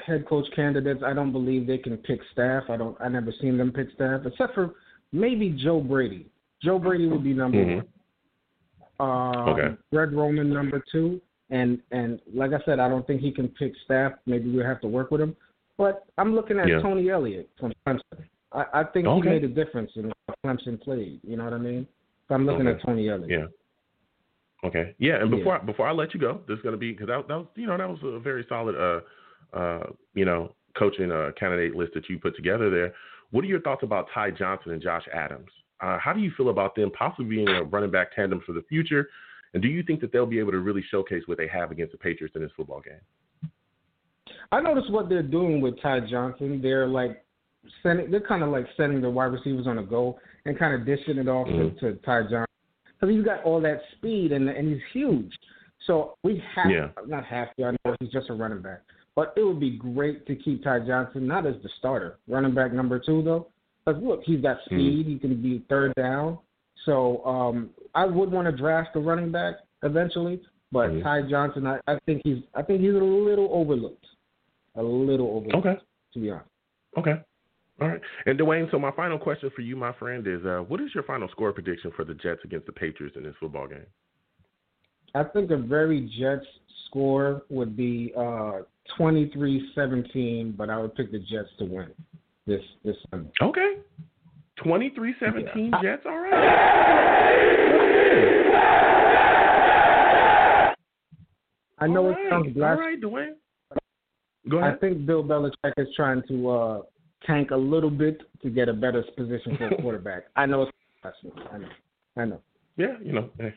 [0.05, 2.65] head coach candidates, I don't believe they can pick staff.
[2.69, 2.97] I don't.
[3.01, 4.75] I never seen them pick staff, except for
[5.13, 6.27] maybe Joe Brady.
[6.63, 7.77] Joe Brady would be number Mhm.
[7.77, 7.89] one.
[9.01, 9.77] Um, Okay.
[9.93, 11.21] Greg Roman number two,
[11.51, 14.15] and and like I said, I don't think he can pick staff.
[14.27, 15.37] Maybe we'll have to work with him.
[15.77, 16.81] But I'm looking at Yeah.
[16.81, 18.25] Tony Elliott from Clemson.
[18.53, 19.29] I, I think Okay.
[19.29, 21.21] he made a difference in how Clemson played.
[21.23, 21.87] You know what I mean?
[22.29, 22.79] So I'm looking Okay.
[22.79, 23.31] at Tony Elliott.
[23.31, 23.47] Yeah.
[24.65, 24.95] Okay.
[24.99, 25.37] Yeah, and Yeah.
[25.39, 27.47] before before I let you go, this is going to be because that, that was
[27.55, 31.95] you know that was a very solid uh uh you know coaching uh candidate list
[31.95, 32.95] that you put together there.
[33.31, 35.51] What are your thoughts about Ty Johnson and Josh Adams?
[35.81, 38.63] Uh, how do you feel about them possibly being a running back tandem for the
[38.63, 39.09] future?
[39.55, 41.93] And do you think that they'll be able to really showcase what they have against
[41.93, 43.51] the Patriots in this football game?
[44.51, 46.61] I noticed what they're doing with Ty Johnson.
[46.61, 47.23] They're like
[47.83, 50.85] sending, they're kind of like sending the wide receivers on a go and kind of
[50.87, 51.79] dishing it off Mhm.
[51.81, 52.47] to, to Ty Johnson
[52.87, 55.33] because he's got all that speed and and he's huge.
[55.87, 56.89] So we have Yeah.
[57.07, 57.65] not have to.
[57.67, 58.81] I know he's just a running back,
[59.15, 62.73] but it would be great to keep Ty Johnson not as the starter, running back
[62.73, 63.47] number two though.
[63.85, 65.07] Because look, he's got speed.
[65.07, 66.39] He can be third down.
[66.85, 70.41] So um, I would want to draft a running back eventually,
[70.73, 71.03] but Mhm.
[71.03, 74.07] Ty Johnson, I, I think he's I think he's a little overlooked,
[74.77, 75.67] a little overlooked.
[75.67, 75.79] Okay.
[76.15, 76.49] To be honest.
[76.97, 77.21] Okay.
[77.81, 78.01] All right.
[78.27, 81.05] And Dwayne, so my final question for you, my friend, is uh, what is your
[81.05, 83.87] final score prediction for the Jets against the Patriots in this football game?
[85.15, 86.47] I think a very Jets
[86.87, 88.61] score would be uh
[88.99, 91.89] 23-17, but I would pick the Jets to win
[92.47, 93.31] this this Sunday.
[93.41, 93.75] Okay.
[94.65, 96.35] 23-17 Jets, all right.
[101.81, 102.55] I know All it sounds right.
[102.55, 103.05] blasphemous.
[103.05, 103.35] All right, Dwayne.
[104.51, 106.81] Go I think Bill Belichick is trying to uh
[107.27, 110.25] tank a little bit to get a better position for a quarterback.
[110.37, 110.73] I know it's.
[111.53, 111.69] I know.
[112.17, 112.41] I know.
[112.77, 113.55] Yeah, you know, hey,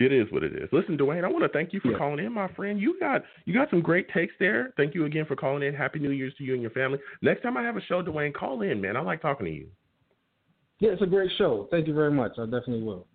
[0.00, 0.68] it is what it is.
[0.72, 1.98] Listen, Dwayne, I want to thank you for Yeah.
[1.98, 2.80] calling in, my friend.
[2.80, 4.72] You got you got some great takes there.
[4.76, 5.74] Thank you again for calling in.
[5.74, 6.98] Happy New Year's to you and your family.
[7.22, 8.96] Next time I have a show, Dwayne, call in, man.
[8.96, 9.66] I like talking to you.
[10.78, 11.68] Yeah, it's a great show.
[11.70, 12.32] Thank you very much.
[12.38, 13.06] I definitely will.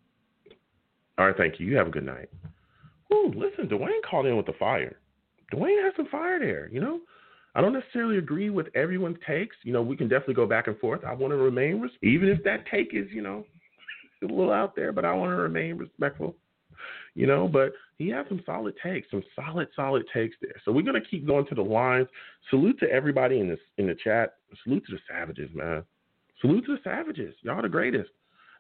[1.18, 1.66] All right, thank you.
[1.66, 2.30] You have a good night.
[3.14, 4.98] Ooh, listen, Dwayne called in with the fire.
[5.54, 7.00] Dwayne has some fire there, you know?
[7.56, 9.56] I don't necessarily agree with everyone's takes.
[9.64, 11.04] You know, we can definitely go back and forth.
[11.06, 13.46] I want to remain, res- even if that take is, you know,
[14.22, 16.36] a little out there, but I want to remain respectful,
[17.14, 17.48] you know?
[17.48, 20.56] But he had some solid takes, some solid, solid takes there.
[20.66, 22.08] So we're to keep going to the lines.
[22.50, 24.36] Salute to everybody in this in the chat.
[24.64, 25.84] Salute to the Savages, man.
[26.42, 27.34] Salute to the Savages.
[27.42, 28.10] Y'all the greatest.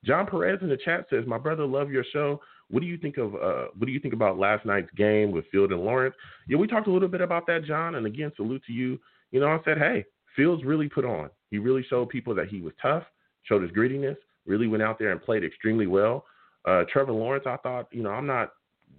[0.06, 2.40] John Perez in the chat says, "My brother, love your show.
[2.70, 5.46] What do you think of uh, what do you think about last night's game with
[5.52, 6.16] Field and Lawrence?
[6.48, 7.96] Yeah, we talked a little bit about that, John.
[7.96, 9.00] And again, salute to you.
[9.32, 10.06] You know, I said, hey,
[10.36, 11.30] Fields really put on.
[11.52, 13.04] He really showed people that he was tough,
[13.44, 16.26] showed his grittiness, really went out there and played extremely well.
[16.66, 18.54] Uh, Trevor Lawrence, I thought, you know, I'm not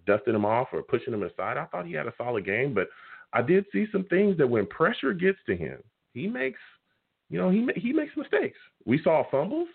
[0.06, 1.56] dusting him off or pushing him aside.
[1.56, 2.88] I thought he had a solid game, but
[3.32, 5.78] I did see some things that when pressure gets to him,
[6.14, 6.60] he makes,
[7.28, 8.59] you know, he he makes mistakes.
[8.84, 9.68] We saw fumbles.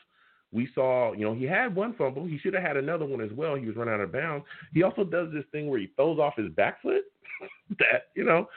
[0.52, 2.26] We saw, you know, he had one fumble.
[2.26, 3.56] He should have had another one as well.
[3.56, 4.46] He was running out of bounds.
[4.74, 7.04] He also does this thing where he throws off his back foot.
[7.80, 8.48] that, you know,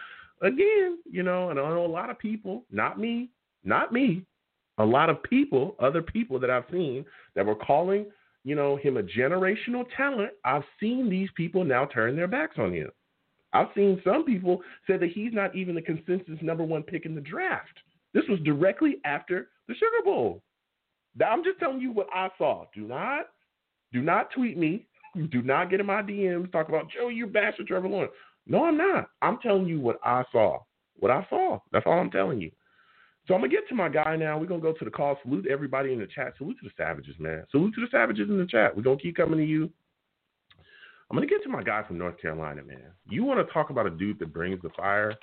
[0.42, 3.30] again, you know, and I know a lot of people, not me,
[3.62, 4.24] not me,
[4.78, 7.04] a lot of people, other people that I've seen
[7.34, 8.06] that were calling,
[8.44, 10.32] you know, him a generational talent.
[10.44, 12.90] I've seen these people now turn their backs on him.
[13.52, 17.14] I've seen some people say that he's not even the consensus number one pick in
[17.14, 17.78] the draft.
[18.12, 20.42] This was directly after the Sugar Bowl.
[21.22, 22.64] I'm just telling you what I saw.
[22.74, 23.26] Do not,
[23.92, 24.86] do not tweet me.
[25.30, 27.06] Do not get in my DMs talk about Joe.
[27.06, 28.12] You bastard, Trevor Lawrence.
[28.48, 29.10] No, I'm not.
[29.22, 30.58] I'm telling you what I saw.
[30.98, 31.60] What I saw.
[31.70, 32.50] That's all I'm telling you.
[33.26, 34.38] So I'm gonna get to my guy now.
[34.38, 35.16] We're gonna go to the call.
[35.22, 36.34] Salute everybody in the chat.
[36.36, 37.44] Salute to the savages, man.
[37.50, 38.76] Salute to the savages in the chat.
[38.76, 39.70] We're gonna keep coming to you.
[41.10, 42.90] I'm gonna get to my guy from North Carolina, man.
[43.08, 45.14] You want to talk about a dude that brings the fire?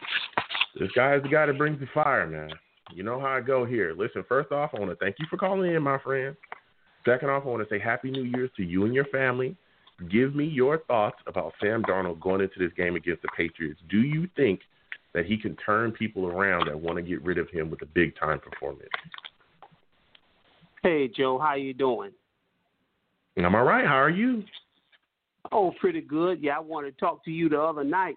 [0.79, 2.51] This guy is the guy that brings the fire, man.
[2.93, 3.93] You know how I go here.
[3.97, 6.35] Listen, first off, I want to thank you for calling in, my friend.
[7.05, 9.55] Second off, I want to say Happy New Year's to you and your family.
[10.09, 13.79] Give me your thoughts about Sam Darnold going into this game against the Patriots.
[13.89, 14.61] Do you think
[15.13, 17.85] that he can turn people around that want to get rid of him with a
[17.85, 18.89] big time performance?
[20.83, 22.11] Hey Joe, how you doing?
[23.37, 23.85] I'm all right.
[23.85, 24.43] How are you?
[25.51, 26.41] Oh, pretty good.
[26.41, 28.15] Yeah, I wanted to talk to you the other night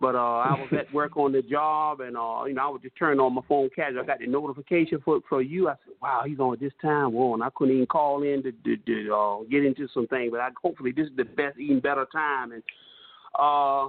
[0.00, 2.80] but uh, I was at work on the job, and uh, you know, I was
[2.82, 4.02] just turning on my phone casual.
[4.02, 5.68] I got the notification for for you.
[5.68, 8.52] I said, "Wow, he's on this time." Well, and I couldn't even call in to,
[8.52, 11.80] to, to uh, get into some things, but I, hopefully this is the best, even
[11.80, 12.52] better time.
[12.52, 12.62] And
[13.38, 13.86] uh,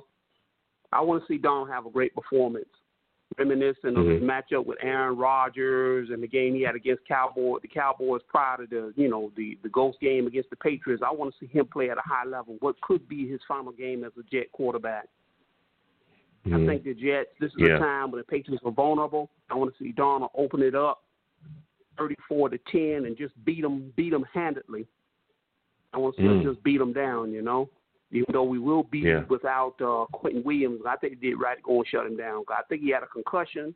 [0.91, 2.69] I want to see Don have a great performance,
[3.38, 4.26] reminiscent of his Mhm.
[4.26, 8.68] matchup with Aaron Rodgers and the game he had against Cowboy, the Cowboys prior to
[8.68, 11.03] the you know the the ghost game against the Patriots.
[11.06, 12.57] I want to see him play at a high level.
[12.60, 15.07] What could be his final game as a Jet quarterback?
[16.46, 16.66] I Mhm.
[16.66, 17.76] think the Jets, this is Yeah.
[17.76, 19.30] a time when the Patriots are vulnerable.
[19.50, 21.04] I want to see Darnold open it up
[21.98, 24.88] 34 to 10 and just beat them, beat them handedly.
[25.94, 26.44] I want to see Mm.
[26.44, 27.70] them just beat them down, you know.
[28.12, 29.24] Even though we will be Yeah.
[29.26, 32.44] without uh, Quinnen Williams, I think he did right to go and shut him down.
[32.50, 33.76] I think he had a concussion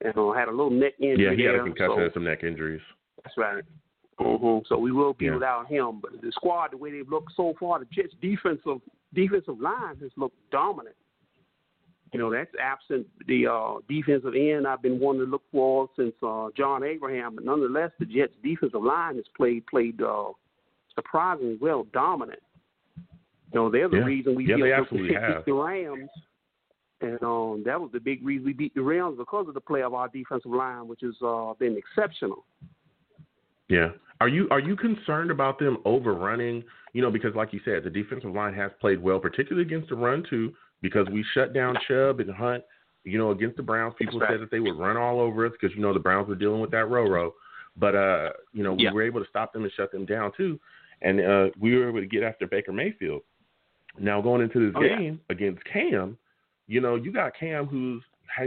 [0.00, 1.24] and uh, had a little neck injury.
[1.26, 2.82] Yeah, he had a concussion so- and some neck injuries.
[3.22, 3.64] that's right.
[4.18, 5.34] hmm So we will be Yeah.
[5.34, 6.00] without him.
[6.00, 8.80] But the squad, the way they've looked so far, the Jets' defensive
[9.14, 10.94] defensive line has looked dominant.
[12.12, 16.12] You know, that's absent the uh, defensive end I've been wanting to look for since
[16.22, 17.36] uh, John Abraham.
[17.36, 20.30] But nonetheless, the Jets' defensive line has played played uh,
[20.94, 22.40] surprisingly well, dominant.
[23.52, 24.04] You know, they're the Yeah.
[24.04, 25.44] reason we Yeah, beat they the- have.
[25.44, 26.10] the Rams.
[27.02, 29.82] And um, that was the big reason we beat the Rams because of the play
[29.82, 32.44] of our defensive line, which has uh, been exceptional.
[33.68, 33.90] Yeah.
[34.20, 36.62] Are you are you concerned about them overrunning?
[36.92, 39.94] You know, because like you said, the defensive line has played well, particularly against the
[39.94, 42.64] run too, because we shut down Chubb and Hunt.
[43.04, 44.30] You know, against the Browns, people right.
[44.30, 46.60] said that they would run all over us because you know the Browns were dealing
[46.60, 47.34] with that row row.
[47.76, 48.92] But uh, you know, we Yeah.
[48.92, 50.60] were able to stop them and shut them down too,
[51.00, 53.22] and uh, we were able to get after Baker Mayfield.
[53.98, 54.98] Now going into this Oh, yeah.
[54.98, 56.16] game against Cam,
[56.68, 58.02] you know, you got Cam who's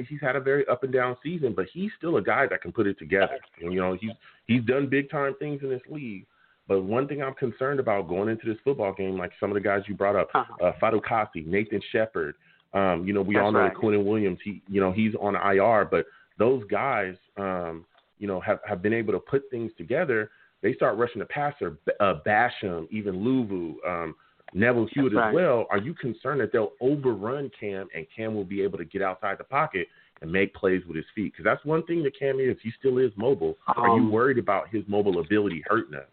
[0.07, 2.72] he's had a very up and down season, but he's still a guy that can
[2.72, 3.38] put it together.
[3.61, 4.11] And, you know, he's
[4.45, 6.26] he's done big time things in this league.
[6.68, 9.61] But one thing I'm concerned about going into this football game, like some of the
[9.61, 10.65] guys you brought up, Uh-huh.
[10.65, 12.35] uh, Fatukasi, Nathan Shepherd,
[12.73, 13.73] um, you know, we That's all know right.
[13.73, 16.06] that Quinnen Williams, he, you know, he's on IR, but
[16.40, 17.85] those guys, um,
[18.18, 20.31] you know, have, have been able to put things together.
[20.61, 24.15] They start rushing the passer, uh, Basham, even Luvu, um,
[24.56, 25.30] Neville Hewitt That's right.
[25.30, 25.68] as well.
[25.69, 29.38] Are you concerned that they'll overrun Cam and Cam will be able to get outside
[29.38, 29.88] the pocket
[30.22, 31.34] and make plays with his feet?
[31.34, 32.56] Because that's one thing that Cam is.
[32.64, 33.57] He still is mobile.
[33.68, 36.07] Are you Um, worried about his mobile ability hurting us?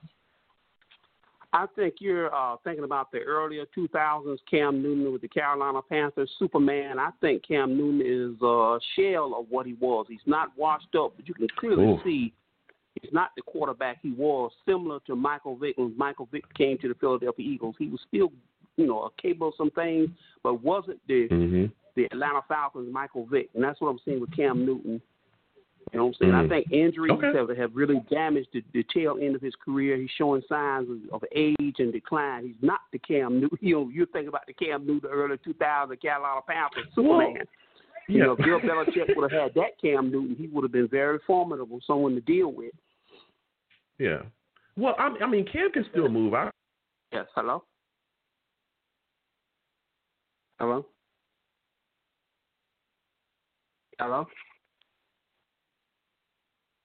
[1.53, 6.31] I think you're uh, thinking about the earlier 2000s Cam Newton with the Carolina Panthers,
[6.39, 6.99] Superman.
[6.99, 10.07] I think Cam Newton is a shell of what he was.
[10.09, 12.01] He's not washed up, but you can clearly Ooh.
[12.05, 12.33] see
[13.01, 14.53] he's not the quarterback he was.
[14.65, 18.31] Similar to Michael Vick when Michael Vick came to the Philadelphia Eagles, he was still,
[18.77, 20.09] you know, capable of some things,
[20.45, 21.67] but wasn't the Mm-hmm.
[21.97, 25.03] the Atlanta Falcons Michael Vick, and that's what I'm seeing with Cam Newton.
[25.93, 26.35] You know what I'm saying?
[26.35, 26.49] I Mhm.
[26.49, 27.37] think injuries Okay.
[27.37, 29.97] have, have really damaged the, the tail end of his career.
[29.97, 32.47] He's showing signs of, of age and decline.
[32.47, 33.59] He's not the Cam Newton.
[33.61, 37.47] You know, you think about the Cam Newton, early 2000 Carolina Panthers, Superman.
[38.07, 38.25] You yeah.
[38.25, 41.19] know, if Bill Belichick would have had that Cam Newton, he would have been very
[41.27, 42.73] formidable, someone to deal with.
[43.99, 44.23] Yeah.
[44.77, 46.35] Well, I, I mean, Cam can still move.
[46.35, 46.51] I,
[47.13, 47.65] Yes, hello?
[50.61, 50.87] Hello?
[53.99, 54.27] Hello?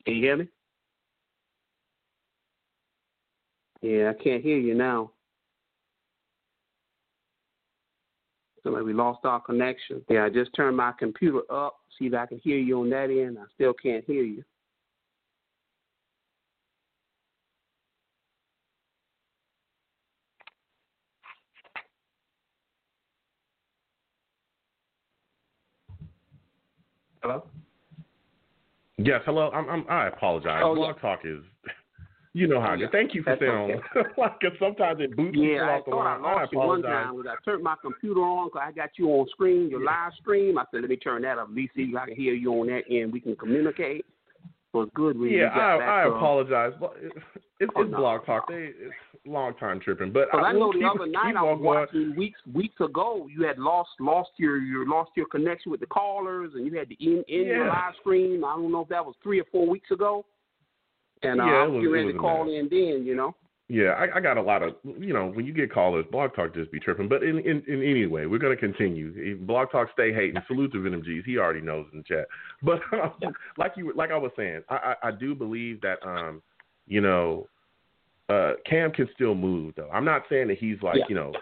[0.05, 0.47] Can you hear me?
[3.81, 5.11] Yeah, I can't hear you now.
[8.63, 10.03] So like we lost our connection.
[10.09, 13.09] Yeah, I just turned my computer up, see if I can hear you on that
[13.11, 13.37] end.
[13.39, 14.43] I still can't hear you.
[27.21, 27.43] Hello?
[29.05, 29.21] Yes.
[29.25, 29.49] Hello.
[29.53, 29.69] I'm.
[29.69, 30.61] I'm I apologize.
[30.63, 31.39] Oh, Blog Talk is.
[32.33, 32.87] You know how it oh, Yeah.
[32.91, 34.05] Thank you for That's staying on.
[34.17, 36.21] like sometimes it boots Yeah, I off the thought I line.
[36.21, 37.05] lost you one apologize.
[37.05, 40.57] time I turned my computer on because I got you on screen, your live stream.
[40.57, 41.47] I said, let me turn that up.
[41.47, 43.13] At least see if I can hear you on that end.
[43.13, 44.05] We can communicate.
[44.73, 46.73] So it's good when Yeah, I, I apologize.
[46.77, 47.15] But It's,
[47.61, 47.97] it's, Oh, no.
[47.97, 48.49] Blog Talk.
[48.49, 48.93] They, it's
[49.25, 50.11] long time tripping.
[50.11, 53.27] But Because I know the other night I was on watching weeks weeks ago.
[53.31, 56.89] You had lost lost your your lost your connection with the callers, and you had
[56.89, 58.43] to in in your live stream.
[58.43, 60.25] I don't know if that was three or four weeks ago.
[61.23, 63.35] And uh, Yeah, I was- getting ready to call in then, you know.
[63.67, 66.53] Yeah, I, I got a lot of you know when you get callers, Blog Talk
[66.53, 67.07] just be tripping.
[67.07, 69.37] But in in, in any way, we're gonna continue.
[69.37, 70.39] Blog Talk stay hating.
[70.45, 71.23] Salute to Venom G's.
[71.25, 72.27] He already knows in the chat.
[72.61, 76.43] But um, like you like I was saying, I, I I do believe that um
[76.85, 77.47] you know
[78.29, 79.89] uh, Cam can still move though.
[79.93, 81.05] I'm not saying that he's like Yeah.
[81.09, 81.33] you know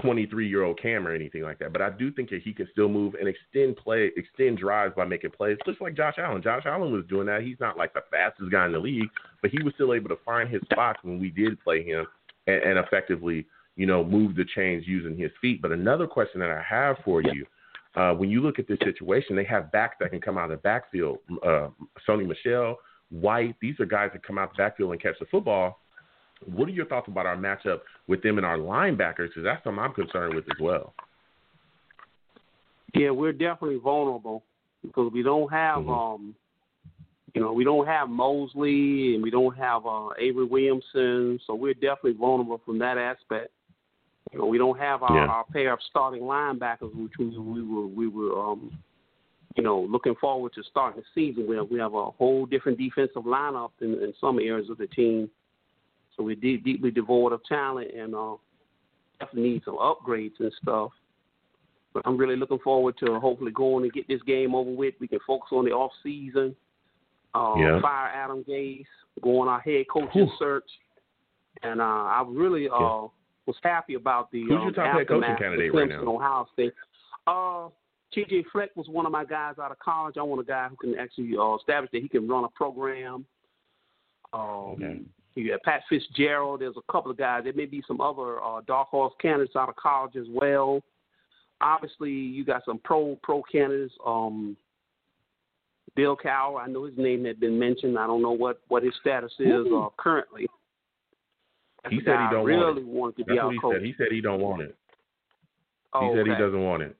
[0.00, 2.68] 23 year old Cam or anything like that, but I do think that he can
[2.72, 6.42] still move and extend play, extend drives by making plays, just like Josh Allen.
[6.42, 7.42] Josh Allen was doing that.
[7.42, 9.08] He's not like the fastest guy in the league,
[9.42, 12.06] but he was still able to find his spots when we did play him
[12.46, 13.46] and, and effectively,
[13.76, 15.60] you know, move the chains using his feet.
[15.60, 17.44] But another question that I have for you.
[17.96, 20.58] Uh, when you look at this situation, they have backs that can come out of
[20.58, 21.18] the backfield.
[21.44, 21.68] Uh,
[22.08, 22.76] Sony Michel,
[23.10, 25.80] White, these are guys that come out the backfield and catch the football.
[26.44, 29.28] What are your thoughts about our matchup with them and our linebackers?
[29.28, 30.94] Because that's something I'm concerned with as well.
[32.94, 34.44] Yeah, we're definitely vulnerable
[34.82, 36.14] because we don't have, Mhm.
[36.14, 36.34] um,
[37.34, 41.74] you know, we don't have Mosley and we don't have uh, Avery Williamson, so we're
[41.74, 43.50] definitely vulnerable from that aspect.
[44.32, 45.26] You know, we don't have our, Yeah.
[45.26, 48.72] our pair of starting linebackers, which we, we were we were, um,
[49.56, 51.46] you know, looking forward to starting the season.
[51.46, 54.88] We have, we have a whole different defensive lineup in, in some areas of the
[54.88, 55.30] team,
[56.16, 58.34] so we're deep, deeply devoid of talent and uh,
[59.20, 60.90] definitely need some upgrades and stuff.
[61.92, 64.94] But I'm really looking forward to hopefully going and get this game over with.
[65.00, 66.54] We can focus on the off season.
[67.34, 67.80] Uh, Yeah.
[67.80, 68.84] Fire Adam Gase,
[69.22, 70.30] go on our head coaching Whew.
[70.38, 70.68] search,
[71.62, 73.06] and uh, I really uh, Yeah.
[73.46, 76.14] was happy about the Who's your um, top head coaching candidate the right Clemson now?
[76.16, 76.72] Ohio State.
[77.26, 77.68] Uh,
[78.12, 78.44] P.J.
[78.52, 80.16] Fleck was one of my guys out of college.
[80.16, 83.24] I want a guy who can actually uh, establish that he can run a program.
[84.32, 84.40] Um,
[84.74, 85.00] Okay.
[85.34, 86.60] You got Pat Fitzgerald.
[86.60, 87.42] There's a couple of guys.
[87.44, 90.80] There may be some other uh, dark horse candidates out of college as well.
[91.60, 93.94] Obviously, you got some pro pro candidates.
[94.06, 94.56] Um,
[95.96, 96.60] Bill Cowher.
[96.60, 97.98] I know his name had been mentioned.
[97.98, 100.46] I don't know what what his status is uh, currently.
[101.90, 102.86] He said he I don't really want it.
[102.86, 103.74] wanted to be That's our what he coach.
[103.76, 103.82] said.
[103.82, 104.76] He said he don't want it.
[105.92, 106.96] Oh, he said he doesn't want it.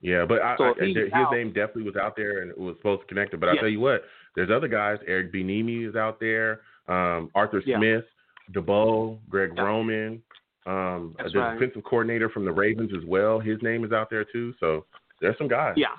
[0.00, 2.76] Yeah, but I, So I, his out- name definitely was out there and it was
[2.78, 3.40] supposed to connect it.
[3.40, 3.60] But I Yeah.
[3.60, 4.02] tell you what,
[4.34, 4.98] there's other guys.
[5.06, 6.62] Eric Bieniemy is out there.
[6.88, 7.78] Um, Arthur Yeah.
[7.78, 8.04] Smith,
[8.52, 9.62] DeBow, Greg Yeah.
[9.62, 10.22] Roman,
[10.66, 11.58] um, That's the right.
[11.58, 13.38] defensive coordinator from the Ravens as well.
[13.38, 14.52] His name is out there too.
[14.60, 14.84] So
[15.20, 15.74] there's some guys.
[15.76, 15.96] Yeah.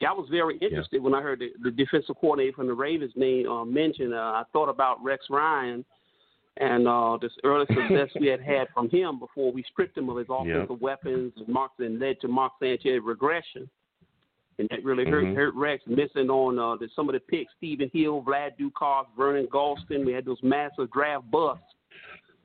[0.00, 3.12] Yeah, I was very interested when I heard the, the defensive coordinator from the Ravens
[3.16, 4.12] name uh, mentioned.
[4.12, 5.84] Uh, I thought about Rex Ryan
[6.58, 10.18] and uh, this early success we had had from him before we stripped him of
[10.18, 13.68] his offensive weapons and Mark and led to Mark Sanchez regression.
[14.58, 15.34] And that really hurt, Mhm.
[15.34, 17.52] hurt Rex missing on uh, the, some of the picks.
[17.56, 20.04] Stephen Hill, Vlad Ducasse, Vernon Gholston.
[20.06, 21.64] We had those massive draft busts.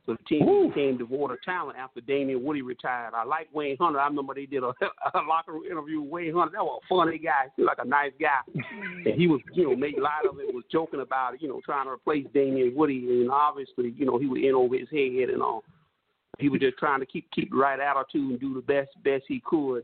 [0.07, 0.69] So the team Woo.
[0.69, 3.13] became devoid of talent after Damien Woody retired.
[3.13, 3.99] I like Wayne Hunter.
[3.99, 4.69] I remember they did a,
[5.13, 6.53] a locker room interview with Wayne Hunter.
[6.53, 7.45] That was a funny guy.
[7.55, 8.39] He was like a nice guy.
[9.05, 11.61] and he was, you know, made light of it, was joking about it, you know,
[11.63, 13.05] trying to replace Damien Woody.
[13.21, 15.63] And obviously, you know, he was in over his head and all.
[16.39, 19.25] He was just trying to keep keep the right attitude and do the best best
[19.27, 19.83] he could.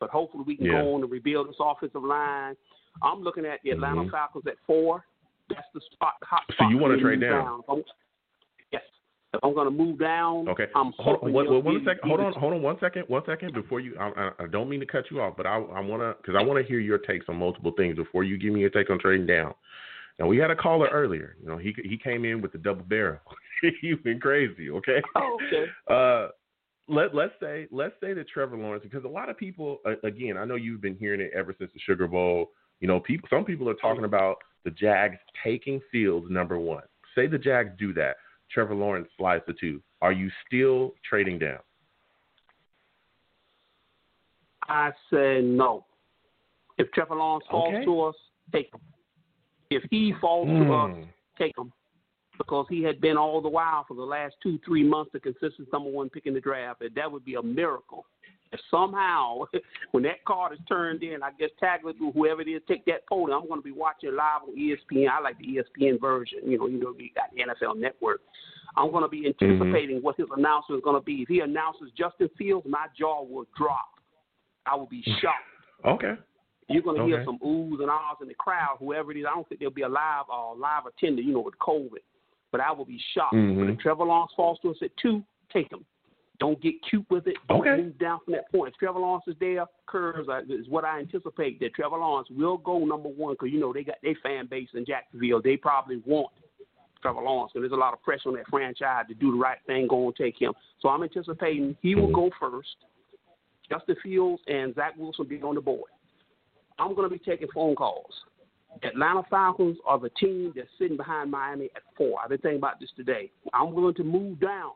[0.00, 0.82] But hopefully we can Yeah.
[0.82, 2.56] go on and rebuild this offensive line.
[3.02, 4.10] I'm looking at the Atlanta Mhm.
[4.10, 5.04] Falcons at four.
[5.48, 6.14] That's the spot.
[6.22, 7.62] Hot So spot you wanna trade move down?
[7.68, 7.84] I'm-
[8.72, 8.82] yes.
[9.32, 10.68] If I'm going to move down, Okay.
[10.74, 12.08] I'm hold on, they'll one second.
[12.08, 13.08] Hold on, hold on one second.
[13.08, 13.96] One second before you.
[13.98, 16.42] I, I, don't mean to cut you off, but I, I want to because I
[16.42, 18.98] want to hear your takes on multiple things before you give me your take on
[19.00, 19.54] trading down.
[20.20, 21.36] Now we had a caller earlier.
[21.42, 23.20] You know, he he came in with the double barrel.
[23.80, 24.70] He's been crazy.
[24.70, 25.02] Okay.
[25.16, 25.66] Oh, okay.
[25.88, 26.28] Uh,
[26.88, 30.44] let let's say let's say that Trevor Lawrence because a lot of people again I
[30.44, 32.50] know you've been hearing it ever since the Sugar Bowl.
[32.80, 36.82] You know, people some people are talking about the Jags taking Fields number one.
[37.14, 38.16] Say the Jags do that.
[38.50, 39.80] Trevor Lawrence slides to two.
[40.02, 41.60] Are you still trading down?
[44.68, 45.86] I say no.
[46.78, 47.84] If Trevor Lawrence falls Okay.
[47.84, 48.16] to us,
[48.52, 48.80] take him.
[49.70, 51.08] If he falls to us, Mm.
[51.38, 51.72] take him.
[52.38, 55.72] Because he had been all the while for the last two, three months the consistent
[55.72, 58.06] number one pick in the draft, and that would be a miracle.
[58.52, 59.44] If somehow,
[59.92, 63.06] when that card is turned in, I guess Tagliabue or whoever it is, take that
[63.08, 63.42] podium.
[63.42, 65.08] I'm going to be watching live on ESPN.
[65.08, 66.38] I like the ESPN version.
[66.44, 68.20] You know, you know, we got the NFL Network.
[68.76, 71.22] I'm going to be anticipating what his announcement is going to be.
[71.22, 73.86] If he announces Justin Fields, my jaw will drop.
[74.66, 75.84] I will be shocked.
[75.84, 76.14] Okay.
[76.68, 79.26] You're going to hear some oohs and ahs in the crowd, whoever it is.
[79.28, 82.02] I don't think there'll be a live uh, live attender, you know, with COVID.
[82.54, 83.34] But I will be shocked.
[83.34, 83.58] Mhm.
[83.58, 85.84] But if Trevor Lawrence falls to us at two, take him.
[86.38, 87.36] Don't get cute with it.
[87.48, 87.82] Don't Okay.
[87.82, 88.72] move down from that point.
[88.72, 92.78] If Trevor Lawrence is there, curves is what I anticipate that Trevor Lawrence will go
[92.84, 95.42] number one because you know they got their fan base in Jacksonville.
[95.42, 96.30] They probably want
[97.02, 99.58] Trevor Lawrence because there's a lot of pressure on that franchise to do the right
[99.66, 100.54] thing, go and take him.
[100.78, 102.12] So I'm anticipating he will Mhm.
[102.12, 102.76] go first.
[103.68, 105.90] Justin Fields and Zach Wilson be on the board.
[106.78, 108.24] I'm going to be taking phone calls.
[108.82, 112.18] Atlanta Falcons are the team that's sitting behind Miami at four.
[112.22, 113.30] I've been thinking about this today.
[113.52, 114.72] I'm willing to move down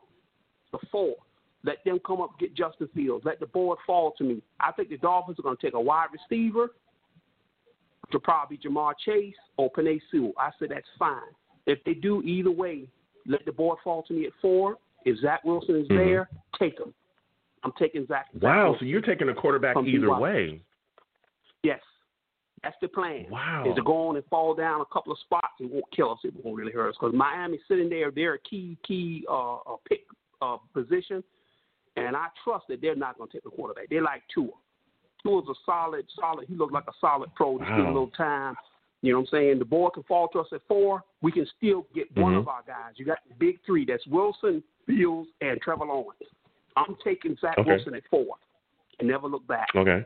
[0.71, 1.15] to four.
[1.63, 3.25] Let them come up get Justin Fields.
[3.25, 4.41] Let the board fall to me.
[4.59, 6.69] I think the Dolphins are going to take a wide receiver
[8.11, 10.31] to probably Ja'Marr Chase or Penei Sewell.
[10.37, 11.19] I said that's fine.
[11.65, 12.87] If they do either way,
[13.25, 14.77] Let the board fall to me at four.
[15.05, 15.97] If Zach Wilson is Mhm.
[15.97, 16.93] there, take him.
[17.63, 18.27] I'm taking Zach.
[18.33, 20.19] Zach Wow, so you're taking a quarterback either BYU.
[20.19, 20.61] way.
[21.61, 21.81] Yes,
[22.63, 23.25] that's the plan.
[23.29, 23.65] Wow.
[23.67, 25.53] Is to go on and fall down a couple of spots.
[25.59, 26.19] It won't kill us.
[26.23, 28.11] It won't really hurt us because Miami's sitting there.
[28.11, 30.01] They're a key key uh, uh, pick
[30.41, 31.23] uh, position,
[31.95, 33.89] and I trust that they're not going to take the quarterback.
[33.89, 34.49] They like Tua.
[35.23, 36.47] Tua's a solid, solid.
[36.47, 37.57] He looked like a solid pro.
[37.59, 38.55] Just him a little time.
[39.01, 39.59] You know what I'm saying?
[39.59, 41.03] The board can fall to us at four.
[41.21, 42.39] We can still get one Mhm.
[42.39, 42.93] of our guys.
[42.97, 43.85] You got the big three.
[43.85, 46.21] That's Wilson, Fields, and Trevor Lawrence.
[46.75, 47.69] I'm taking Zach Okay.
[47.69, 48.35] Wilson at four.
[48.99, 49.69] And never look back.
[49.75, 50.05] Okay.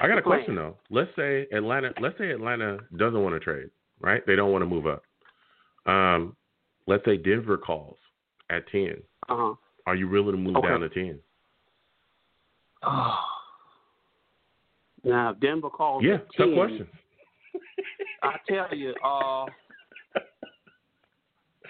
[0.00, 0.76] I got a question though.
[0.90, 1.92] Let's say Atlanta.
[2.00, 4.22] Let's say Atlanta doesn't want to trade, right?
[4.26, 5.02] They don't want to move up.
[5.86, 6.36] Um,
[6.86, 7.96] let's say Denver calls
[8.50, 8.96] at ten.
[9.28, 9.54] Uh huh.
[9.86, 10.68] Are you willing to move Okay.
[10.68, 11.18] down to ten?
[12.82, 13.18] Oh.
[15.04, 16.88] Now, if Denver calls Yeah, at tough question.
[18.24, 19.44] I tell you, uh,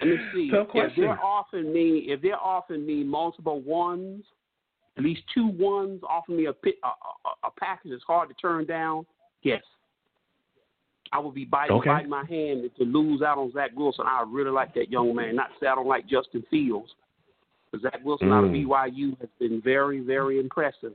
[0.01, 0.49] let me see.
[0.49, 0.89] Tough question.
[0.89, 4.23] If they're offering me, if they're offering me multiple ones,
[4.97, 8.35] at least two ones, offer me a, pi- a, a, a package that's hard to
[8.35, 9.05] turn down.
[9.43, 9.61] Yes,
[11.11, 11.89] I would be biting, Okay.
[11.89, 14.05] biting my hand to lose out on Zach Wilson.
[14.07, 15.35] I really like that young man.
[15.35, 16.89] Not to say I don't like Justin Fields,
[17.71, 18.65] but Zach Wilson out of Mm.
[18.67, 20.93] BYU has been very, very impressive.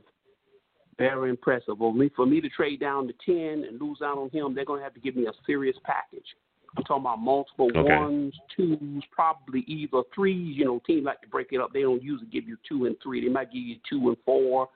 [0.99, 1.79] Very impressive.
[1.79, 4.65] Well, me for me to trade down to ten and lose out on him, they're
[4.65, 6.27] going to have to give me a serious package.
[6.75, 7.83] I'm talking about multiple Okay.
[7.83, 10.57] ones, twos, probably either threes.
[10.57, 11.71] You know, teams like to break it up.
[11.71, 13.21] They don't usually give you two and three.
[13.21, 14.69] They might give you two and four,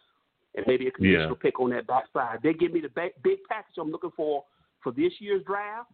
[0.56, 1.41] and maybe a conditional Yeah.
[1.41, 2.41] pick on that backside.
[2.44, 4.44] They give me the ba- big package I'm looking for
[4.82, 5.91] for this year's draft.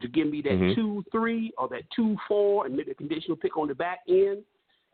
[0.00, 0.74] To give me that Mhm.
[0.74, 4.44] two three or that two four, and maybe a conditional pick on the back end.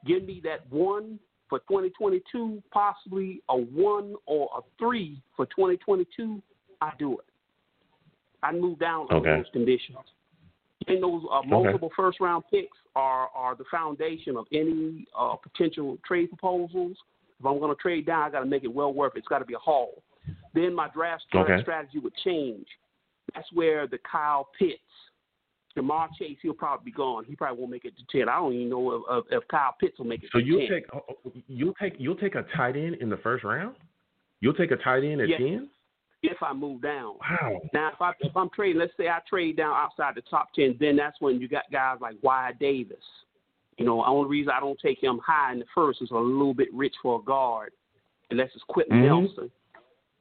[0.05, 1.19] Give me that one
[1.49, 6.43] for 2022, possibly a one or a three for 2022.
[6.81, 7.25] I do it.
[8.43, 9.37] I move down under Okay.
[9.43, 9.97] those conditions.
[10.89, 15.99] And those uh, multiple first round picks are are the foundation of any uh, potential
[16.07, 16.97] trade proposals.
[17.41, 19.21] If I'm going to trade down, I got to make it well worth it.
[19.21, 20.03] It's got to be a haul.
[20.55, 21.61] Then my draft Okay.
[21.63, 22.67] strategy would change.
[23.35, 24.81] That's where the Kyle Pitts,
[25.77, 27.25] Ja'Marr Chase, he'll probably be gone.
[27.27, 28.29] He probably won't make it to ten.
[28.29, 30.67] I don't even know if, if, if Kyle Pitts will make it So 10.
[30.69, 33.77] take oh, oh, you'll take you'll take a tight end in the first round.
[34.41, 35.39] You'll take a tight end at Yes.
[35.41, 35.69] ten.
[36.23, 37.17] If I move down.
[37.21, 37.61] Wow.
[37.73, 40.77] Now, if I if I'm trading, let's say I trade down outside the top ten,
[40.81, 42.97] then that's when you got guys like Wyatt Davis.
[43.77, 46.15] You know, the only reason I don't take him high in the first is a
[46.15, 47.73] little bit rich for a guard,
[48.31, 49.05] unless it's Quenton Mhm.
[49.05, 49.51] Nelson.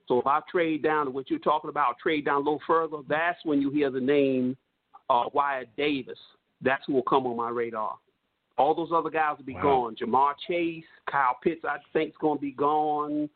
[0.08, 2.98] So if I trade down to what you're talking about, trade down a little further,
[3.08, 4.56] that's when you hear the name
[5.10, 6.20] uh, Wyatt Davis.
[6.62, 7.98] That's who will come on my radar.
[8.58, 9.62] All those other guys will be Wow.
[9.62, 9.96] gone.
[9.96, 13.30] Ja'Marr Chase, Kyle Pitts, I think is going to be gone.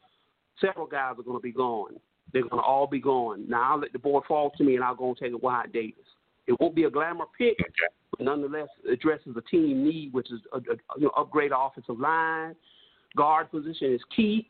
[0.60, 2.00] Several guys are going to be gone.
[2.32, 3.46] They're going to all be gone.
[3.48, 5.74] Now I'll let the board fall to me, and I'll go and take a Wyatt
[5.74, 6.06] Davis.
[6.48, 7.58] It won't be a glamour pick,
[8.12, 12.56] but nonetheless addresses a team need, which is a, a, you know upgrade offensive line.
[13.16, 14.50] Guard position is key,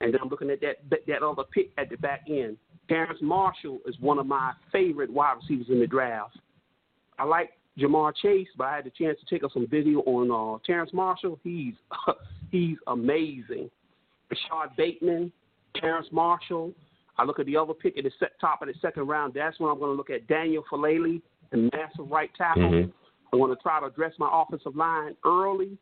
[0.00, 2.56] and then I'm looking at that that, that other pick at the back end.
[2.88, 6.38] Terrence Marshall is one of my favorite wide receivers in the draft.
[7.18, 10.30] I like Ja'Marr Chase, but I had the chance to take up some video on
[10.30, 11.38] uh, Terrence Marshall.
[11.44, 11.74] He's
[12.50, 13.70] he's amazing.
[14.30, 15.32] Rashod Bateman,
[15.76, 16.72] Terrence Marshall.
[17.18, 19.34] I look at the other pick at the set, top of the second round.
[19.34, 21.20] That's when I'm going to look at Daniel Faalele,
[21.50, 22.70] the massive right tackle.
[22.70, 22.92] Mhm.
[23.32, 25.76] I want to try to address my offensive line early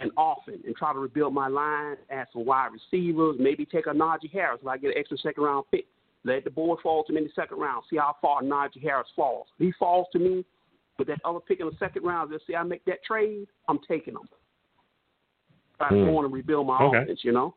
[0.00, 3.90] and often and try to rebuild my line, add some wide receivers, maybe take a
[3.90, 5.86] Najee Harris if I get an extra second round pick.
[6.24, 7.84] Let the board fall to me in the second round.
[7.88, 9.46] See how far Najee Harris falls.
[9.58, 10.44] If he falls to me
[10.98, 13.78] with that other pick in the second round, let's see I make that trade, I'm
[13.88, 14.28] taking him.
[15.78, 16.04] Try to Hmm.
[16.06, 17.02] go on rebuild my Okay.
[17.02, 17.54] offense, you know?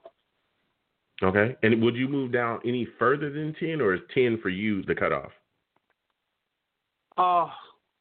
[1.22, 1.56] Okay.
[1.64, 4.96] And would you move down any further than ten, or is ten for you the
[4.96, 5.32] cutoff?
[7.18, 7.50] Uh,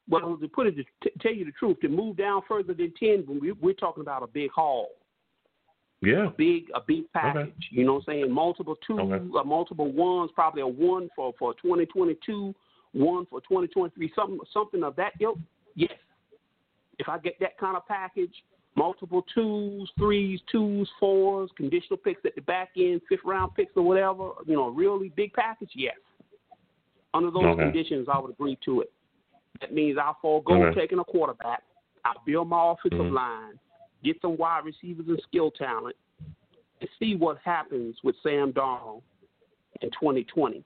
[0.07, 2.93] well, to put it, to t- tell you the truth, to move down further than
[2.97, 4.89] ten, we, we're talking about a big haul,
[6.01, 6.27] Yeah.
[6.27, 7.53] a big, a big package.
[7.71, 8.31] You know what I'm saying?
[8.31, 9.25] Multiple two, Okay.
[9.37, 12.55] uh, multiple ones, probably a one for for 2022,
[12.93, 15.37] one for 2023, something something of that ilk.
[15.75, 15.91] Yes,
[16.97, 18.33] if I get that kind of package,
[18.79, 23.83] multiple twos, threes, twos, fours, conditional picks at the back end, fifth round picks or
[23.83, 25.97] whatever, you know, a really big package, yes.
[27.13, 27.63] Under those Okay.
[27.63, 28.93] conditions, I would agree to it.
[29.59, 30.79] That means I'll forego Okay.
[30.79, 31.61] taking a quarterback.
[32.05, 33.11] I'll build my offensive Mhm.
[33.11, 33.59] line,
[34.01, 35.97] get some wide receivers and skill talent,
[36.79, 39.03] and see what happens with Sam Darnold
[39.81, 40.63] in 2020.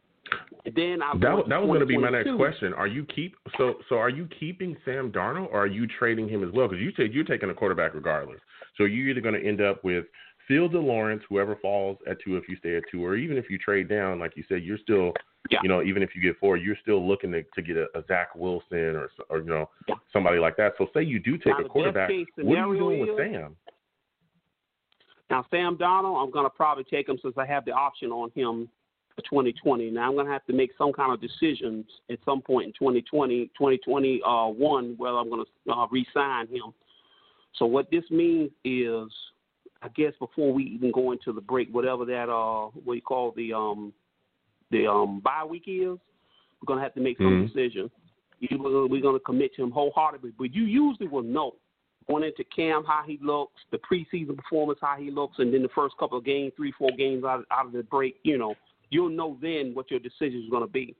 [0.75, 2.73] Then I'll That, that was going to be my next question.
[2.73, 6.43] Are you keep so so are you keeping Sam Darnold or are you trading him
[6.43, 6.67] as well?
[6.67, 8.39] Because you said you're taking a quarterback regardless.
[8.77, 10.05] So you're either going to end up with
[10.47, 13.49] Fields or Lawrence, whoever falls at two if you stay at two, or even if
[13.49, 15.13] you trade down, like you said, you're still
[15.49, 15.59] Yeah.
[15.63, 18.03] You know, even if you get four, you're still looking to, to get a, a
[18.07, 19.69] Zach Wilson or or you know
[20.11, 20.73] somebody like that.
[20.77, 23.55] So say you do take Now, a quarterback, what are you doing with Sam?
[25.29, 28.29] Now, Sam Darnold, I'm going to probably take him since I have the option on
[28.35, 28.69] him
[29.15, 29.91] for 2020.
[29.91, 32.73] Now, I'm going to have to make some kind of decisions at some point in
[32.73, 36.73] 2020, 2021, whether I'm going to uh, re-sign him.
[37.57, 39.07] So what this means is,
[39.81, 43.33] I guess before we even go into the break, whatever that uh, what you call
[43.35, 43.93] the um,
[44.71, 47.47] the um, bye week is, we're going to have to make some Mhm.
[47.53, 47.91] decision.
[48.49, 51.55] We're going to commit to him wholeheartedly, but you usually will know
[52.07, 55.69] going into camp how he looks, the preseason performance how he looks, and then the
[55.69, 58.55] first couple of games, three, four games out, out of the break, you know,
[58.93, 60.95] you'll know then what your decision is going to be.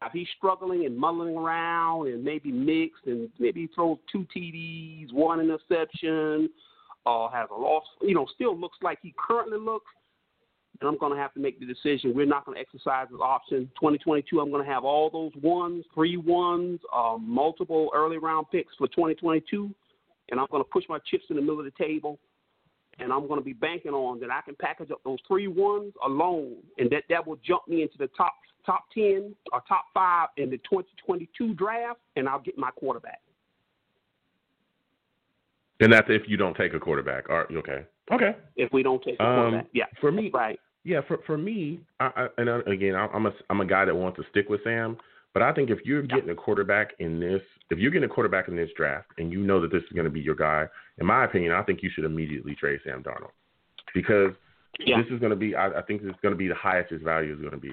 [0.00, 4.26] Now, if he's struggling and muddling around and maybe mixed and maybe he throws two
[4.34, 6.50] TDs, one interception,
[7.06, 9.90] or has a loss, you know, still looks like he currently looks,
[10.80, 12.14] then I'm going to have to make the decision.
[12.14, 13.70] We're not going to exercise this option.
[13.76, 18.74] 2022, I'm going to have all those ones, three ones, uh, multiple early round picks
[18.76, 19.72] for 2022
[20.30, 22.18] and I'm going to push my chips in the middle of the table,
[22.98, 25.92] and I'm going to be banking on that I can package up those three ones
[26.04, 28.34] alone, and that that will jump me into the top
[28.66, 33.20] top ten or top five in the 2022 draft, and I'll get my quarterback.
[35.80, 37.28] And that's if you don't take a quarterback.
[37.28, 37.84] All right, okay.
[38.12, 38.36] Okay.
[38.56, 40.58] If we don't take a Um, quarterback, yeah, For me, right.
[40.84, 43.84] Yeah, for for me, I, I, and I, again, I- I'm a I'm a guy
[43.86, 44.98] that wants to stick with Sam.
[45.34, 48.46] But I think if you're getting a quarterback in this, if you're getting a quarterback
[48.48, 50.66] in this draft, and you know that this is going to be your guy,
[50.98, 53.32] in my opinion, I think you should immediately trade Sam Darnold
[53.94, 54.32] because
[54.78, 55.02] Yeah.
[55.02, 55.54] this is going to be.
[55.56, 57.56] I, I think this is going to be the highest his value is going to
[57.58, 57.72] be.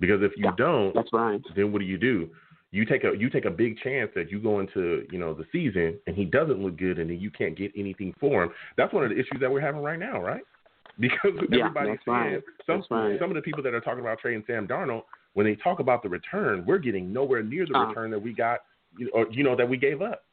[0.00, 1.40] Because if you don't, That's right.
[1.54, 2.30] then what do you do?
[2.72, 5.44] You take a you take a big chance that you go into you know the
[5.52, 8.50] season and he doesn't look good and then you can't get anything for him.
[8.76, 10.42] That's one of the issues that we're having right now, right?
[10.98, 12.40] Because Yeah, everybody's right.
[12.40, 13.18] saying some right.
[13.20, 15.02] some of the people that are talking about trading Sam Darnold,
[15.34, 17.86] when they talk about the return, we're getting nowhere near the Uh.
[17.88, 18.60] return that we got,
[18.96, 20.24] you know, or you know that we gave up.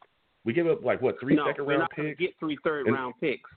[0.46, 2.20] We gave up like what three no, second we're round not going to picks.
[2.32, 3.50] get three third and- round picks.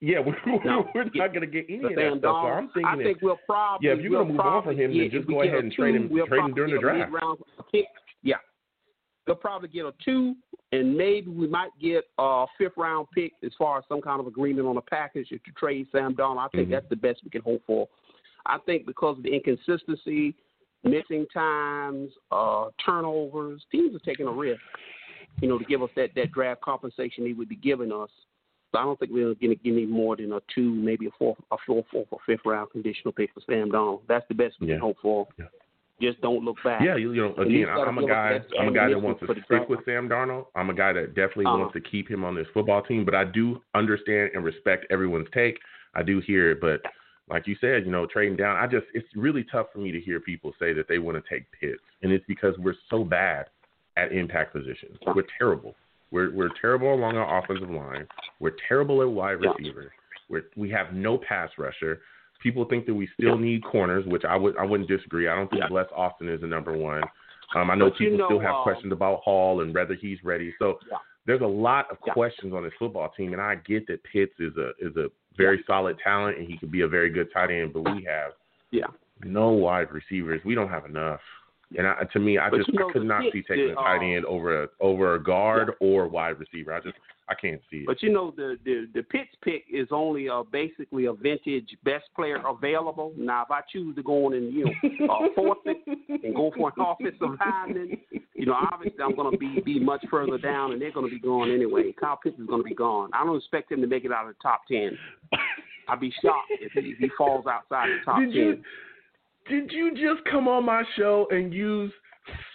[0.00, 0.88] Yeah, we're, No.
[0.94, 2.22] we're not going to get any of that stuff.
[2.22, 4.46] So I'm thinking, I think if, we'll probably yeah, if you're we'll going to move
[4.46, 6.44] on from him, get, then just go ahead a and trade two, him, we'll trade
[6.44, 7.12] him during the draft.
[7.72, 7.86] pick.
[8.22, 8.36] Yeah,
[9.26, 10.36] they'll probably get a two,
[10.70, 14.28] and maybe we might get a fifth round pick as far as some kind of
[14.28, 16.38] agreement on a package if you trade Sam Darnold.
[16.46, 16.72] I think Mhm.
[16.72, 17.88] that's the best we can hope for.
[18.46, 20.36] I think because of the inconsistency,
[20.84, 24.60] missing times, uh, turnovers, teams are taking a risk,
[25.40, 28.10] you know, to give us that, that draft compensation they would be giving us.
[28.72, 31.10] So I don't think we're going to give any more than a two, maybe a
[31.18, 34.02] fourth, a fourth, fourth, or fifth round conditional pick for Sam Darnold.
[34.08, 34.74] That's the best we Yeah.
[34.74, 35.26] can hope for.
[35.38, 35.46] Yeah.
[36.00, 36.82] Just don't look back.
[36.84, 38.40] Yeah, you, you know, again, I'm a guy.
[38.60, 39.68] I'm a guy that wants to stick draft.
[39.70, 40.46] with Sam Darnold.
[40.54, 41.58] I'm a guy that definitely Uh-huh.
[41.58, 43.04] wants to keep him on this football team.
[43.04, 45.58] But I do understand and respect everyone's take.
[45.94, 46.82] I do hear it, but
[47.30, 48.56] like you said, you know, trading down.
[48.56, 51.30] I just it's really tough for me to hear people say that they want to
[51.30, 53.46] take Pitts, and it's because we're so bad
[53.96, 54.98] at impact positions.
[55.14, 55.74] We're terrible.
[56.10, 58.06] We're we're terrible along our offensive line.
[58.40, 59.92] We're terrible at wide receiver.
[60.28, 62.00] We're we have no pass rusher.
[62.42, 65.28] People think that we still need corners, which I would I wouldn't disagree.
[65.28, 65.68] I don't think Yeah.
[65.68, 67.02] Bless Austin is the number one.
[67.54, 69.94] Um, I know But you people know, still have uh, questions about Hall and whether
[69.94, 70.54] he's ready.
[70.58, 70.98] So Yeah.
[71.26, 72.12] there's a lot of Yeah.
[72.12, 75.64] questions on this football team, and I get that Pitts is a is a very
[75.66, 78.32] solid talent and he could be a very good tight end, but we have
[78.70, 78.88] Yeah.
[79.24, 80.44] no wide receivers.
[80.44, 81.22] We don't have enough.
[81.76, 83.68] And I, to me, I But just you know, I could not see taking a
[83.68, 86.72] did, tight end over a over a guard or wide receiver.
[86.72, 86.96] I just
[87.28, 87.86] I can't see it.
[87.86, 92.04] But you know the the the Pitts pick is only uh, basically a vintage best
[92.16, 93.12] player available.
[93.18, 96.72] Now if I choose to go on and you know uh, forfeit and go for
[96.74, 97.98] an offensive lineman,
[98.34, 101.14] you know obviously I'm going to be be much further down and they're going to
[101.14, 101.92] be gone anyway.
[102.00, 103.10] Kyle Pitts is going to be gone.
[103.12, 104.96] I don't expect him to make it out of the top ten.
[105.88, 108.34] I'd be shocked if he, if he falls outside the top Did ten.
[108.34, 108.62] you
[109.48, 111.92] did you just come on my show and use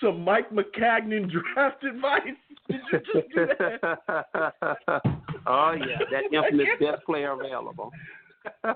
[0.02, 2.22] some Mike Maccagnan draft advice?
[2.70, 3.98] Did you just do that?
[5.48, 7.92] oh yeah, that infamous best player available.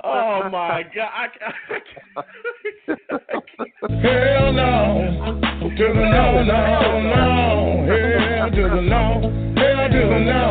[0.04, 1.12] Oh my god!
[1.14, 2.24] I, I,
[4.02, 7.86] Hell no, to the no, no, no.
[7.88, 9.04] Hell to the no,
[9.58, 10.42] hell to the no,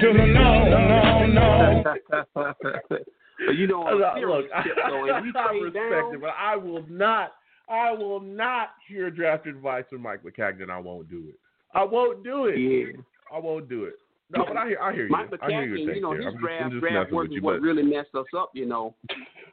[0.00, 2.98] to the no, no, no.
[3.46, 6.20] But you know, on a look, serious tip, though, if you I respect down, it,
[6.20, 7.32] but I will not.
[7.70, 10.70] I will not hear draft advice from Mike Maccagnan.
[10.70, 11.38] I won't do it.
[11.74, 12.56] I won't do it.
[12.56, 13.00] Yeah.
[13.30, 13.94] I won't do it.
[14.30, 14.78] No, but I hear.
[14.80, 15.10] I hear you.
[15.10, 17.60] Mike I hear your McCaffrey, take you know, his draft draft work is what but
[17.62, 18.50] really messed us up.
[18.54, 18.94] You know,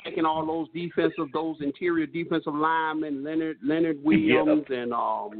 [0.03, 5.31] taking all those defensive, those interior defensive linemen, Leonard Leonard Williams and um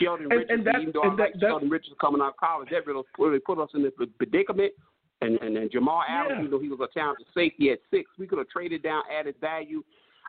[0.00, 0.58] Sheldon And- Richardson.
[0.58, 3.38] and that- even though I like Sheldon Richardson coming out of college, that really really
[3.40, 4.72] put us in this predicament.
[5.22, 6.38] And and, and Jamal Adams, Yeah.
[6.40, 9.34] even though he was a talented safety at six, we could have traded down, added
[9.40, 9.82] value.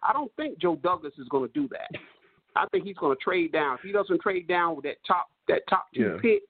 [0.03, 1.91] I don't think Joe Douglas is going to do that.
[2.55, 3.75] I think he's going to trade down.
[3.75, 6.17] If he doesn't trade down with that top that top two Yeah.
[6.21, 6.43] pick,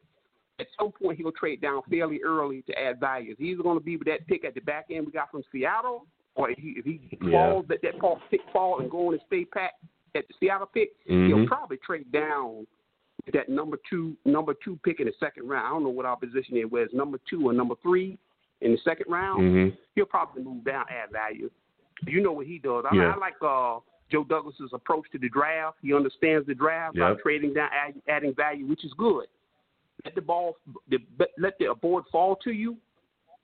[0.59, 3.35] at some point he'll trade down fairly early to add value.
[3.37, 6.05] He's going to be with that pick at the back end we got from Seattle,
[6.35, 7.31] or if he, if he Yeah.
[7.31, 9.73] falls, let that fall, pick fall and go on and stay pat
[10.15, 11.47] at the Seattle pick, he'll Mhm.
[11.47, 12.65] probably trade down
[13.25, 15.65] with that number two number two pick in the second round.
[15.67, 18.17] I don't know what our position is, whether it's number two or number three
[18.61, 19.41] in the second round.
[19.41, 19.77] Mhm.
[19.95, 21.49] He'll probably move down, add value.
[22.05, 22.85] You know what he does.
[22.89, 23.13] I, Yeah.
[23.13, 23.79] I like uh,
[24.09, 25.77] Joe Douglas's approach to the draft.
[25.81, 29.27] He understands the draft by trading down, add, adding value, which is good.
[30.05, 30.57] Let the ball,
[30.89, 30.97] the,
[31.37, 32.77] let the board fall to you,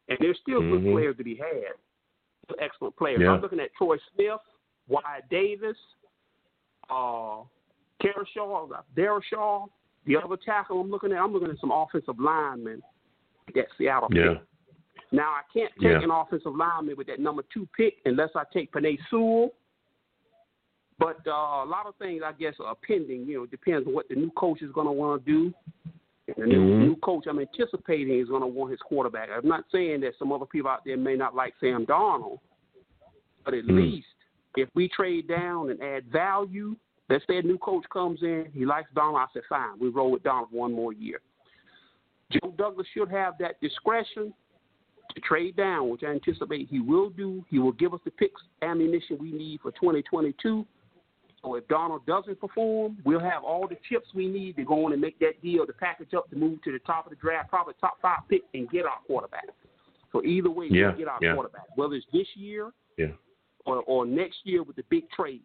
[0.10, 0.94] and there's still good Mhm.
[0.94, 1.74] players to be had.
[2.60, 3.20] Excellent players.
[3.22, 3.32] Yeah.
[3.34, 4.40] I'm looking at Troy Smith,
[4.88, 5.78] Wyatt Davis,
[6.90, 7.44] uh,
[8.02, 9.66] Kershaw, Darryl Shaw.
[10.06, 12.82] The other tackle I'm looking at, I'm looking at some offensive linemen
[13.54, 14.36] that Seattle Yeah.
[14.36, 14.46] picked.
[15.12, 16.04] Now I can't take Yeah.
[16.04, 19.54] an offensive lineman with that number two pick unless I take Penei Sewell.
[21.00, 23.26] But uh, a lot of things, I guess, are pending.
[23.26, 25.54] You know, it depends on what the new coach is going to want to do.
[26.28, 26.80] And the new, Mhm.
[26.80, 29.30] new coach I'm anticipating is going to want his quarterback.
[29.30, 32.40] I'm not saying that some other people out there may not like Sam Darnold,
[33.46, 33.78] but at Mm.
[33.78, 34.08] least
[34.58, 36.76] if we trade down and add value,
[37.10, 40.12] let's say a new coach comes in, he likes Darnold, I said, fine, we roll
[40.12, 41.22] with Darnold one more year.
[42.32, 44.34] Joe Douglas should have that discretion
[45.22, 47.44] trade down, which I anticipate he will do.
[47.50, 50.66] He will give us the picks, ammunition we need for 2022.
[51.44, 54.94] So if Darnold doesn't perform, we'll have all the chips we need to go on
[54.94, 57.50] and make that deal to package up to move to the top of the draft,
[57.50, 59.46] probably top five pick, and get our quarterback.
[60.12, 61.34] So either way, Yeah, we'll get our yeah.
[61.34, 63.08] quarterback, whether it's this year Yeah.
[63.66, 65.44] or, or next year with the big trade.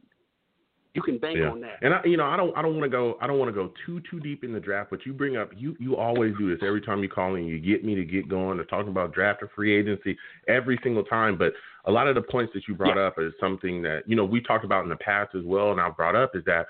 [0.94, 1.50] You can bank Yeah.
[1.50, 1.78] on that.
[1.80, 3.54] And I, you know, I don't, I don't want to go, I don't want to
[3.54, 4.90] go too, too deep in the draft.
[4.90, 7.46] But you bring up, you, you always do this every time you call in.
[7.46, 8.58] You get me to get going.
[8.58, 11.38] To talking about draft or free agency every single time.
[11.38, 11.54] But
[11.86, 14.40] a lot of the points that you brought up is something that you know we
[14.40, 16.66] talked about in the past as well, and I've brought up is that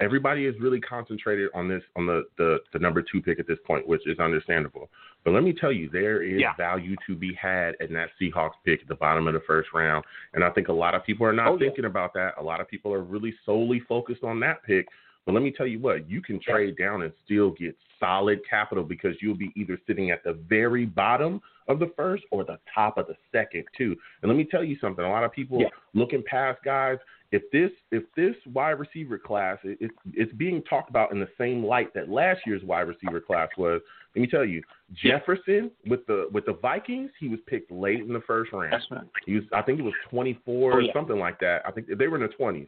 [0.00, 3.58] everybody is really concentrated on this, on the the, the number two pick at this
[3.66, 4.90] point, which is understandable.
[5.24, 6.54] But let me tell you, there is Yeah.
[6.56, 10.04] value to be had in that Seahawks pick at the bottom of the first round,
[10.34, 11.58] and I think a lot of people are not Oh, yeah.
[11.68, 12.34] thinking about that.
[12.38, 14.88] A lot of people are really solely focused on that pick.
[15.24, 18.82] But let me tell you what, you can trade down and still get solid capital
[18.82, 22.98] because you'll be either sitting at the very bottom of the first or the top
[22.98, 23.96] of the second too.
[24.22, 25.68] And let me tell you something, a lot of people Yeah.
[25.94, 26.98] looking past guys,
[27.30, 31.28] if this if this wide receiver class it, it, it's being talked about in the
[31.38, 33.80] same light that last year's wide receiver class was,
[34.14, 34.62] let me tell you,
[34.94, 38.72] Jefferson with the with the Vikings, he was picked late in the first round.
[38.72, 39.04] That's right.
[39.26, 40.92] He was, I think it was 24 Oh, or yeah.
[40.92, 41.62] something like that.
[41.66, 42.66] I think they were in the 20s.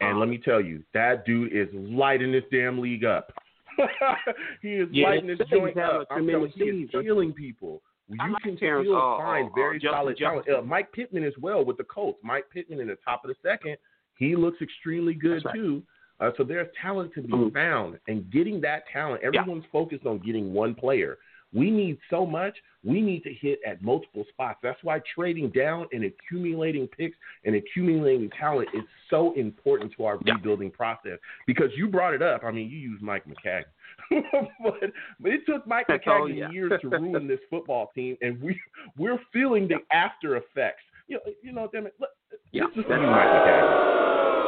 [0.00, 0.18] And Uh-huh.
[0.18, 3.32] let me tell you, that dude is lighting this damn league up.
[4.62, 6.06] he is Yeah, lighting this joint up.
[6.10, 7.82] I'm telling you, he is killing people.
[8.08, 10.46] You I like can Terrence, still uh, find uh, very solid talent.
[10.48, 12.18] Uh, Mike Pittman as well with the Colts.
[12.22, 13.76] Mike Pittman in the top of the second.
[14.18, 15.54] He looks extremely good right.
[15.54, 15.82] too.
[16.22, 17.52] Uh, so there's talent to be Mhm.
[17.52, 19.22] found, and getting that talent.
[19.22, 21.18] Everyone's focused on getting one player.
[21.52, 22.56] We need so much.
[22.82, 24.58] We need to hit at multiple spots.
[24.62, 30.18] That's why trading down and accumulating picks and accumulating talent is so important to our
[30.24, 30.34] Yeah.
[30.34, 31.18] rebuilding process.
[31.46, 32.42] Because you brought it up.
[32.44, 33.64] I mean, you used Mike Maccagnan,
[34.62, 36.50] but, but it took Mike Oh, yeah.
[36.50, 38.58] years to ruin this football team, and we
[38.96, 40.84] we're feeling the after effects.
[41.08, 41.94] You know, you know, damn it.
[42.00, 42.10] Look,
[42.52, 42.66] Yeah.
[42.74, 44.41] This is Mike Maccagnan.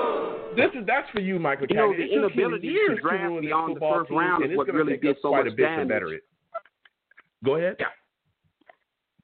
[0.57, 1.67] This is that's for you, Michael.
[1.69, 5.31] You know, the inability to draft beyond the first round is what really did so
[5.33, 5.89] much a bit to damage.
[5.89, 6.23] better it.
[7.45, 7.77] Go ahead.
[7.79, 7.87] Yeah.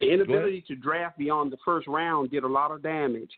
[0.01, 3.31] The inability to draft beyond the first round did a lot of damage.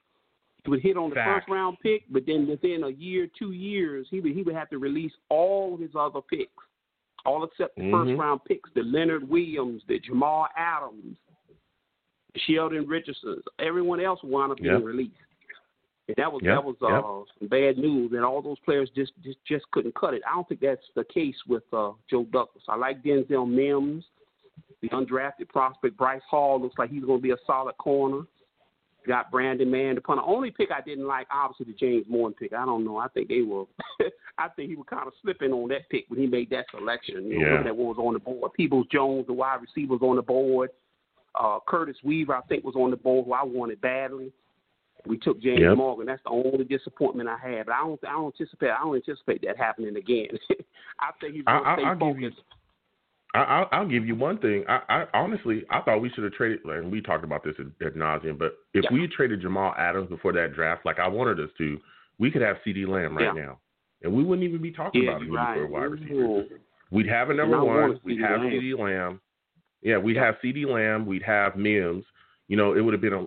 [0.65, 1.45] He would hit on the Facts.
[1.47, 4.71] first round pick, but then within a year, two years, he would he would have
[4.71, 6.53] to release all his other picks,
[7.27, 7.91] all except the Mhm.
[7.91, 11.17] first round picks, the Leonard Williams, the Jamal Adams,
[12.37, 13.43] Sheldon Richardson.
[13.59, 14.85] Everyone else wound up being Yep.
[14.85, 15.17] released.
[16.09, 17.37] And that was Yep, that was uh, yep.
[17.39, 20.23] some bad news, and all those players just, just just couldn't cut it.
[20.29, 22.65] I don't think that's the case with uh, Joe Douglas.
[22.69, 24.05] I like Denzel Mims,
[24.81, 25.97] the undrafted prospect.
[25.97, 28.23] Bryce Hall looks like he's going to be a solid corner.
[29.07, 30.23] Got Braden Mann, the punter.
[30.25, 32.53] Only pick I didn't like, obviously, the James Morgan pick.
[32.53, 32.99] I don't know.
[32.99, 33.65] I think they were.
[34.39, 37.27] I think he was kind of slipping on that pick when he made that selection.
[37.27, 37.53] You know, Yeah.
[37.55, 38.53] looking at what was on the board.
[38.55, 40.71] Peoples Jones, the wide receiver, was on the board.
[41.35, 44.31] Uh, Curtis Weaver, I think, was on the board, who I wanted badly.
[45.07, 45.77] We took James Yep.
[45.77, 46.07] Morgan.
[46.07, 47.67] That's the only disappointment I had.
[47.67, 48.05] But I don't.
[48.05, 48.71] I don't anticipate.
[48.71, 50.29] I don't anticipate that happening again.
[51.01, 52.43] I think he's going to stay I'll give you- focused.
[53.35, 54.63] I, I'll, I'll give you one thing.
[54.69, 56.65] I, I honestly, I thought we should have traded.
[56.67, 58.39] And we talked about this at, at nauseum.
[58.39, 58.93] But if Yeah.
[58.93, 61.79] we traded Jamal Adams before that draft, like I wanted us to,
[62.19, 63.43] we could have CeeDee Lamb right Yeah.
[63.43, 63.59] now,
[64.03, 65.57] and we wouldn't even be talking Yeah, about him right.
[65.57, 66.45] for a wide receiver.
[66.91, 67.99] We'd have a number one.
[68.05, 69.19] We'd have CeeDee Lamb.
[69.81, 71.07] Yeah, we'd have CeeDee Lamb.
[71.07, 72.05] We'd have Mims.
[72.49, 73.27] You know, it would have been a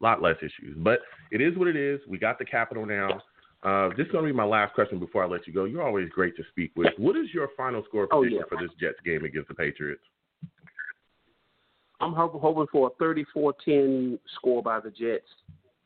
[0.00, 0.76] lot less issues.
[0.76, 1.00] But
[1.30, 2.00] it is what it is.
[2.08, 3.20] We got the capital now.
[3.62, 5.64] Uh, this is going to be my last question before I let you go.
[5.64, 6.92] You're always great to speak with.
[6.98, 8.56] What is your final score Oh, prediction yeah.
[8.58, 10.02] for this Jets game against the Patriots?
[12.00, 15.26] I'm hoping, hoping for a 34-10 score by the Jets.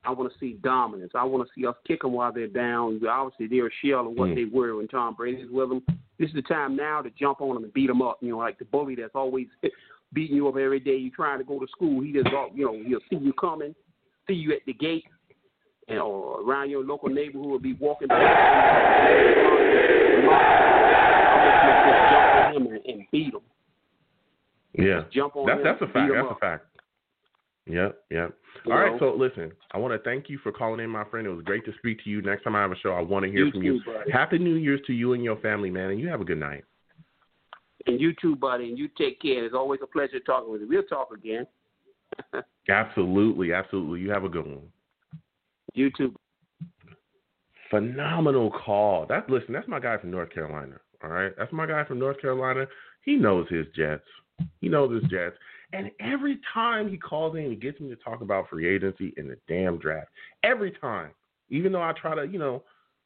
[0.04, 1.12] I want to see dominance.
[1.14, 3.00] I want to see us kick them while they're down.
[3.06, 4.34] Obviously, they're a shell of what Mm.
[4.34, 5.82] they were when Tom Brady's with them.
[6.18, 8.18] This is the time now to jump on them and beat them up.
[8.22, 9.46] You know, like the bully that's always
[10.12, 10.96] beating you up every day.
[10.96, 12.00] You're trying to go to school.
[12.02, 13.74] He just, you know, he'll see you coming,
[14.30, 15.04] see you at the gate,
[15.88, 17.46] and or around your local neighborhood.
[17.50, 18.20] Will be walking back.
[20.12, 23.40] I'm just jump on him and, beat him.
[24.74, 25.64] Yeah, Jump on that's him.
[25.64, 26.12] that's a fact.
[26.14, 26.36] That's up.
[26.36, 26.66] a fact.
[27.66, 28.34] Yep, yep.
[28.66, 31.26] All right, so listen, I want to thank you for calling in, my friend.
[31.26, 32.20] It was great to speak to you.
[32.22, 33.82] Next time I have a show, I want to hear You from too, you.
[33.84, 34.10] buddy.
[34.10, 36.64] Happy New Year's to you and your family, man, and you have a good night.
[37.86, 38.68] And you too, buddy.
[38.68, 39.44] And you take care.
[39.44, 40.68] It's always a pleasure talking with you.
[40.68, 41.46] We'll talk again.
[42.68, 44.00] Absolutely, absolutely.
[44.00, 44.68] You have a good one.
[45.74, 46.14] You too.
[47.70, 49.06] Phenomenal call.
[49.06, 50.76] That listen, that's my guy from North Carolina.
[51.02, 52.66] All right, that's my guy from North Carolina.
[53.04, 54.04] He knows his Jets.
[54.60, 55.36] He knows his Jets.
[55.72, 59.30] And every time he calls in, he gets me to talk about free agency and
[59.30, 60.08] the damn draft.
[60.42, 61.10] Every time,
[61.48, 62.64] even though I try to, you know,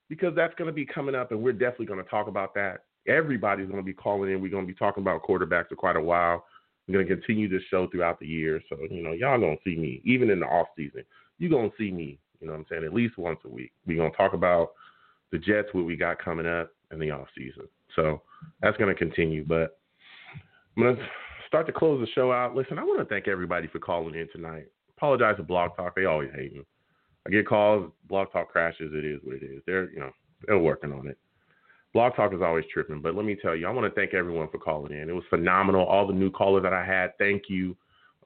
[0.09, 2.85] because that's going to be coming up, and we're definitely going to talk about that.
[3.06, 4.40] Everybody's going to be calling in.
[4.40, 6.44] We're going to be talking about quarterbacks for quite a while.
[6.86, 8.61] I'm to continue this show throughout the year.
[8.69, 11.05] So, you know, y'all to see me, even in the off season.
[11.39, 13.73] You're going to see me, you know what I'm saying, at least once a week.
[13.86, 14.73] We're going to talk about
[15.32, 17.65] the Jets, what we got coming up in the off season.
[17.97, 18.23] So
[18.61, 19.44] that's to continue.
[19.44, 19.78] But
[20.77, 21.02] I'm to
[21.47, 22.55] start to close the show out.
[22.55, 24.66] Listen, I want to thank everybody for calling in tonight.
[24.97, 25.97] Apologize to Blog Talk.
[25.97, 26.62] They always hate me.
[27.27, 28.93] I get calls, Blog Talk crashes.
[28.93, 29.62] It is what it is.
[29.66, 30.11] They're, you know,
[30.47, 31.19] they're working on it.
[31.95, 34.49] Blog Talk is always tripping, but let me tell you, I want to thank everyone
[34.51, 35.09] for calling in.
[35.09, 35.87] It was phenomenal.
[35.87, 37.77] All the new callers that I had, thank you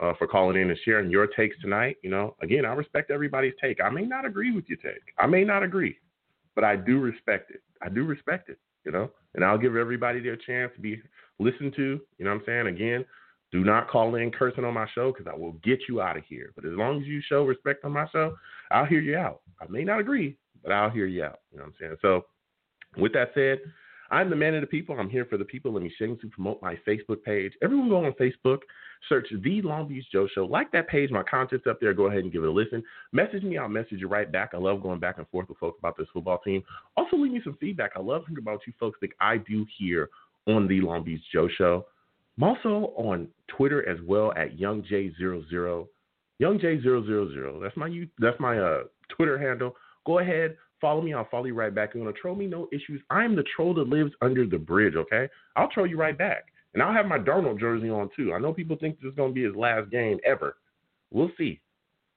[0.01, 1.97] uh, for calling in and sharing your takes tonight.
[2.03, 3.79] You know, again, I respect everybody's take.
[3.83, 5.03] I may not agree with your take.
[5.19, 5.99] I may not agree,
[6.55, 7.63] but I do respect it.
[7.83, 8.59] I do respect it.
[8.85, 11.03] You know, and I'll give everybody their chance to be
[11.39, 12.01] listened to.
[12.17, 12.67] You know what I'm saying?
[12.69, 13.05] Again,
[13.53, 16.25] do not call in cursing on my show because I will get you out of
[16.25, 16.53] here.
[16.55, 18.35] But as long as you show respect on my show,
[18.71, 19.43] I'll hear you out.
[19.61, 21.41] I may not agree, but I'll hear you out.
[21.53, 21.97] You know what I'm saying?
[22.01, 22.25] So,
[22.97, 23.61] with that said,
[24.11, 24.99] I'm the man of the people.
[24.99, 25.73] I'm here for the people.
[25.73, 27.53] Let me shamelessly promote my Facebook page.
[27.63, 28.61] Everyone go on Facebook,
[29.09, 30.47] search The Long Beach Joe Show.
[30.47, 31.93] Like that page, my content's up there.
[31.93, 32.83] Go ahead and give it a listen.
[33.13, 34.51] Message me, I'll message you right back.
[34.55, 36.63] I love going back and forth with folks about this football team.
[36.97, 37.93] Also, leave me some feedback.
[37.97, 40.09] I love hearing about you folks think I do here
[40.47, 41.85] on The Long Beach Joe Show.
[42.39, 45.87] I'm also on Twitter as well at YoungJ00.
[46.41, 47.63] YoungJ000.
[47.63, 48.05] That's my.
[48.19, 48.83] That's my uh,
[49.15, 49.75] Twitter handle.
[50.07, 51.15] Go ahead, follow me.
[51.15, 51.95] I'll follow you right back.
[51.95, 53.01] You're gonna troll me, no issues.
[53.11, 54.95] I am the troll that lives under the bridge.
[54.97, 58.33] Okay, I'll troll you right back, and I'll have my Darnold jersey on too.
[58.33, 60.57] I know people think this is gonna be his last game ever.
[61.11, 61.61] We'll see.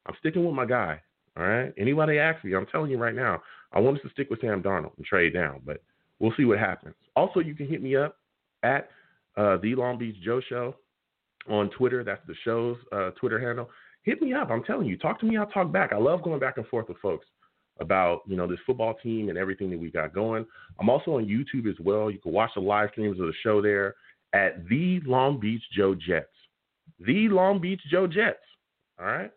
[0.06, 1.02] I'm sticking with my guy.
[1.38, 1.74] All right.
[1.78, 4.62] Anybody asks me, I'm telling you right now, I want us to stick with Sam
[4.62, 5.82] Darnold and trade down, but
[6.20, 6.96] we'll see what happens.
[7.16, 8.18] Also, you can hit me up
[8.64, 8.90] at
[9.38, 10.76] uh, the Long Beach Joe Show
[11.50, 12.04] on Twitter.
[12.04, 13.70] That's the show's uh, Twitter handle.
[14.04, 14.50] Hit me up.
[14.50, 15.38] I'm telling you, talk to me.
[15.38, 15.94] I'll talk back.
[15.94, 17.26] I love going back and forth with folks
[17.82, 20.46] about you know this football team and everything that we got going.
[20.80, 22.10] I'm also on YouTube as well.
[22.10, 23.96] You can watch the live streams of the show there
[24.34, 26.28] at the Long Beach Joe Jets.
[27.00, 28.38] The Long Beach Joe Jets.
[29.00, 29.32] All right.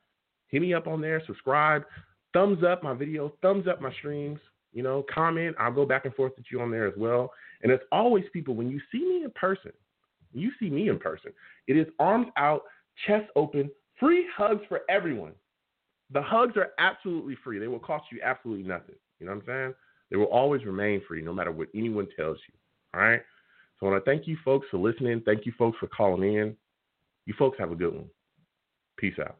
[0.48, 1.22] Hit me up on there.
[1.26, 1.82] Subscribe.
[2.32, 3.32] Thumbs up my video.
[3.42, 4.38] Thumbs up my streams.
[4.72, 5.56] You know, comment.
[5.58, 7.32] I'll go back and forth with you on there as well.
[7.62, 9.72] And as always, people, when you see me in person,
[10.32, 11.32] you see me in person,
[11.68, 12.62] it is arms out,
[13.06, 15.32] chest open, free hugs for everyone.
[16.12, 17.58] The hugs are absolutely free.
[17.58, 18.96] They will cost you absolutely nothing.
[19.18, 19.74] You know what I'm saying?
[20.10, 22.54] They will always remain free no matter what anyone tells you.
[22.94, 23.22] All right?
[23.80, 25.22] So I want to thank you folks for listening.
[25.24, 26.56] Thank you folks for calling in.
[27.26, 28.08] You folks have a good one.
[28.96, 29.36] Peace out.